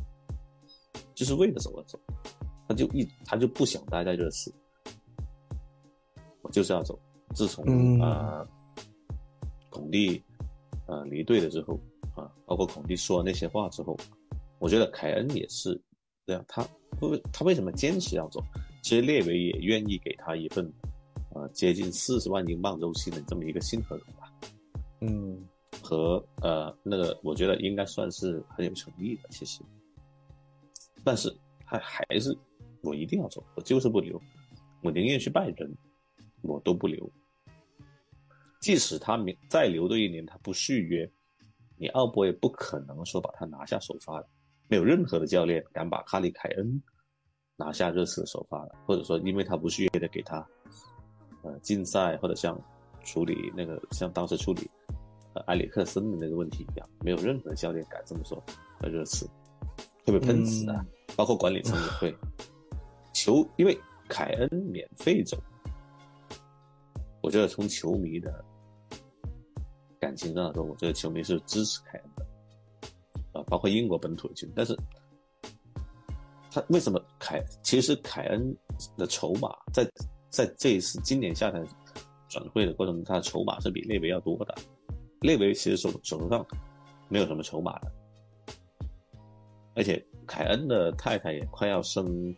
[1.14, 1.98] 就是为了走而走，
[2.68, 4.54] 他就一他就不想待在热刺，
[6.42, 7.00] 我就是要走。
[7.36, 8.48] 自从啊
[9.70, 10.24] 孔蒂
[10.88, 11.80] 啊离队了之后
[12.16, 13.96] 啊，包括孔蒂说那些话之后，
[14.58, 15.80] 我觉得凯恩也是
[16.26, 16.66] 这样，他
[17.02, 18.42] 为他为什么坚持要走？
[18.82, 20.72] 其实列维也愿意给他一份，
[21.34, 24.32] 呃，接近四十万英镑周期的这么一个新合同吧。
[25.02, 25.46] 嗯，
[25.84, 29.28] 和呃那个，我觉得应该算是很有诚意的。
[29.30, 29.62] 其实，
[31.04, 32.36] 但是他还是
[32.82, 34.22] 我一定要走，我就是不留，
[34.82, 35.76] 我宁愿去拜仁，
[36.44, 37.12] 我都不留。
[38.60, 41.10] 即使他明再留多一年，他不续约，
[41.78, 44.28] 你奥博也不可能说把他拿下首发的，
[44.68, 46.82] 没有任何的教练敢把卡里凯恩。
[47.58, 50.46] 拿下热刺的首发了，或者说因为他不续约的给他，
[51.42, 52.60] 呃，禁赛或者像
[53.06, 54.70] 处理那个像当时处理
[55.34, 58.44] 呃埃里克森的那个问题一样，没有任何教练敢这么说。
[58.82, 59.26] 热刺
[60.06, 60.86] 会被喷死的，
[61.16, 62.14] 包括管理层也会。
[63.14, 63.80] 球因为
[64.10, 65.42] 凯恩免费走，
[67.26, 68.46] 我觉得从球迷的
[70.00, 74.78] 感情上说，我觉得球迷是支持凯恩的，啊，包括英国本土的球迷，但是。
[76.52, 77.44] 他为什么凯？
[77.64, 78.56] 其实凯恩
[78.96, 79.86] 的筹码在
[80.30, 81.68] 在这一次今年夏天
[82.30, 84.56] 转会的过程中，他的筹码是比列维要多的。
[85.20, 86.46] 列维其实手手头上
[87.10, 87.92] 没有什么筹码的，
[89.76, 92.34] 而且凯恩的太太也快要生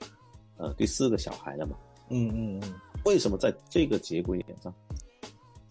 [0.55, 1.77] 呃第四个小孩了嘛。
[2.09, 2.73] 嗯嗯嗯。
[3.07, 4.73] 为什么在这个节骨眼上，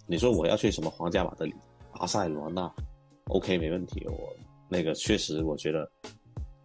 [0.06, 1.54] 你说我要去什么皇家马德里、
[1.92, 2.72] 巴塞罗那
[3.26, 4.02] ？OK，没问题。
[4.08, 4.34] 我
[4.70, 5.86] 那个确实，我觉得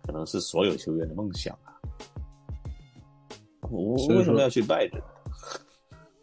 [0.03, 1.75] 可能是所有球员的梦想啊。
[3.69, 5.03] 我为什么要去拜仁？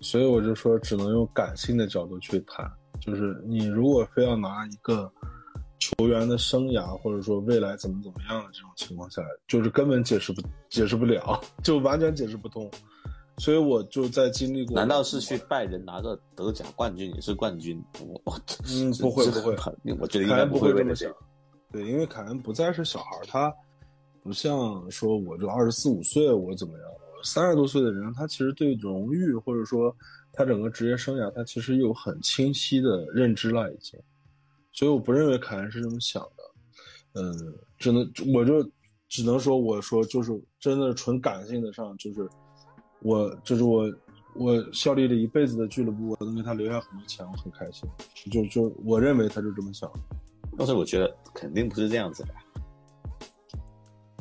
[0.01, 2.67] 所以我就说，只能用感性的角度去谈。
[3.01, 5.13] 就是你如果非要拿一个
[5.79, 10.41] 球员的生涯，或者说未来怎么怎么样的这种情况下，就是根本解释不
[10.71, 12.71] 解释不了，就完全解释不通。
[13.39, 14.75] 所以我就在经历过。
[14.75, 17.83] 难道是去拜仁拿个德甲冠军也是冠军？
[18.25, 19.57] 我嗯，不会不会，
[19.99, 21.13] 我觉得应该不会这么想。
[21.71, 23.55] 对，因为凯恩不再是小孩，他
[24.23, 26.89] 不像说我就二十四五岁，我怎么样？
[27.25, 29.95] 三十多岁的人，他其实对荣誉或者说
[30.33, 33.99] 他整个职业生涯，他其实有很清晰的认知了已经。
[34.73, 37.21] 所以我不认为凯恩是这么想的。
[37.21, 38.63] 嗯，只能我就
[39.09, 42.29] 只能说，我说就是真的纯感性的上，就是
[43.03, 43.93] 我就是我
[44.35, 47.89] 我效力了一辈子的俱乐部，我能给他留下很多钱，我很开心。
[48.31, 49.91] 就就我认为他就这么想。
[50.57, 52.35] 但是我觉得肯定不是这样子的。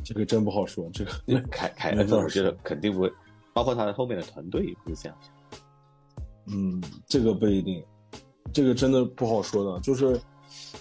[0.03, 1.11] 这个真不好说，这个
[1.51, 3.11] 凯凯恩，我觉得肯定不会，
[3.53, 5.17] 包括他的后面的团队也不是这样
[6.45, 7.83] 嗯，这个不一定，
[8.53, 10.17] 这个真的不好说的，就是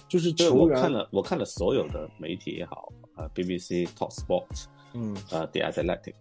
[0.07, 0.77] 就是球员。
[0.77, 6.13] 我看了我看了所有的媒体也好，啊，BBC、Talk Sport，嗯，啊，The Athletic，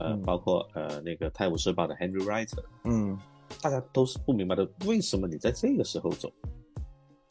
[0.00, 3.16] 呃，包括呃那个《泰晤士报》的 Henry Writer，嗯，
[3.62, 6.32] 大家都是不明白的，为什么你在这个时候走，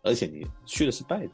[0.03, 1.31] 而且你去的是拜仁。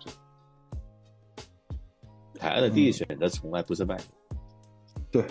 [2.40, 4.06] 凯恩的第一选择从来不是拜仁，
[5.12, 5.26] 对，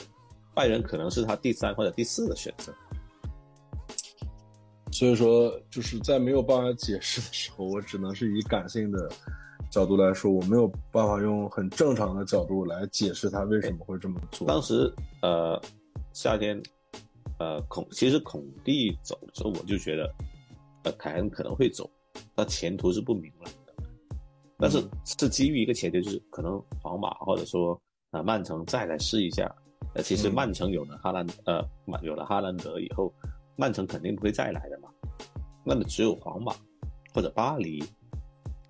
[0.55, 2.73] 拜仁可能是他第三或者第四的选择。
[4.91, 9.11] 所以说，就是在没有办法解释的时候，我只能是以感性的
[9.69, 14.47] 角度来说，我没有办法用很正常的角度来解释他为什么会这么做。
[14.47, 15.61] 当时，呃，
[16.15, 16.63] 夏天，
[17.41, 20.15] 呃，孔其实孔蒂走的时候，我就觉得，
[20.85, 21.91] 呃，凯恩可能会走，
[22.37, 23.75] 他前途是不明朗的。
[24.57, 27.79] 但是是基于一个前提，就是可能皇马或者说
[28.13, 29.53] 啊曼城再来试一下。
[29.95, 31.63] 呃，其实曼城有了哈兰呃，
[32.03, 33.13] 有了哈兰德以后，
[33.57, 34.89] 曼城肯定不会再来的嘛。
[35.65, 36.55] 那么只有皇马
[37.13, 37.83] 或者巴黎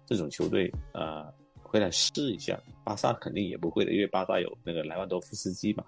[0.07, 1.31] 这种球队呃
[1.63, 2.59] 会来试一下。
[2.85, 5.85] 巴萨肯定也不会的，因为巴萨有那个莱万多夫斯基嘛。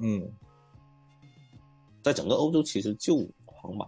[0.00, 0.22] 嗯，
[2.08, 3.86] 在整个欧洲，其实就皇马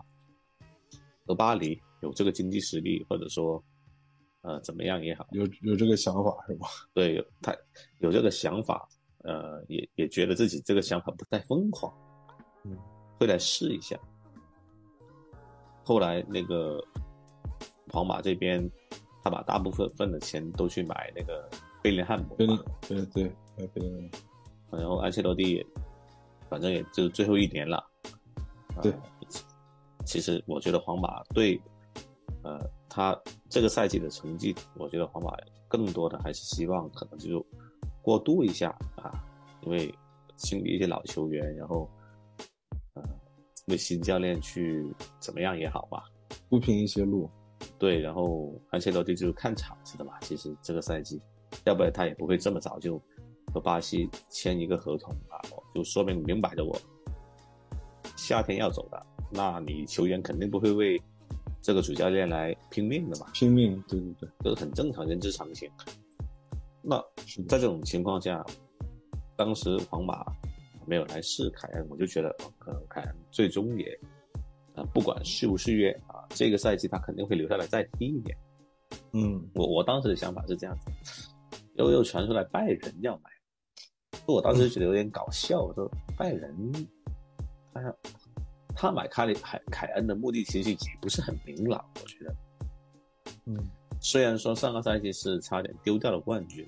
[1.27, 3.63] 和巴黎有这个经济实力，或者说。
[4.43, 6.67] 呃，怎么样也好，有有这个想法是吧？
[6.95, 7.55] 对，他
[7.99, 8.89] 有这个想法，
[9.19, 11.93] 呃，也也觉得自己这个想法不太疯狂，
[12.65, 12.75] 嗯，
[13.19, 14.01] 会来试一下。
[15.85, 16.83] 后来那个
[17.93, 18.67] 皇马这边，
[19.23, 21.47] 他把大部分分的钱都去买那个
[21.83, 23.25] 贝林汉姆贝林嘛，对对，
[23.59, 24.11] 买贝林
[24.71, 25.63] 然后安切洛蒂，
[26.51, 27.77] 反正也就最后一年了。
[28.75, 28.93] 啊对，
[30.05, 31.61] 其实我觉得皇马对，
[32.43, 32.59] 呃，
[32.89, 33.19] 他
[33.49, 35.31] 这个赛季的成绩，我觉得皇马
[35.69, 37.45] 更多的还是希望可能就
[38.03, 39.25] 过渡一下啊，
[39.63, 39.95] 因为
[40.37, 41.89] 清理一些老球员，然后
[42.95, 43.03] 呃
[43.69, 46.05] 为新教练去怎么样也好吧。
[46.49, 47.31] 铺平一些路。
[47.79, 50.15] 对，然后安切洛蒂就是看场子的嘛。
[50.23, 51.21] 其实这个赛季，
[51.65, 53.01] 要不然他也不会这么早就
[53.53, 55.41] 和巴西签一个合同啊，
[55.75, 56.79] 就说明明摆着我
[58.17, 61.01] 夏天要走的，那你球员肯定不会为
[61.63, 65.71] 这个主教练来拼命的嘛，拼命，对对对，这是很正常，人之常情。
[66.83, 66.99] 那，
[67.49, 68.45] 在这种情况下，
[69.37, 70.25] 当时皇马
[70.87, 73.99] 没有来试凯恩，我就觉得哦可能凯恩最终也，
[74.75, 78.37] 啊、不管续不续约啊，这个赛季他肯定会留下来再踢一年。
[79.13, 80.91] 嗯，我我当时的想法是这样子，
[81.75, 83.31] 又又传出来拜仁要买，
[84.27, 86.73] 我当时觉得有点搞笑，我说拜仁，
[87.73, 87.97] 他要
[88.77, 92.35] 他买凯里凯凯恩的目的其实也不是很明朗，我觉得。
[93.47, 93.57] 嗯，
[94.01, 96.65] 虽然说上个赛季是差点丢掉了冠军，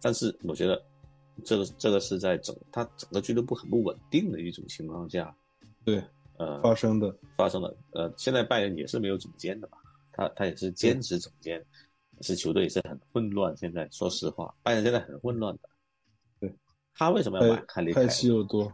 [0.00, 0.82] 但是我觉得
[1.44, 5.34] 这个这个是在整他整个俱乐部很不稳定的一种情况下，
[5.84, 6.02] 对，
[6.36, 7.74] 呃，发生的，发生了。
[7.92, 9.78] 呃，现在拜仁也是没有总监的吧，
[10.12, 11.64] 他他也是兼职总监，
[12.20, 13.56] 是球队也是很混乱。
[13.56, 15.69] 现在说实话，拜仁现在很混乱的。
[17.00, 18.10] 对，他为什么要买凯里凯恩？
[18.28, 18.70] 又多，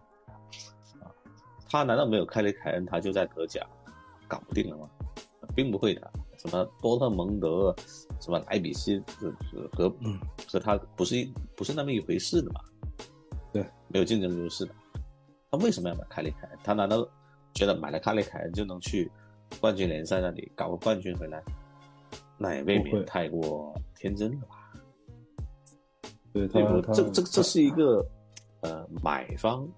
[1.70, 3.64] 他难道没有凯里凯恩，他就在德甲
[4.26, 4.90] 搞不定了吗？
[5.54, 6.12] 并不会的。
[6.38, 7.74] 什么多特蒙德，
[8.20, 9.32] 什么莱比锡，呃
[9.72, 12.60] 和嗯和他不是一不是那么一回事的嘛。
[13.52, 14.74] 对，没有竞争优势的。
[15.50, 16.58] 他为什么要买凯里凯恩？
[16.62, 17.08] 他难道
[17.54, 19.10] 觉得买了凯里凯恩就能去
[19.60, 21.42] 冠军联赛那里搞个冠军回来？
[22.36, 24.56] 那也未免太过天真了吧？
[26.34, 28.06] 对这这这是一个
[28.66, 29.68] 呃买方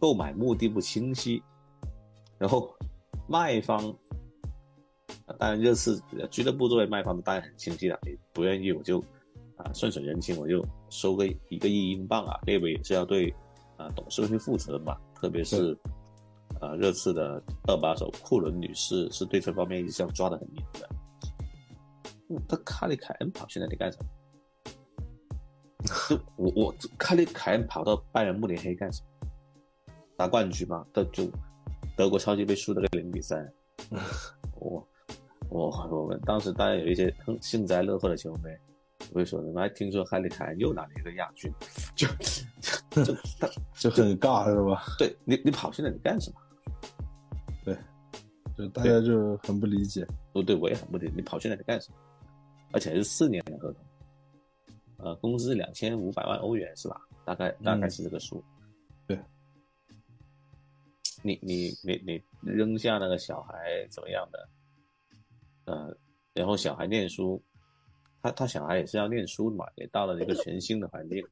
[0.00, 1.42] 购买目的不清晰，
[2.38, 2.74] 然后
[3.28, 3.94] 卖方，
[5.26, 8.98] 呃当然热刺呃俱乐部作为卖方，当然很清晰了，你不愿意我就
[9.56, 13.30] 啊顺水人情，我就收个一个亿英镑啊，列维也是要对
[13.76, 15.76] 啊董事会去负责的嘛，特别是
[16.60, 20.88] 呃热刺的二把手库伦女士是对这方面一直要抓得很严的。
[22.30, 24.08] 嗯，他卡里凯恩跑去那里干什么？
[25.84, 29.28] 就我我看那凯恩跑到拜仁慕尼黑干什么？
[30.16, 30.84] 拿冠军嘛？
[30.92, 31.30] 他就
[31.96, 33.46] 德国超级杯输了个零比三。
[34.58, 34.86] 我
[35.48, 38.50] 我我们当时当然有一些很幸灾乐祸的球迷
[39.14, 41.52] 会说，怎么还听说哈利凯恩又拿了一个亚军？
[41.94, 42.08] 就
[42.90, 43.48] 就就他
[43.78, 44.82] 就很尬是吧？
[44.98, 46.40] 对你你跑去那里干什么？
[47.64, 47.78] 对
[48.56, 50.04] 就大家就很不理解。
[50.32, 51.96] 不对，我也很不理解，你跑去那里干什么？
[52.72, 53.82] 而且还是四年的合同，
[54.98, 57.00] 呃，工资两千五百万欧元是吧？
[57.24, 58.44] 大概大概是这个数。
[59.06, 59.18] 对，
[61.22, 64.48] 你你你你扔下那个小孩怎么样的？
[65.64, 65.96] 呃，
[66.34, 67.42] 然后小孩念书，
[68.22, 71.22] 他他小孩也是要念书的嘛，也到了一个全新的环境，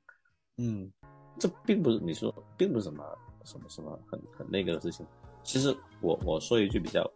[0.59, 0.93] 嗯，
[1.39, 3.05] 这并不是你说并不是什么
[3.45, 5.07] 什么什么很很那个的事情。
[5.43, 7.09] 其实我我说一句比较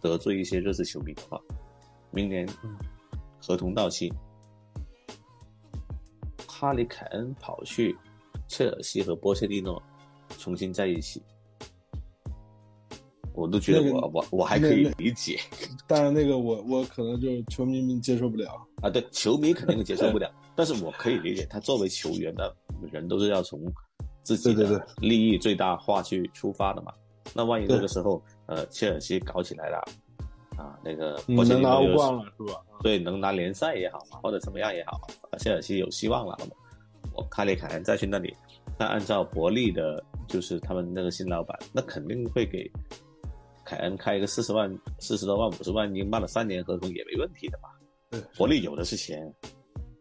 [0.00, 1.40] 得罪一些热刺球迷的话，
[2.10, 2.78] 明年嗯
[3.40, 4.12] 合同到期，
[6.58, 7.94] 哈里凯恩跑去
[8.48, 9.82] 切尔西和波切蒂诺
[10.38, 11.22] 重新在一起，
[13.34, 15.38] 我都觉得那个我、我我还可以理解
[15.86, 18.66] 当然那个我我可能就球迷们接受不了。
[18.80, 22.56] 啊，对，球迷肯定接受不 了，但是我可以理解，他作为球员的
[22.90, 23.60] 人都是要从
[24.22, 26.90] 自己的利益最大化去出发的嘛。
[27.34, 29.84] 那万一对这个时候，呃，切尔西搞起来了，
[30.56, 32.60] 啊，那个嗯波切能拿欧冠了是吧？
[32.82, 35.00] 对，能拿联赛也好嘛，或者怎么样也好，
[35.30, 36.36] 啊切尔西有希望了。
[37.14, 38.34] 我卡里凯恩再去那里，
[38.78, 42.70] 那按照伯利的，就是他们那个新老板，那肯定会给
[43.64, 47.70] 凯恩开一个四十万、四十多万、五十万英镑的三年合同也没问题的嘛。
[48.10, 49.32] 对，伯利有的是钱，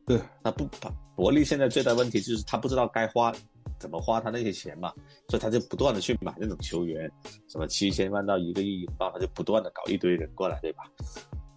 [0.06, 3.32] 对，他不把伯利现在最大问题就是他不知道该花
[3.80, 4.94] 怎么花他那些钱嘛，
[5.30, 7.12] 所以他就不断的去买那种球员，
[7.48, 10.84] 什么七千万到一个亿英镑，他就不断的搞一堆人过来，对吧？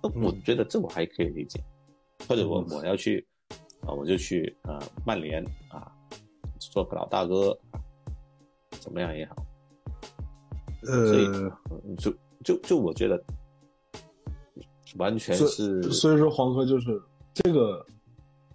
[0.03, 1.63] 那我嗯觉得这我还可以理解，
[2.29, 2.69] 或者我嗯。
[2.71, 3.27] 我要去
[3.83, 5.91] 啊、我就去啊、曼联啊，
[6.59, 7.81] 做个老大哥，啊
[8.81, 9.37] 怎么样也好，
[10.85, 12.13] 所以呃，嗯就
[12.45, 13.23] 就就我觉得
[14.97, 17.01] 完全是所以说黄河就是
[17.33, 17.87] 这个，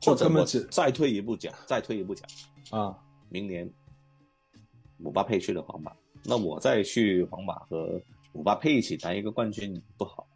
[0.05, 2.30] 或者我再退一步讲，再退一步讲，
[2.69, 2.95] 啊，
[3.34, 3.68] 明年
[4.97, 5.91] 姆巴佩去了皇马，
[6.23, 7.99] 那我再去皇马和
[8.31, 10.27] 姆巴佩一起拿一个冠军不好？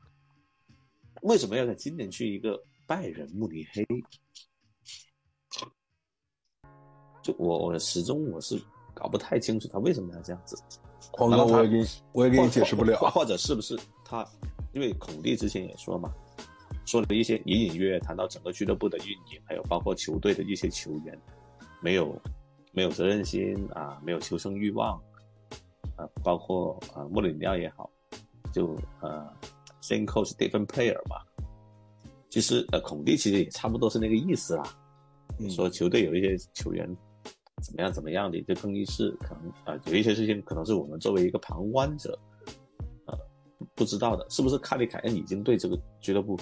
[1.22, 3.86] 为什么要在今年去一个拜仁慕尼黑？
[7.22, 8.60] 就我我始终我是
[8.96, 10.58] 搞不太清楚他为什么要这样子。
[11.12, 12.98] 黄哥，我也给你我也给你解释不了。
[13.12, 14.28] 或者是不是他？
[14.74, 16.12] 因为孔蒂之前也说嘛，
[16.88, 21.16] 说了一些隐隐约约谈到整个俱乐部的运营，还有包括球队的一些球员
[21.80, 22.20] 没有
[22.78, 25.02] 没有责任心啊，没有求生欲望
[25.96, 27.90] 啊，包括啊莫里尼奥也好，
[28.54, 29.28] 就呃
[29.82, 31.16] same coach different player 嘛。
[32.30, 34.64] 其实呃孔蒂其实也差不多是那个意思啦，
[35.50, 36.88] 说球队有一些球员。
[37.64, 37.92] 怎么样？
[37.92, 38.40] 怎么样的？
[38.44, 42.16] 就更衣室可能啊，有一些事情可能是我们作为一个旁观者，
[43.08, 43.18] 呃，
[43.74, 44.24] 不知道的。
[44.30, 46.40] 是不是卡里凯恩已经对这个俱乐部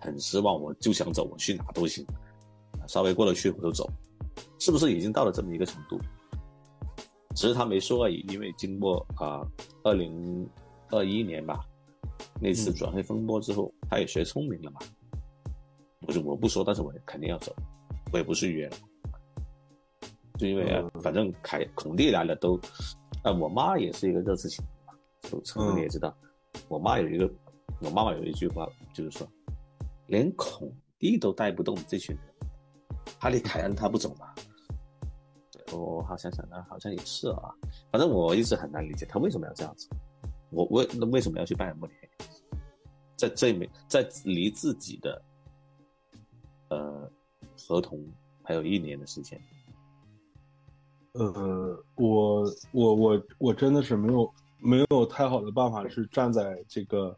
[0.00, 0.60] 很失望？
[0.60, 2.04] 我就想走，我去哪都行，
[2.88, 3.88] 稍微过得去我就走。
[4.58, 5.98] 是不是已经到了这么一个程度？
[7.34, 8.24] 只是他没说而已。
[8.28, 9.46] 因为经过啊，
[9.82, 10.48] 二零
[10.90, 11.64] 二一年吧，
[12.40, 14.80] 那次转会风波之后，他也学聪明了嘛。
[16.06, 17.54] 我就我不说，但是我肯定要走，
[18.12, 18.76] 我也不是约了。
[20.38, 22.56] 就因为啊，反正凯孔蒂来了都，
[23.22, 26.16] 啊，我妈也是一个热刺球迷嘛，就可能你也知道，
[26.68, 27.30] 我妈有一个，
[27.80, 29.26] 我妈妈有一句话就是说，
[30.08, 32.33] 连孔蒂都带不动这群人，
[33.18, 34.34] 哈利凯恩他不走吗？
[35.50, 37.54] 对，我好想想呢，好像也是啊，
[37.90, 39.88] 反正我一直很难理解他为什么要这样子，
[40.50, 42.08] 我为那为什么要去拜仁慕尼黑，
[43.16, 45.22] 在这里面，在离自己的，
[46.68, 47.10] 呃，
[47.68, 47.98] 合同
[48.42, 49.40] 还有一年的时间。
[51.12, 57.16] 呃，我我我我真的是没有没有太好的办法是站在这个，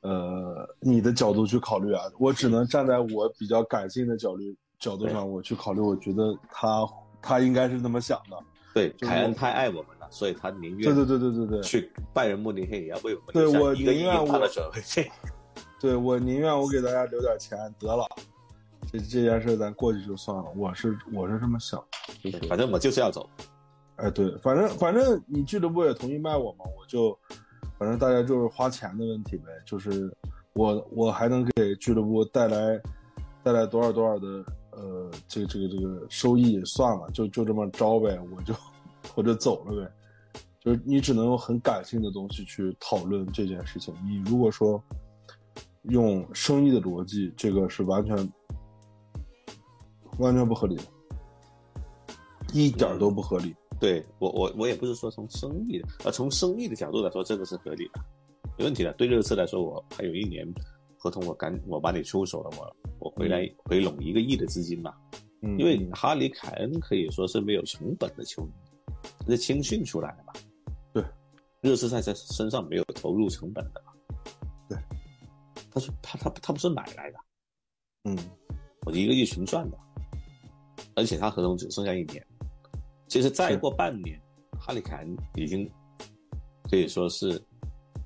[0.00, 4.42] 呃，你的角度去考虑啊，我只能站在我比较感性的角度
[4.78, 6.86] 角度上我去考虑，我觉得他
[7.20, 8.36] 他应该是那么想的。
[8.74, 11.62] 对，凯恩太爱我们了，所以他宁愿对对对对对对。
[11.62, 15.10] 去拜仁慕尼黑也要为我们对我宁愿我的转会费，
[15.80, 18.04] 对我宁愿我给大家留点钱得了。
[18.92, 21.82] 这这件事咱过去就算了，我是我是这么想，
[22.48, 23.28] 反正我就是要走，
[23.96, 27.18] 哎，对，反正反正你俱乐部也同意卖我嘛，我就，
[27.78, 30.14] 反正大家就是花钱的问题呗，就是
[30.52, 32.80] 我我还能给俱乐部带来
[33.42, 34.44] 带来多少多少的
[34.76, 38.54] 呃这个这个这个收益算了，就就这么着呗，我就
[39.16, 39.92] 我就走了呗，
[40.60, 44.80] 就是你只能用很感性的东西去讨论这件事情，你如果说
[45.82, 48.16] 用生意的逻辑，这个是完全。
[50.18, 50.82] 完全不合理的，
[52.54, 53.54] 一点都不合理。
[53.78, 58.00] 对我，我我也不是说从生意的，呃，从生意的角度来说，这个是合理的，
[58.56, 58.90] 没问题的。
[58.94, 60.50] 对热刺来说，我还有一年
[61.06, 64.92] 合同，我赶我把你出手了，我我回来回笼一个亿的资金嘛。
[65.42, 68.52] 嗯，因为哈里凯恩可以说是没有成本的球员，
[69.28, 70.32] 是青训出来的嘛。
[70.92, 71.04] 对，
[71.60, 73.92] 热刺在他身上没有投入成本的嘛。
[74.68, 74.78] 对，
[75.70, 77.18] 他是他他他不是买来的。
[78.04, 78.18] 嗯，
[78.84, 79.78] 我一个亿纯赚的。
[80.94, 82.26] 而且他合同只剩下一年，
[83.06, 84.20] 其实再过半年，
[84.58, 85.70] 哈里凯恩已经
[86.70, 87.38] 可以说是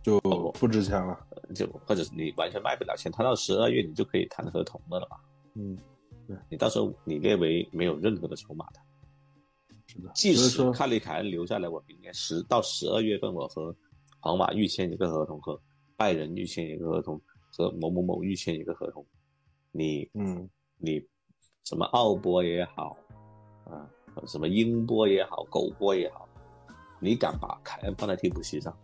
[0.02, 0.18] 就
[0.58, 1.18] 不值钱了，
[1.54, 5.16] 就或者是你完全卖不了钱，他到十二月你就可以谈合同的了嘛。
[5.54, 5.78] 嗯，
[6.26, 8.80] 对你到时候你列为没有任何的筹码的。
[9.86, 13.74] 是的，即使看里凯恩留下来，我明年十到十二月份我和
[14.20, 15.60] 皇马预签一个合同，和
[15.96, 17.20] 拜仁预签一个合同，
[17.56, 19.04] 和某某某预签一个合同，
[19.70, 21.02] 你嗯你。
[21.62, 22.96] 什么奥波也好，
[23.66, 23.86] 啊，
[24.26, 26.26] 什么英波也好，狗波也好，
[26.98, 28.76] 你敢把凯恩放在替补席上？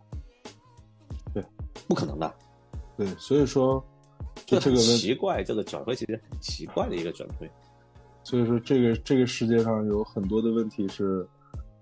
[1.87, 2.35] 对，不可能的。
[2.97, 3.85] 对，所以说，
[4.45, 7.51] 就这个奇怪，这个转会其实很奇怪的一个转会。
[8.25, 11.27] 所以说，这个这个世界上有很多的问题是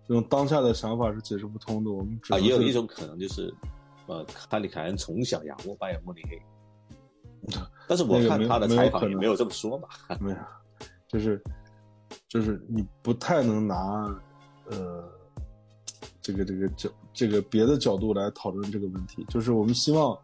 [0.08, 1.90] 用当下的想法是解释不通的。
[1.90, 3.52] 我们啊，也有一种可能就是，
[4.06, 6.42] 呃，哈里凯恩从小仰慕拜仁慕尼黑，
[7.88, 9.88] 但是我看他的采访也没有这么说吧。
[10.20, 10.36] 没有。
[11.08, 11.40] 就是，
[12.28, 13.76] 就是你不太能拿，
[14.66, 15.08] 呃，
[16.24, 19.22] 这个这个角这个别的角度来讨论这个问题。
[19.28, 20.18] 就是我们希望，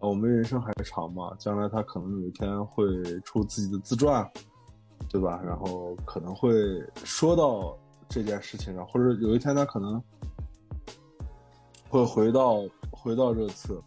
[0.00, 2.86] 呃，我们人生还长嘛，将来他可能有一天会
[3.20, 4.26] 出自己的自传，
[5.10, 5.42] 对吧？
[5.44, 6.50] 然后可能会
[7.04, 10.02] 说到这件事情上，或者有一天他可能
[11.90, 13.78] 会回到回到热刺，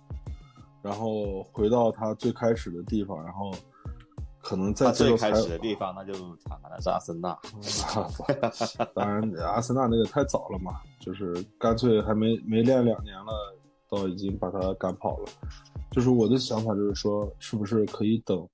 [0.84, 3.52] 然后回到他最开始的地方，然后。
[4.48, 6.14] 可能在最开始的地方，那就
[6.45, 7.38] 谈的是阿森纳。
[8.95, 13.53] 当然，阿森纳那个太早了嘛，就是干脆还没没练两年了，
[13.90, 15.26] 都已经把他赶跑了。
[15.91, 18.48] 就是我的想法就是说，是不是可以等？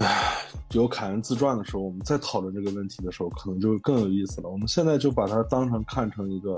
[0.00, 0.36] 唉，
[0.72, 4.50] 有凯恩自传的时候，我们再讨论这个问题的时候，可能就更有意思了。
[4.50, 6.54] 我们现在就把它当成看成一个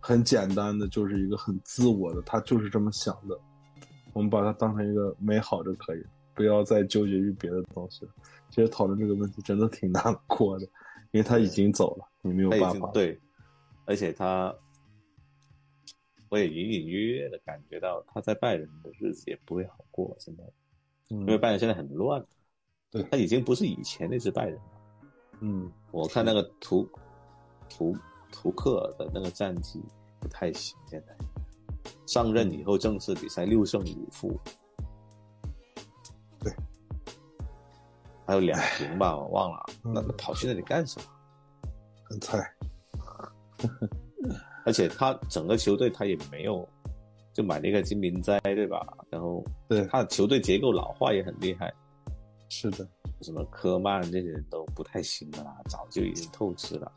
[0.00, 3.38] 很简单的，就是一个很自我的，他就是这么想的。
[4.14, 6.02] 我们把它当成一个美好就可以，
[6.36, 8.12] 不要再纠结于别的东西了。
[8.50, 10.64] 其实讨论这个问题真的挺难过的，
[11.10, 12.90] 因为他已经走了，你没有办法。
[12.92, 13.18] 对，
[13.86, 14.54] 而且他，
[16.28, 20.14] 我也隐隐约约的感觉到他在拜仁的日子也不会好过。
[20.20, 20.44] 现在，
[21.08, 22.24] 因为拜仁现在很乱。
[22.88, 24.62] 对他已经不是以前那只拜仁了。
[25.40, 26.88] 嗯，我看那个图
[27.68, 27.94] 图
[28.30, 29.82] 图克的那个战绩
[30.20, 31.14] 不太行，现在
[32.06, 34.54] 上任以后正式比赛六胜五负，对，
[38.26, 39.64] 还有两瓶吧，我忘了。
[39.82, 41.06] 那跑去那里干什么？
[42.04, 42.38] 很菜。
[44.66, 46.68] 而且他整个球队他也没有，
[47.32, 48.84] 就买了一个金明斋，对吧？
[49.08, 51.72] 然后对他的球队结构老化也很厉害。
[52.48, 52.86] 是的，
[53.22, 56.92] 什么科曼这些人都不太行了，早就已经透支了。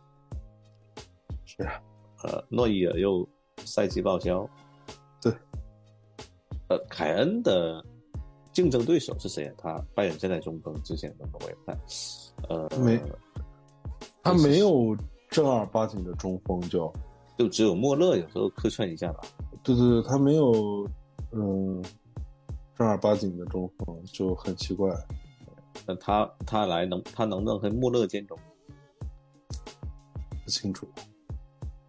[1.46, 1.82] 是啊，
[2.24, 3.28] 呃，诺伊尔又
[3.66, 4.50] 赛季报销。
[5.22, 5.32] 对，
[6.70, 7.84] 呃，凯恩的
[8.60, 9.54] 竞争对手是谁啊？
[9.58, 11.80] 他拜仁现在中锋之前的我也看，
[12.50, 13.02] 呃，没，
[14.22, 14.94] 他没有
[15.30, 16.92] 正儿八经的中锋，就
[17.38, 19.22] 就只有莫勒有时候客串一下吧。
[19.64, 20.86] 对对对，他没有，
[21.32, 21.82] 嗯，
[22.76, 24.94] 正儿八经的中锋就很奇怪。
[25.88, 28.38] 那他他来能他能不能和穆勒兼容？
[30.44, 30.86] 不清楚。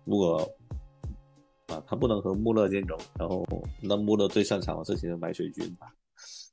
[0.05, 0.49] 如果
[1.67, 3.45] 啊，他不能和穆勒兼容，然后
[3.83, 5.93] 那穆勒最擅长的事情是买水军吧？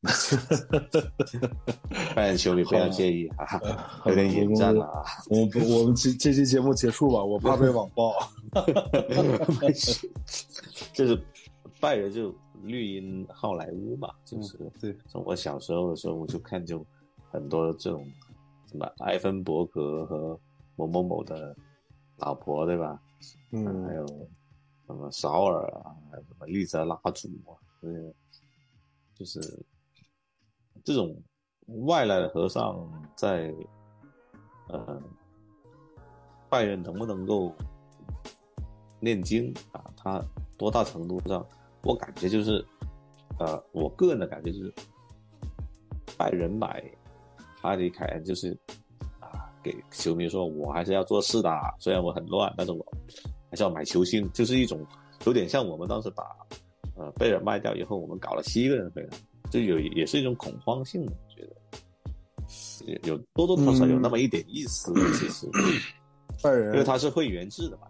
[2.16, 5.04] 拜仁球迷不要介意啊，有点引战了啊。
[5.30, 8.14] 我们我们这这期节目结束吧，我怕被网暴。
[10.94, 11.20] 就是
[11.80, 12.34] 拜仁就
[12.64, 14.96] 绿茵好莱坞嘛，就是对。
[15.08, 16.86] 从我小时候的时候我就看就。
[17.30, 18.10] 很多这种
[18.72, 20.40] 什么埃芬伯格和
[20.78, 21.54] 某某某的
[22.16, 22.98] 老婆，对吧？
[23.52, 24.08] 嗯，还有
[24.88, 27.52] 什么绍尔啊，还有什么利泽拉祖啊，
[27.82, 28.14] 这些
[29.14, 29.42] 就是
[30.88, 31.14] 这种
[31.86, 33.54] 外来的和尚在
[34.70, 34.98] 呃
[36.50, 37.54] 拜仁能不能够
[39.02, 39.84] 念经啊？
[39.98, 40.24] 他
[40.58, 41.46] 多大程度上，
[41.84, 42.66] 我感觉就是
[43.38, 44.74] 呃，我个人的感觉就是
[46.18, 46.82] 拜仁买。
[47.62, 48.58] 哈里凯恩就是
[49.20, 52.86] 啊，给球迷说，我还是要做事的，虽然我很乱，但是我
[53.50, 54.80] 还是要买球星，就是一种
[55.26, 56.24] 有点像我们当时把
[56.96, 59.10] 呃贝尔卖掉以后，我们搞了七个人回来，
[59.50, 64.94] 就有也是一种恐慌性的，我觉得有多多少少有那么一点意思。
[65.14, 65.48] 其实
[66.44, 67.88] 拜仁，因为他是会员制的嘛。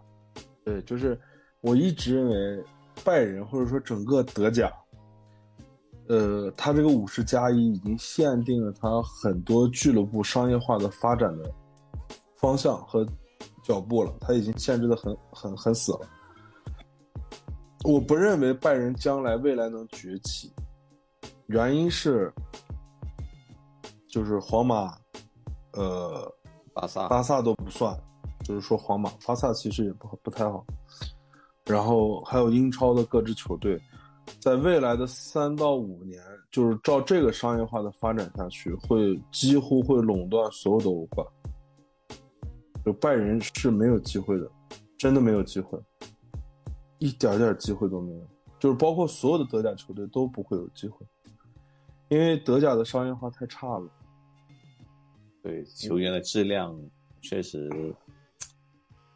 [0.64, 1.18] 对，就是
[1.60, 2.64] 我一直认为
[3.04, 4.72] 拜仁或者说整个德甲。
[6.08, 11.52] 呃，他这个五十加一已经限定了他很多俱乐部商业化的发展的
[12.34, 13.06] 方向和
[13.62, 16.08] 脚步了，他已经限制的很很很死了。
[17.84, 20.50] 我不认为拜仁将来未来能崛起，
[21.48, 22.32] 原因是
[24.06, 24.96] 就是皇马、
[25.72, 26.32] 呃，
[26.74, 27.98] 巴萨、巴萨都不算，
[28.44, 30.64] 就是说皇马、巴萨其实也不不太好，
[31.64, 33.80] 然后还有英超的各支球队。
[34.38, 41.26] 在未来的三到五年，就是照这个商业化的发展下去，会几乎会垄断所有的欧冠。
[42.84, 44.50] 就拜仁是没有机会的，
[44.98, 45.78] 真的没有机会，
[46.98, 48.28] 一点点机会都没有。
[48.58, 51.06] 就是包括所有的德甲球队都不会有机会，
[52.08, 53.88] 因为德甲的商业化太差了。
[55.42, 56.78] 对球员的质量
[57.20, 57.68] 确实。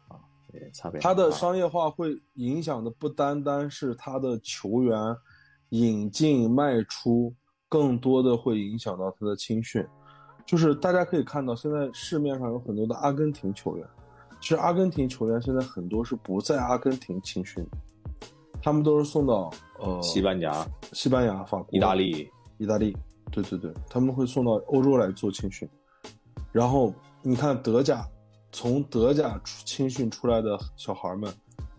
[0.07, 0.17] 啊
[0.53, 0.91] 也差。
[1.01, 4.97] 他的商业化会影响的不单单是他的球员
[5.69, 7.33] 引进卖出，
[7.67, 9.85] 更多的会影响到他的青训。
[10.45, 13.87] 就是大家可以看到，现在市面上有很多的阿根廷球员，
[14.41, 17.65] 其实阿根廷球员现在很多是不在阿根廷青训，
[18.61, 19.49] 他们都是送到
[19.79, 22.29] 呃西班牙、西班牙、法国、意大利、
[22.63, 22.95] 意大利，
[23.31, 25.69] 对对对，他们会送到欧洲来做青训。
[26.51, 28.07] 然后你看德甲。
[28.55, 31.33] 从德甲出青训出来的小孩们，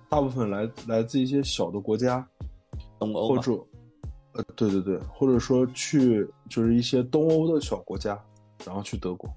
[0.09, 2.29] 大部分来来自一些小的国家，
[2.99, 3.53] 东欧或者，
[4.33, 8.21] 呃，对对对，或者说去就是一些东欧的小国家，
[8.67, 9.33] 然后去德国。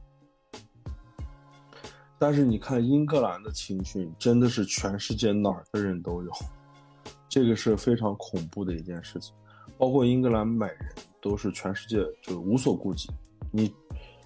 [2.17, 6.31] 但是你看英格兰的青训，真的是全世界哪儿的人都有，
[7.29, 9.31] 这个是非常恐怖的一件事情。
[9.77, 10.89] 包括英格兰买人
[11.21, 13.09] 都是全世界就是无所顾忌，
[13.51, 13.73] 你。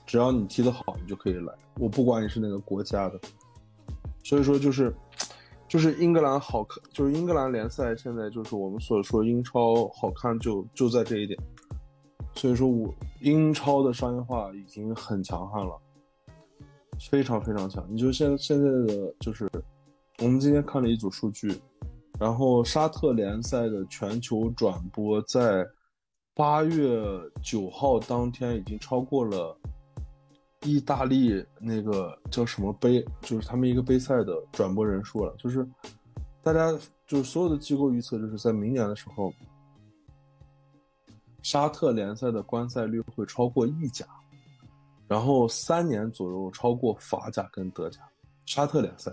[0.08, 1.54] 只要你踢得好，你就可以来。
[1.80, 3.20] 我不管你是哪个国家的，
[4.24, 4.94] 所以说就是，
[5.70, 11.40] 就是英格兰好看，就是英格兰联赛现在就是我们所说英超好看，就就在这一点。
[12.36, 15.80] 所以说我英超的商业化已经很强悍了，
[17.10, 17.86] 非常非常强。
[17.90, 19.50] 你就现现在的就是，
[20.18, 21.56] 我们今天看了一组数据，
[22.20, 25.66] 然后沙特联赛的全球转播在
[26.42, 27.00] 八月
[27.44, 29.56] 九号当天已经超过了
[30.64, 35.36] 意大利那个叫什么杯，就是他们一个杯赛的转播人数了。
[35.38, 35.64] 就是
[36.42, 36.72] 大家
[37.06, 39.32] 就是所有的机构预测，就是在明年的时候。
[41.44, 44.04] 沙特联赛的观赛率会超过意甲，
[45.08, 48.00] 然后三年左右超过法甲跟德甲。
[48.48, 49.12] 沙特联赛，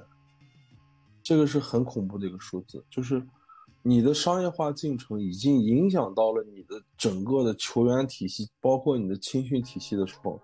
[1.23, 3.23] 这个是很恐怖的一个数字，就是
[3.83, 10.39] 你的商业化进程已经影响到了你的整个的球员体系，包括你的青训体系的时候，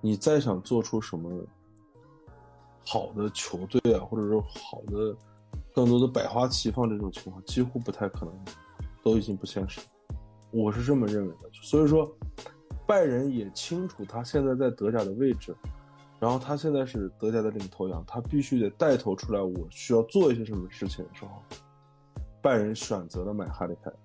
[0.00, 1.44] 你再想做出什么
[2.84, 5.16] 好的球队啊，或者说好的
[5.74, 8.34] 更多的百花齐放这种情况，几乎不太可能，
[9.02, 9.80] 都已经不现实。
[10.50, 12.10] 我是这么认为的，所以说，
[12.86, 15.54] 拜仁也清楚他现在在德甲的位置，
[16.18, 21.30] 然后他现在是德甲的领头羊，他必须得带头出来，我需要做一些什么事情的时候，
[22.48, 23.98] 拜仁选择了买哈里凯恩，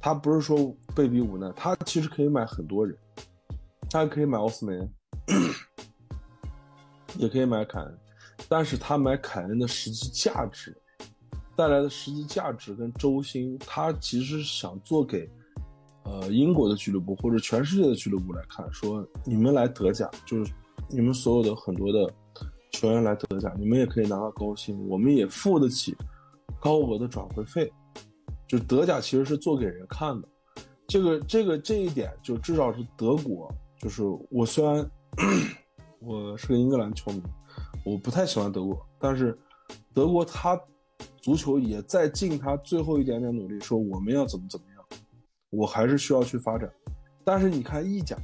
[0.00, 2.98] 他不是说被逼无奈，他其实可以买很多人，
[3.88, 4.76] 他可以买奥斯梅，
[7.18, 7.98] 也可以买凯恩，
[8.48, 10.76] 但是他买凯恩的实际价值
[11.54, 15.30] 带来的实际价值跟周薪，他其实想做给。
[16.04, 20.52] 呃，英国的俱乐部或者全世界的俱乐部来看，说你们来德甲，就是
[20.88, 22.12] 你们所有的很多的
[22.72, 25.96] 球员来德甲，你们也可以拿到高薪，我们也付得起
[26.60, 27.72] 高额的转会费。
[28.46, 30.28] 就德甲其实是做给人看的，
[30.86, 33.50] 这个这个这一点，就至少是德国。
[33.78, 34.88] 就是我虽然
[36.00, 37.22] 我是个英格兰球迷，
[37.84, 39.38] 我不太喜欢德国，但是
[39.94, 40.60] 德国他
[41.20, 44.84] 足球也在尽他最后一点点努力，说我们要怎么怎么样。
[45.50, 46.70] 我还是需要去发展，
[47.24, 48.16] 但是你看意甲，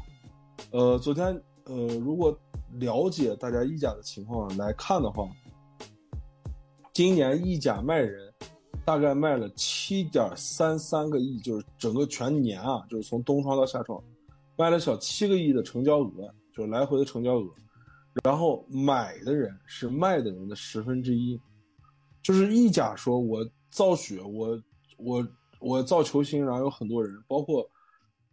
[0.73, 1.27] 呃，昨天
[1.65, 2.39] 呃，如果
[2.75, 5.29] 了解大家意甲的情况来看的话，
[6.99, 8.29] 今年意甲卖人
[8.85, 14.03] 大概卖了七点三三个亿，就是整个全年啊，就是从冬窗到夏窗，
[14.57, 17.49] 卖了小七个亿的成交额，就是来回的成交额，
[18.25, 21.41] 然后买的人是卖的人的十分之一，
[22.20, 24.61] 就是意甲说我造血，我
[24.97, 25.25] 我。
[25.61, 27.69] 我造球星，然后有很多人，包括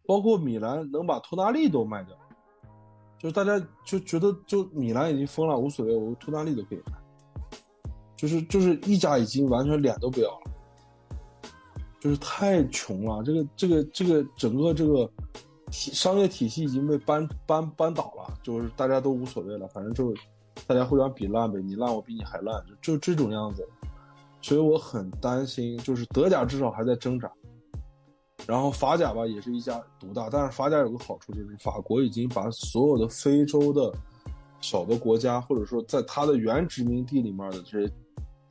[0.08, 2.16] 包括米兰能把托纳利都卖掉，
[3.20, 6.94] 就是大家就觉得就米兰已经疯了，无所谓，我托纳利都可以卖，
[8.26, 10.52] 就是就是一家已经完全脸都不要了，
[12.00, 15.08] 就是太穷了，这个这个这个整个这个
[15.70, 20.12] 体商业体系已经被搬搬搬倒了，就是大家都无所谓了，反正就
[20.66, 23.64] 大家互相比烂呗，你烂我比你还烂，就就这种样子。
[24.42, 27.32] 所以我很担心，就是德甲至少还在挣扎，
[28.48, 33.94] 然后法甲吧也是一家独大，但是法甲有个好处就是法国已经把所有的非洲的
[34.62, 37.92] 小的国家，或者说在它的原殖民地里面的这些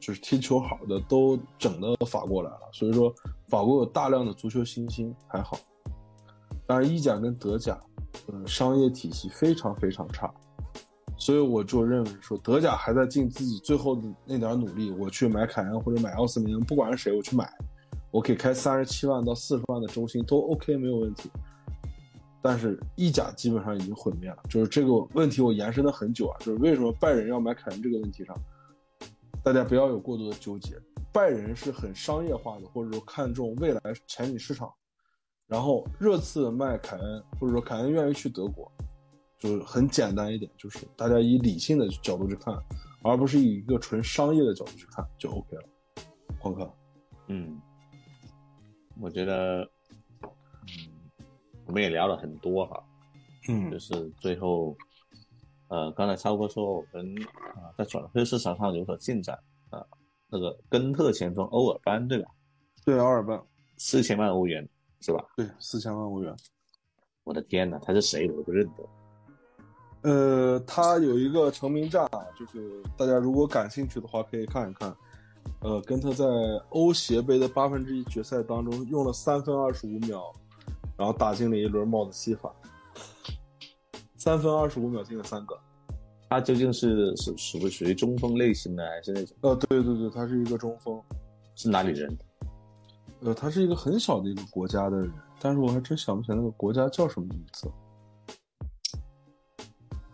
[0.04, 3.10] 就是踢球好的都整到法国来了，所以说
[3.48, 5.58] 法国有大量的足球新星还好，
[6.66, 7.80] 但是意甲跟德甲，
[8.30, 10.30] 嗯，商业体系非常非常差。
[11.16, 17.50] 所以我就认为说，德甲还在尽自己最后的那点努力，我去买凯恩或者买奥斯明，不管是谁，我去买，
[18.10, 21.30] 我可以开三十七万到四十万的周薪都 OK 没有问题。
[22.42, 28.36] 但是意甲基本上已经毁灭了，就是这个问题我延伸了很久啊，就是为什么拜仁要买凯恩这个问题上，
[29.44, 30.74] 大家不要有过多的纠结。
[31.12, 34.72] 拜仁是很商业化的，或者说看重未来前景市场，
[35.46, 38.70] 然后热刺卖凯恩，或者说凯恩愿意去德国。
[39.38, 42.56] 就是很简单一点，就是大家以理性的角度去看，
[43.02, 45.62] 而不是以一个纯商业的角度去看，就 OK 了。
[46.38, 46.72] 黄哥，
[47.26, 47.60] 嗯，
[48.98, 49.60] 我觉得，
[50.22, 51.20] 嗯，
[51.66, 52.82] 我们也聊了很多哈，
[53.48, 54.74] 嗯，就是最后，
[55.68, 57.14] 呃，刚才超哥说我们
[57.56, 59.38] 啊在转会市场上有所进展
[59.70, 59.84] 啊，
[60.28, 62.30] 那个根特前锋欧尔班对吧？
[62.84, 63.42] 对，欧尔班
[63.76, 64.68] 四千万欧元
[65.00, 65.24] 是吧？
[65.36, 66.34] 对，四千万欧元。
[67.24, 68.28] 我的天哪，他是谁？
[68.30, 70.10] 我都不认得。
[70.10, 74.94] 呃，他有一个成名战啊，就是大家如果感兴趣的话，可以看一看。
[75.60, 76.24] 呃，根特在
[76.70, 80.30] 欧协杯的八分之一决赛当中用了三分二十五秒，
[80.96, 82.54] 然后打进了一轮帽子戏法。
[84.24, 85.54] 三分二十五秒进了三个。
[86.30, 89.36] 他究竟是是属不属于中锋类型的，还是那种？
[89.42, 90.98] 呃，对对对，他是一个中锋。
[91.54, 92.16] 是哪里人？
[93.20, 97.70] 呃，他是一个很小的一个国家的人，但是我还真想不起来那个国家叫什么名字。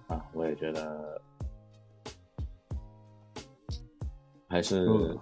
[0.09, 1.23] 啊，我也觉得
[4.49, 5.17] 还是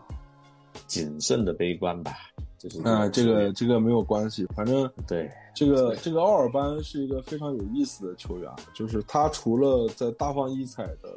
[0.87, 2.28] 谨慎的悲观吧。
[2.59, 5.31] 就是那这个这个没有关系，反正对。
[5.55, 11.17] 这个这个奥尔班是一个非常有意思的球员，就是他除了在大放异彩的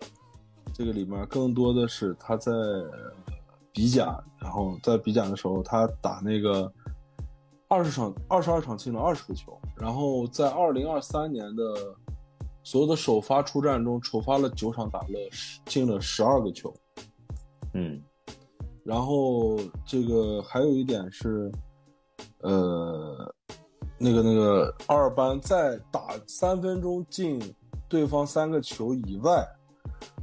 [0.74, 2.52] 这个里面，更多的是他在
[3.72, 6.72] 比甲，然后在比甲的时候，他打那个
[7.68, 11.64] 二十场二十二场进了二十个球，然后在二零二三年的
[12.64, 16.74] 所有的首发出战中，首发了九场，打了十进了十二个球。
[17.76, 18.02] 嗯
[18.92, 21.50] 然后这个还有一点是，
[22.40, 23.34] 呃，
[23.98, 27.42] 那个那个奥尔班在打三分钟进
[27.88, 29.48] 对方三个球以外，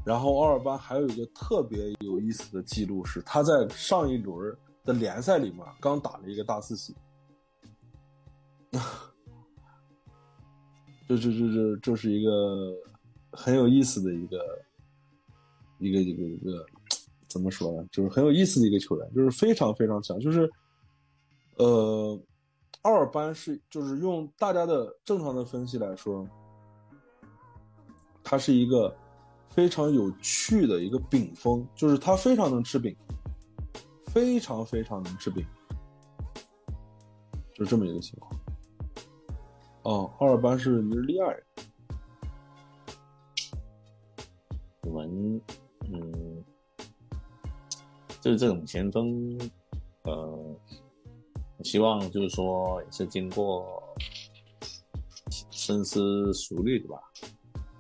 [0.04, 4.54] 然后奥尔班还有一个特别有意思的记录是，他在上一轮
[4.84, 6.94] 的联赛里面刚打了一个大四喜，
[11.08, 12.74] 这这这这这是一个
[13.32, 14.36] 很有意思的一个
[15.78, 16.66] 一个一个一个。
[17.28, 17.86] 怎么说呢？
[17.92, 20.18] 就是很有意思的一个球员，就是非常非常强。
[20.18, 20.50] 就是，
[21.56, 22.18] 呃，
[22.82, 26.26] 奥尔班是就是用大家的正常的分析来说，
[28.24, 28.96] 他是一个
[29.50, 32.96] 非常有趣的一个饼风，就是他非常能吃饼，
[34.06, 35.44] 非常非常能吃饼，
[37.52, 38.40] 就这么一个情况。
[39.82, 41.42] 哦，奥尔班是尼日利亚人。
[44.82, 45.40] 我们，
[45.92, 46.17] 嗯。
[48.28, 49.38] 就是这种前锋，
[50.02, 50.38] 呃，
[51.64, 53.82] 希望就是说也是经过
[55.50, 57.00] 深思熟虑的吧，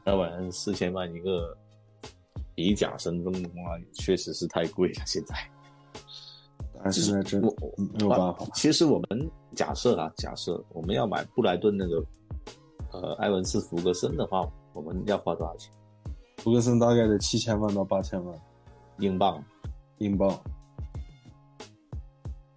[0.06, 1.54] 要不然四千万一个
[2.54, 5.02] 比甲身份的话，确实是太贵了。
[5.04, 5.36] 现在，
[6.82, 8.46] 但是现在真没有办法。
[8.54, 12.02] 其实我们假设啊，假设我们要买布莱顿那个
[12.92, 15.70] 呃埃文斯福格森的话，我们要花多少钱？
[16.38, 18.34] 福格森大概得七千万到八千万
[18.98, 19.44] 英镑。
[19.98, 20.40] 英镑，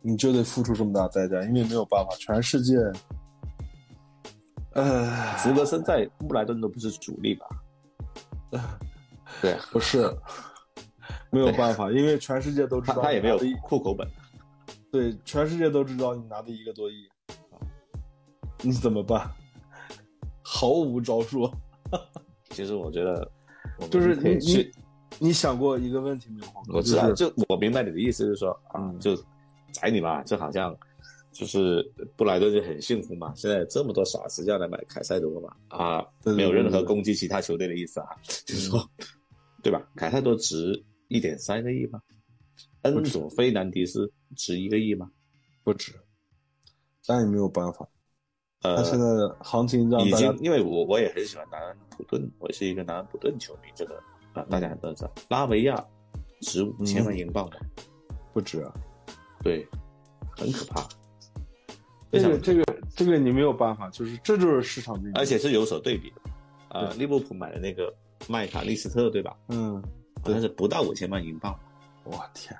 [0.01, 2.77] 你就得付出这么大代价，因为没有办法，全世界，
[4.73, 7.47] 呃，福格森在布莱顿都不是主力吧？
[9.41, 10.07] 对，不是，
[11.31, 14.07] 没有办法，因为全世界都知道他也没有户口本。
[14.91, 17.09] 对，全世界都知道你拿的一个多亿，
[18.61, 19.29] 你怎么办？
[20.43, 21.51] 毫无招数。
[22.51, 23.31] 其实我觉得，
[23.89, 24.71] 就是你你。
[25.19, 26.77] 你想过一个问题没有？
[26.77, 29.15] 我知道，就我明白你的意思，就是说，嗯，就
[29.71, 30.75] 宰你嘛，就好像
[31.31, 31.83] 就是
[32.15, 38.07] 布莱顿就很幸福嘛，现在这么多傻子要来买凯塞多嘛，啊，没有任何攻击其他球队的意思啊，
[38.45, 38.89] 就是说，
[39.61, 39.81] 对吧？
[39.95, 42.01] 凯塞多值一点三个亿吗？
[42.83, 45.11] 恩佐费南迪斯值一个亿吗？
[45.63, 45.93] 不值，
[47.05, 47.87] 但也没有办法。
[48.63, 49.05] 呃，他现在
[49.39, 54.01] 行情让已经，因为我我也很喜欢南安普顿，我是一个南安普顿球迷，这个。
[54.33, 55.85] 啊，大家都知道，拉维亚
[56.41, 57.53] 值五千万英镑吗？
[58.33, 58.73] 不止啊，
[59.43, 59.67] 对，
[60.37, 60.87] 很可怕。
[62.11, 62.63] 这个这个
[62.95, 66.77] 这个你没有办法，就是这就是市场而且是有所对比的。
[66.79, 67.93] 啊，利物浦买的那个
[68.27, 69.35] 麦卡利斯特，对吧？
[69.49, 69.81] 嗯，
[70.23, 71.57] 好像是不到五千万英镑。
[72.05, 72.57] 我天，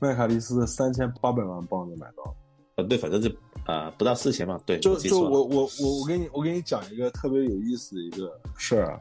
[0.00, 2.34] 麦卡利斯特三千八百万镑就买到了。
[2.76, 3.36] 呃，对，反正是
[3.66, 4.60] 啊，不到四千万。
[4.64, 9.00] 对，就就我我我我给你我给你讲一个特别有意思的一个事儿啊。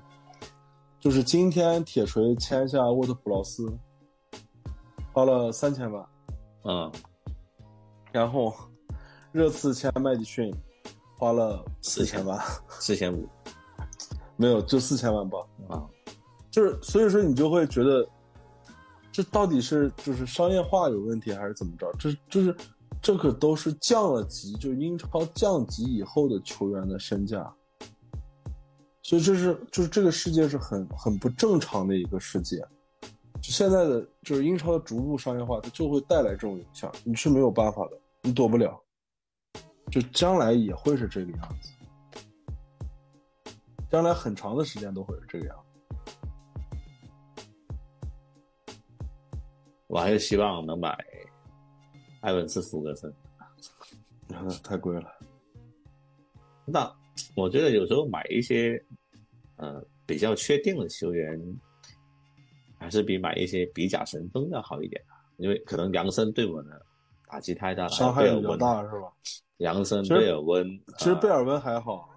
[0.99, 3.71] 就是今天铁锤签下沃特普劳斯，
[5.13, 6.05] 花了三千万，
[6.63, 6.91] 嗯，
[8.11, 8.53] 然后
[9.31, 10.53] 热刺签麦迪逊，
[11.17, 12.39] 花了四千万，
[12.79, 13.27] 四千五，
[14.35, 15.37] 没有就四千万吧，
[15.69, 15.85] 啊，
[16.49, 18.07] 就是所以说你就会觉得，
[19.11, 21.91] 这到底是就是商业化有问题还是怎么着？
[21.99, 22.55] 这就是
[23.01, 27.53] 这可都是降了级，就英超降级以后的球员的身价。
[29.07, 32.57] 所以这是就是这个世界是很很不正常的一个世界，
[33.41, 38.77] 就现在的就是英超的逐步商业化，它就会带来这种影响，你是没有办法的，你躲不了，
[39.89, 41.71] 就将来也会是这个样子，
[43.89, 45.63] 将来很长的时间都会是这个样子。
[49.87, 50.93] 我还是希望能买
[52.23, 53.09] 埃文斯福格森，
[54.61, 55.09] 太贵了。
[56.67, 56.93] 那
[57.37, 58.77] 我觉得有时候买一些。
[59.57, 61.39] 呃，比较确定的球员，
[62.79, 65.01] 还是比买一些比甲神锋要好一点
[65.37, 66.85] 因为可能杨森对我的
[67.27, 69.11] 打击太大了，伤害比较大是吧？
[69.57, 70.67] 杨森、贝尔温，
[70.97, 72.09] 其实贝尔温还好。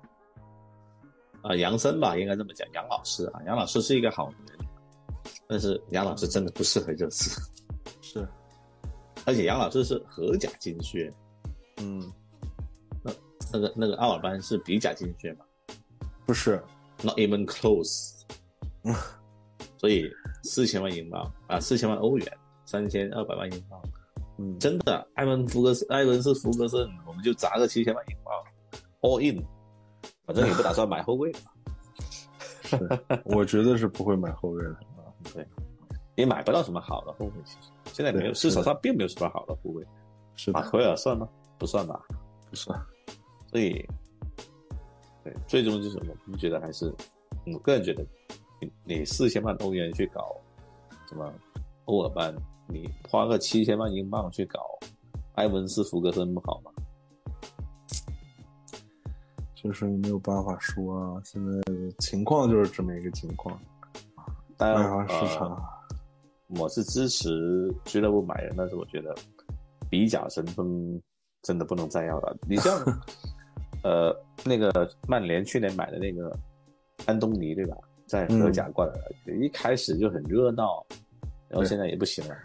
[1.43, 4.59] 啊，杨森吧，应该这么讲，杨老师啊，杨老师是一个好人，
[5.47, 7.41] 但是杨老师真的不适合热刺。
[8.03, 8.29] 是，
[9.25, 11.11] 而且杨老师是荷甲金靴，
[11.79, 12.13] 嗯，
[13.03, 13.13] 那
[13.51, 15.45] 那个那个奥尔班是比甲金靴吗？
[16.27, 16.63] 不是。
[17.03, 18.13] Not even close，
[19.79, 20.11] 所以
[20.43, 23.83] 四千万英镑啊，四千万欧元，三千二百万英镑，
[24.39, 28.35] 嗯，真的，埃文福格森，埃文是福格森，我们就砸个七千万英镑
[29.01, 29.43] ，all in，
[30.27, 31.33] 反正也不打算买后卫，
[32.63, 32.79] 是，
[33.25, 34.71] 我觉得是不会买后卫的。
[34.71, 35.09] 啊。
[35.35, 35.47] 对，
[36.17, 37.71] 也买不到什么好的后卫，其实。
[37.93, 39.85] 现在没有市场上并没有什么好的后卫，
[40.37, 41.27] 是马奎尔算吗？
[41.59, 42.01] 不算吧，
[42.51, 42.79] 不算。
[43.51, 43.87] 所以，
[45.23, 46.93] 对，最终就是我们觉得还是，
[47.53, 48.05] 我个人觉得，
[48.61, 50.37] 你你四千万欧元去搞
[51.09, 51.33] 什么
[51.85, 52.35] 欧尔班，
[52.69, 54.61] 你花个七千万英镑去搞
[55.35, 56.73] 埃文斯福格森不好吗？
[59.55, 63.61] 就是没有办法说啊，现在的情况就是这么一个情况。
[64.57, 65.63] 当然，市场，
[66.49, 67.29] 我是支持
[67.85, 69.15] 俱乐部买人，但是我觉得
[69.91, 70.99] 比甲神锋
[71.43, 72.35] 真的不能再要了。
[72.49, 72.73] 你像，
[73.83, 76.37] 呃，那个曼联去年买的那个
[77.07, 77.77] 安东尼，对吧？
[78.07, 78.93] 在荷甲过来
[79.25, 80.85] 的，一开始就很热闹，
[81.49, 82.37] 然后现在也不行了。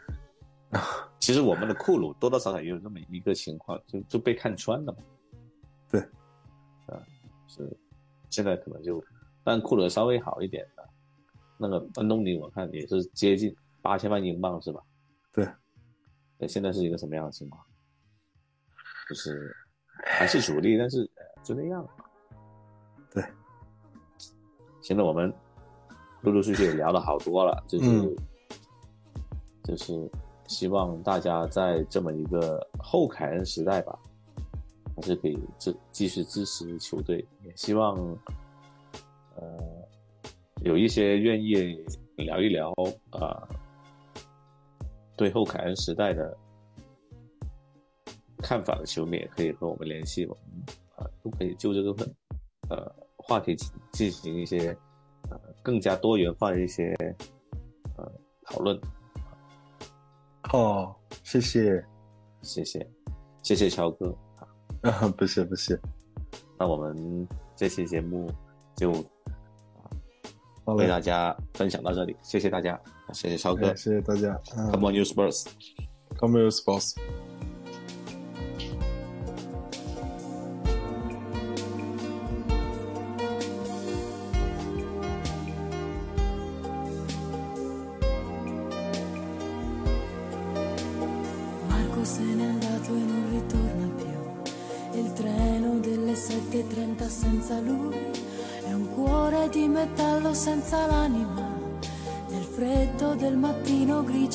[1.19, 4.99] 其实我们的库鲁多多少少也有这么一个情况，就就被看穿了嘛。
[5.89, 5.99] 对，
[6.85, 7.01] 啊，
[7.47, 7.67] 是，
[8.29, 9.03] 现在可能就，
[9.43, 10.87] 但库鲁稍微好一点的。
[11.57, 14.81] 那个安东尼，我看也是接近八千万英镑，是吧？
[15.31, 15.47] 对，
[16.37, 17.63] 对，现在是一个什么样的情况？
[19.09, 19.55] 就是
[20.03, 21.09] 还是主力，但是
[21.45, 21.87] 就那样。
[23.13, 23.23] 对，
[24.81, 25.33] 现在我们
[26.23, 28.15] 陆陆续续也聊了好多了，就是、嗯、
[29.63, 30.11] 就是
[30.47, 33.97] 希望大家在这么一个后凯恩时代吧，
[34.95, 37.95] 还是可以继继续支持球队，也希望
[39.35, 39.45] 呃。
[40.61, 41.53] 有一些愿意
[42.15, 42.73] 聊一聊
[43.11, 43.47] 啊，
[45.15, 46.35] 对后凯恩时代的
[48.39, 50.65] 看法的球迷，也可以和我们联系，我们
[50.95, 51.91] 啊都可以就这个
[52.69, 53.55] 呃话题
[53.91, 54.69] 进行一些
[55.29, 56.93] 呃更加多元化的一些
[57.97, 58.11] 呃
[58.43, 58.79] 讨论。
[60.43, 61.83] 好，谢谢，
[62.41, 62.87] 谢谢，
[63.43, 64.15] 谢谢乔哥
[64.81, 65.79] 啊，不是不是，
[66.57, 68.31] 那我们这期节目
[68.75, 68.91] 就。
[70.73, 72.75] 为大家分享到这里，谢谢大家，
[73.13, 74.35] 谢谢超哥，谢谢大家。
[74.71, 75.45] Come on, you Spurs!
[76.17, 76.95] Come on, you Spurs!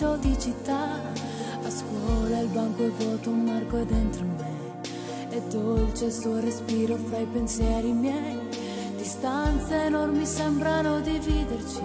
[0.00, 0.98] Grigio di città.
[1.62, 4.78] A scuola il banco è vuoto, un Marco è dentro me.
[5.28, 8.38] È dolce il suo respiro fra i pensieri miei.
[8.96, 11.82] Distanze enormi sembrano dividerci.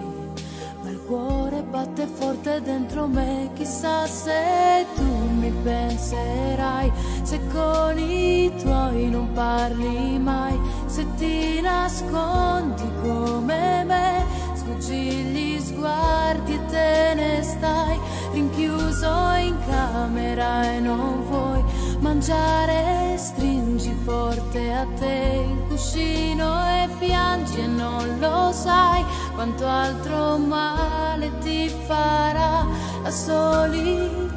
[0.82, 3.50] Ma il cuore batte forte dentro me.
[3.54, 5.04] Chissà se tu
[5.38, 6.90] mi penserai.
[7.22, 10.58] Se con i tuoi non parli mai.
[10.86, 14.35] Se ti nascondi come me.
[14.66, 17.96] Sfuggi gli sguardi e te ne stai.
[18.32, 21.62] Rinchiuso in camera e non vuoi
[22.00, 23.16] mangiare.
[23.16, 29.04] Stringi forte a te il cuscino e piangi e non lo sai
[29.36, 32.66] quanto altro male ti farà
[33.04, 34.34] la solitudine.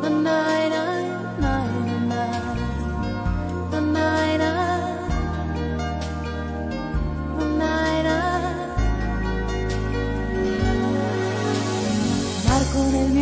[0.00, 0.93] Nanai, nai, nai,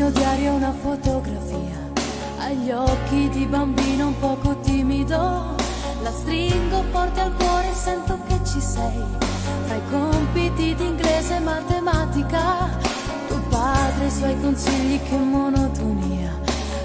[0.02, 1.78] mio diario una fotografia
[2.38, 5.54] agli occhi di bambino un poco timido.
[6.02, 9.00] La stringo forte al cuore e sento che ci sei.
[9.66, 12.68] Fra i compiti di inglese e matematica,
[13.28, 16.36] tuo padre e i suoi consigli, che monotonia.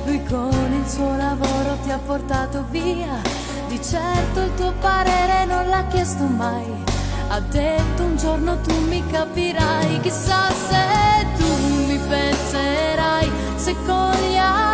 [0.06, 3.20] Lui con il suo lavoro ti ha portato via.
[3.68, 6.72] Di certo il tuo parere non l'ha chiesto mai.
[7.30, 10.02] Ha detto un giorno tu mi capirai.
[10.02, 11.07] Chissà se.
[13.58, 14.67] se colla.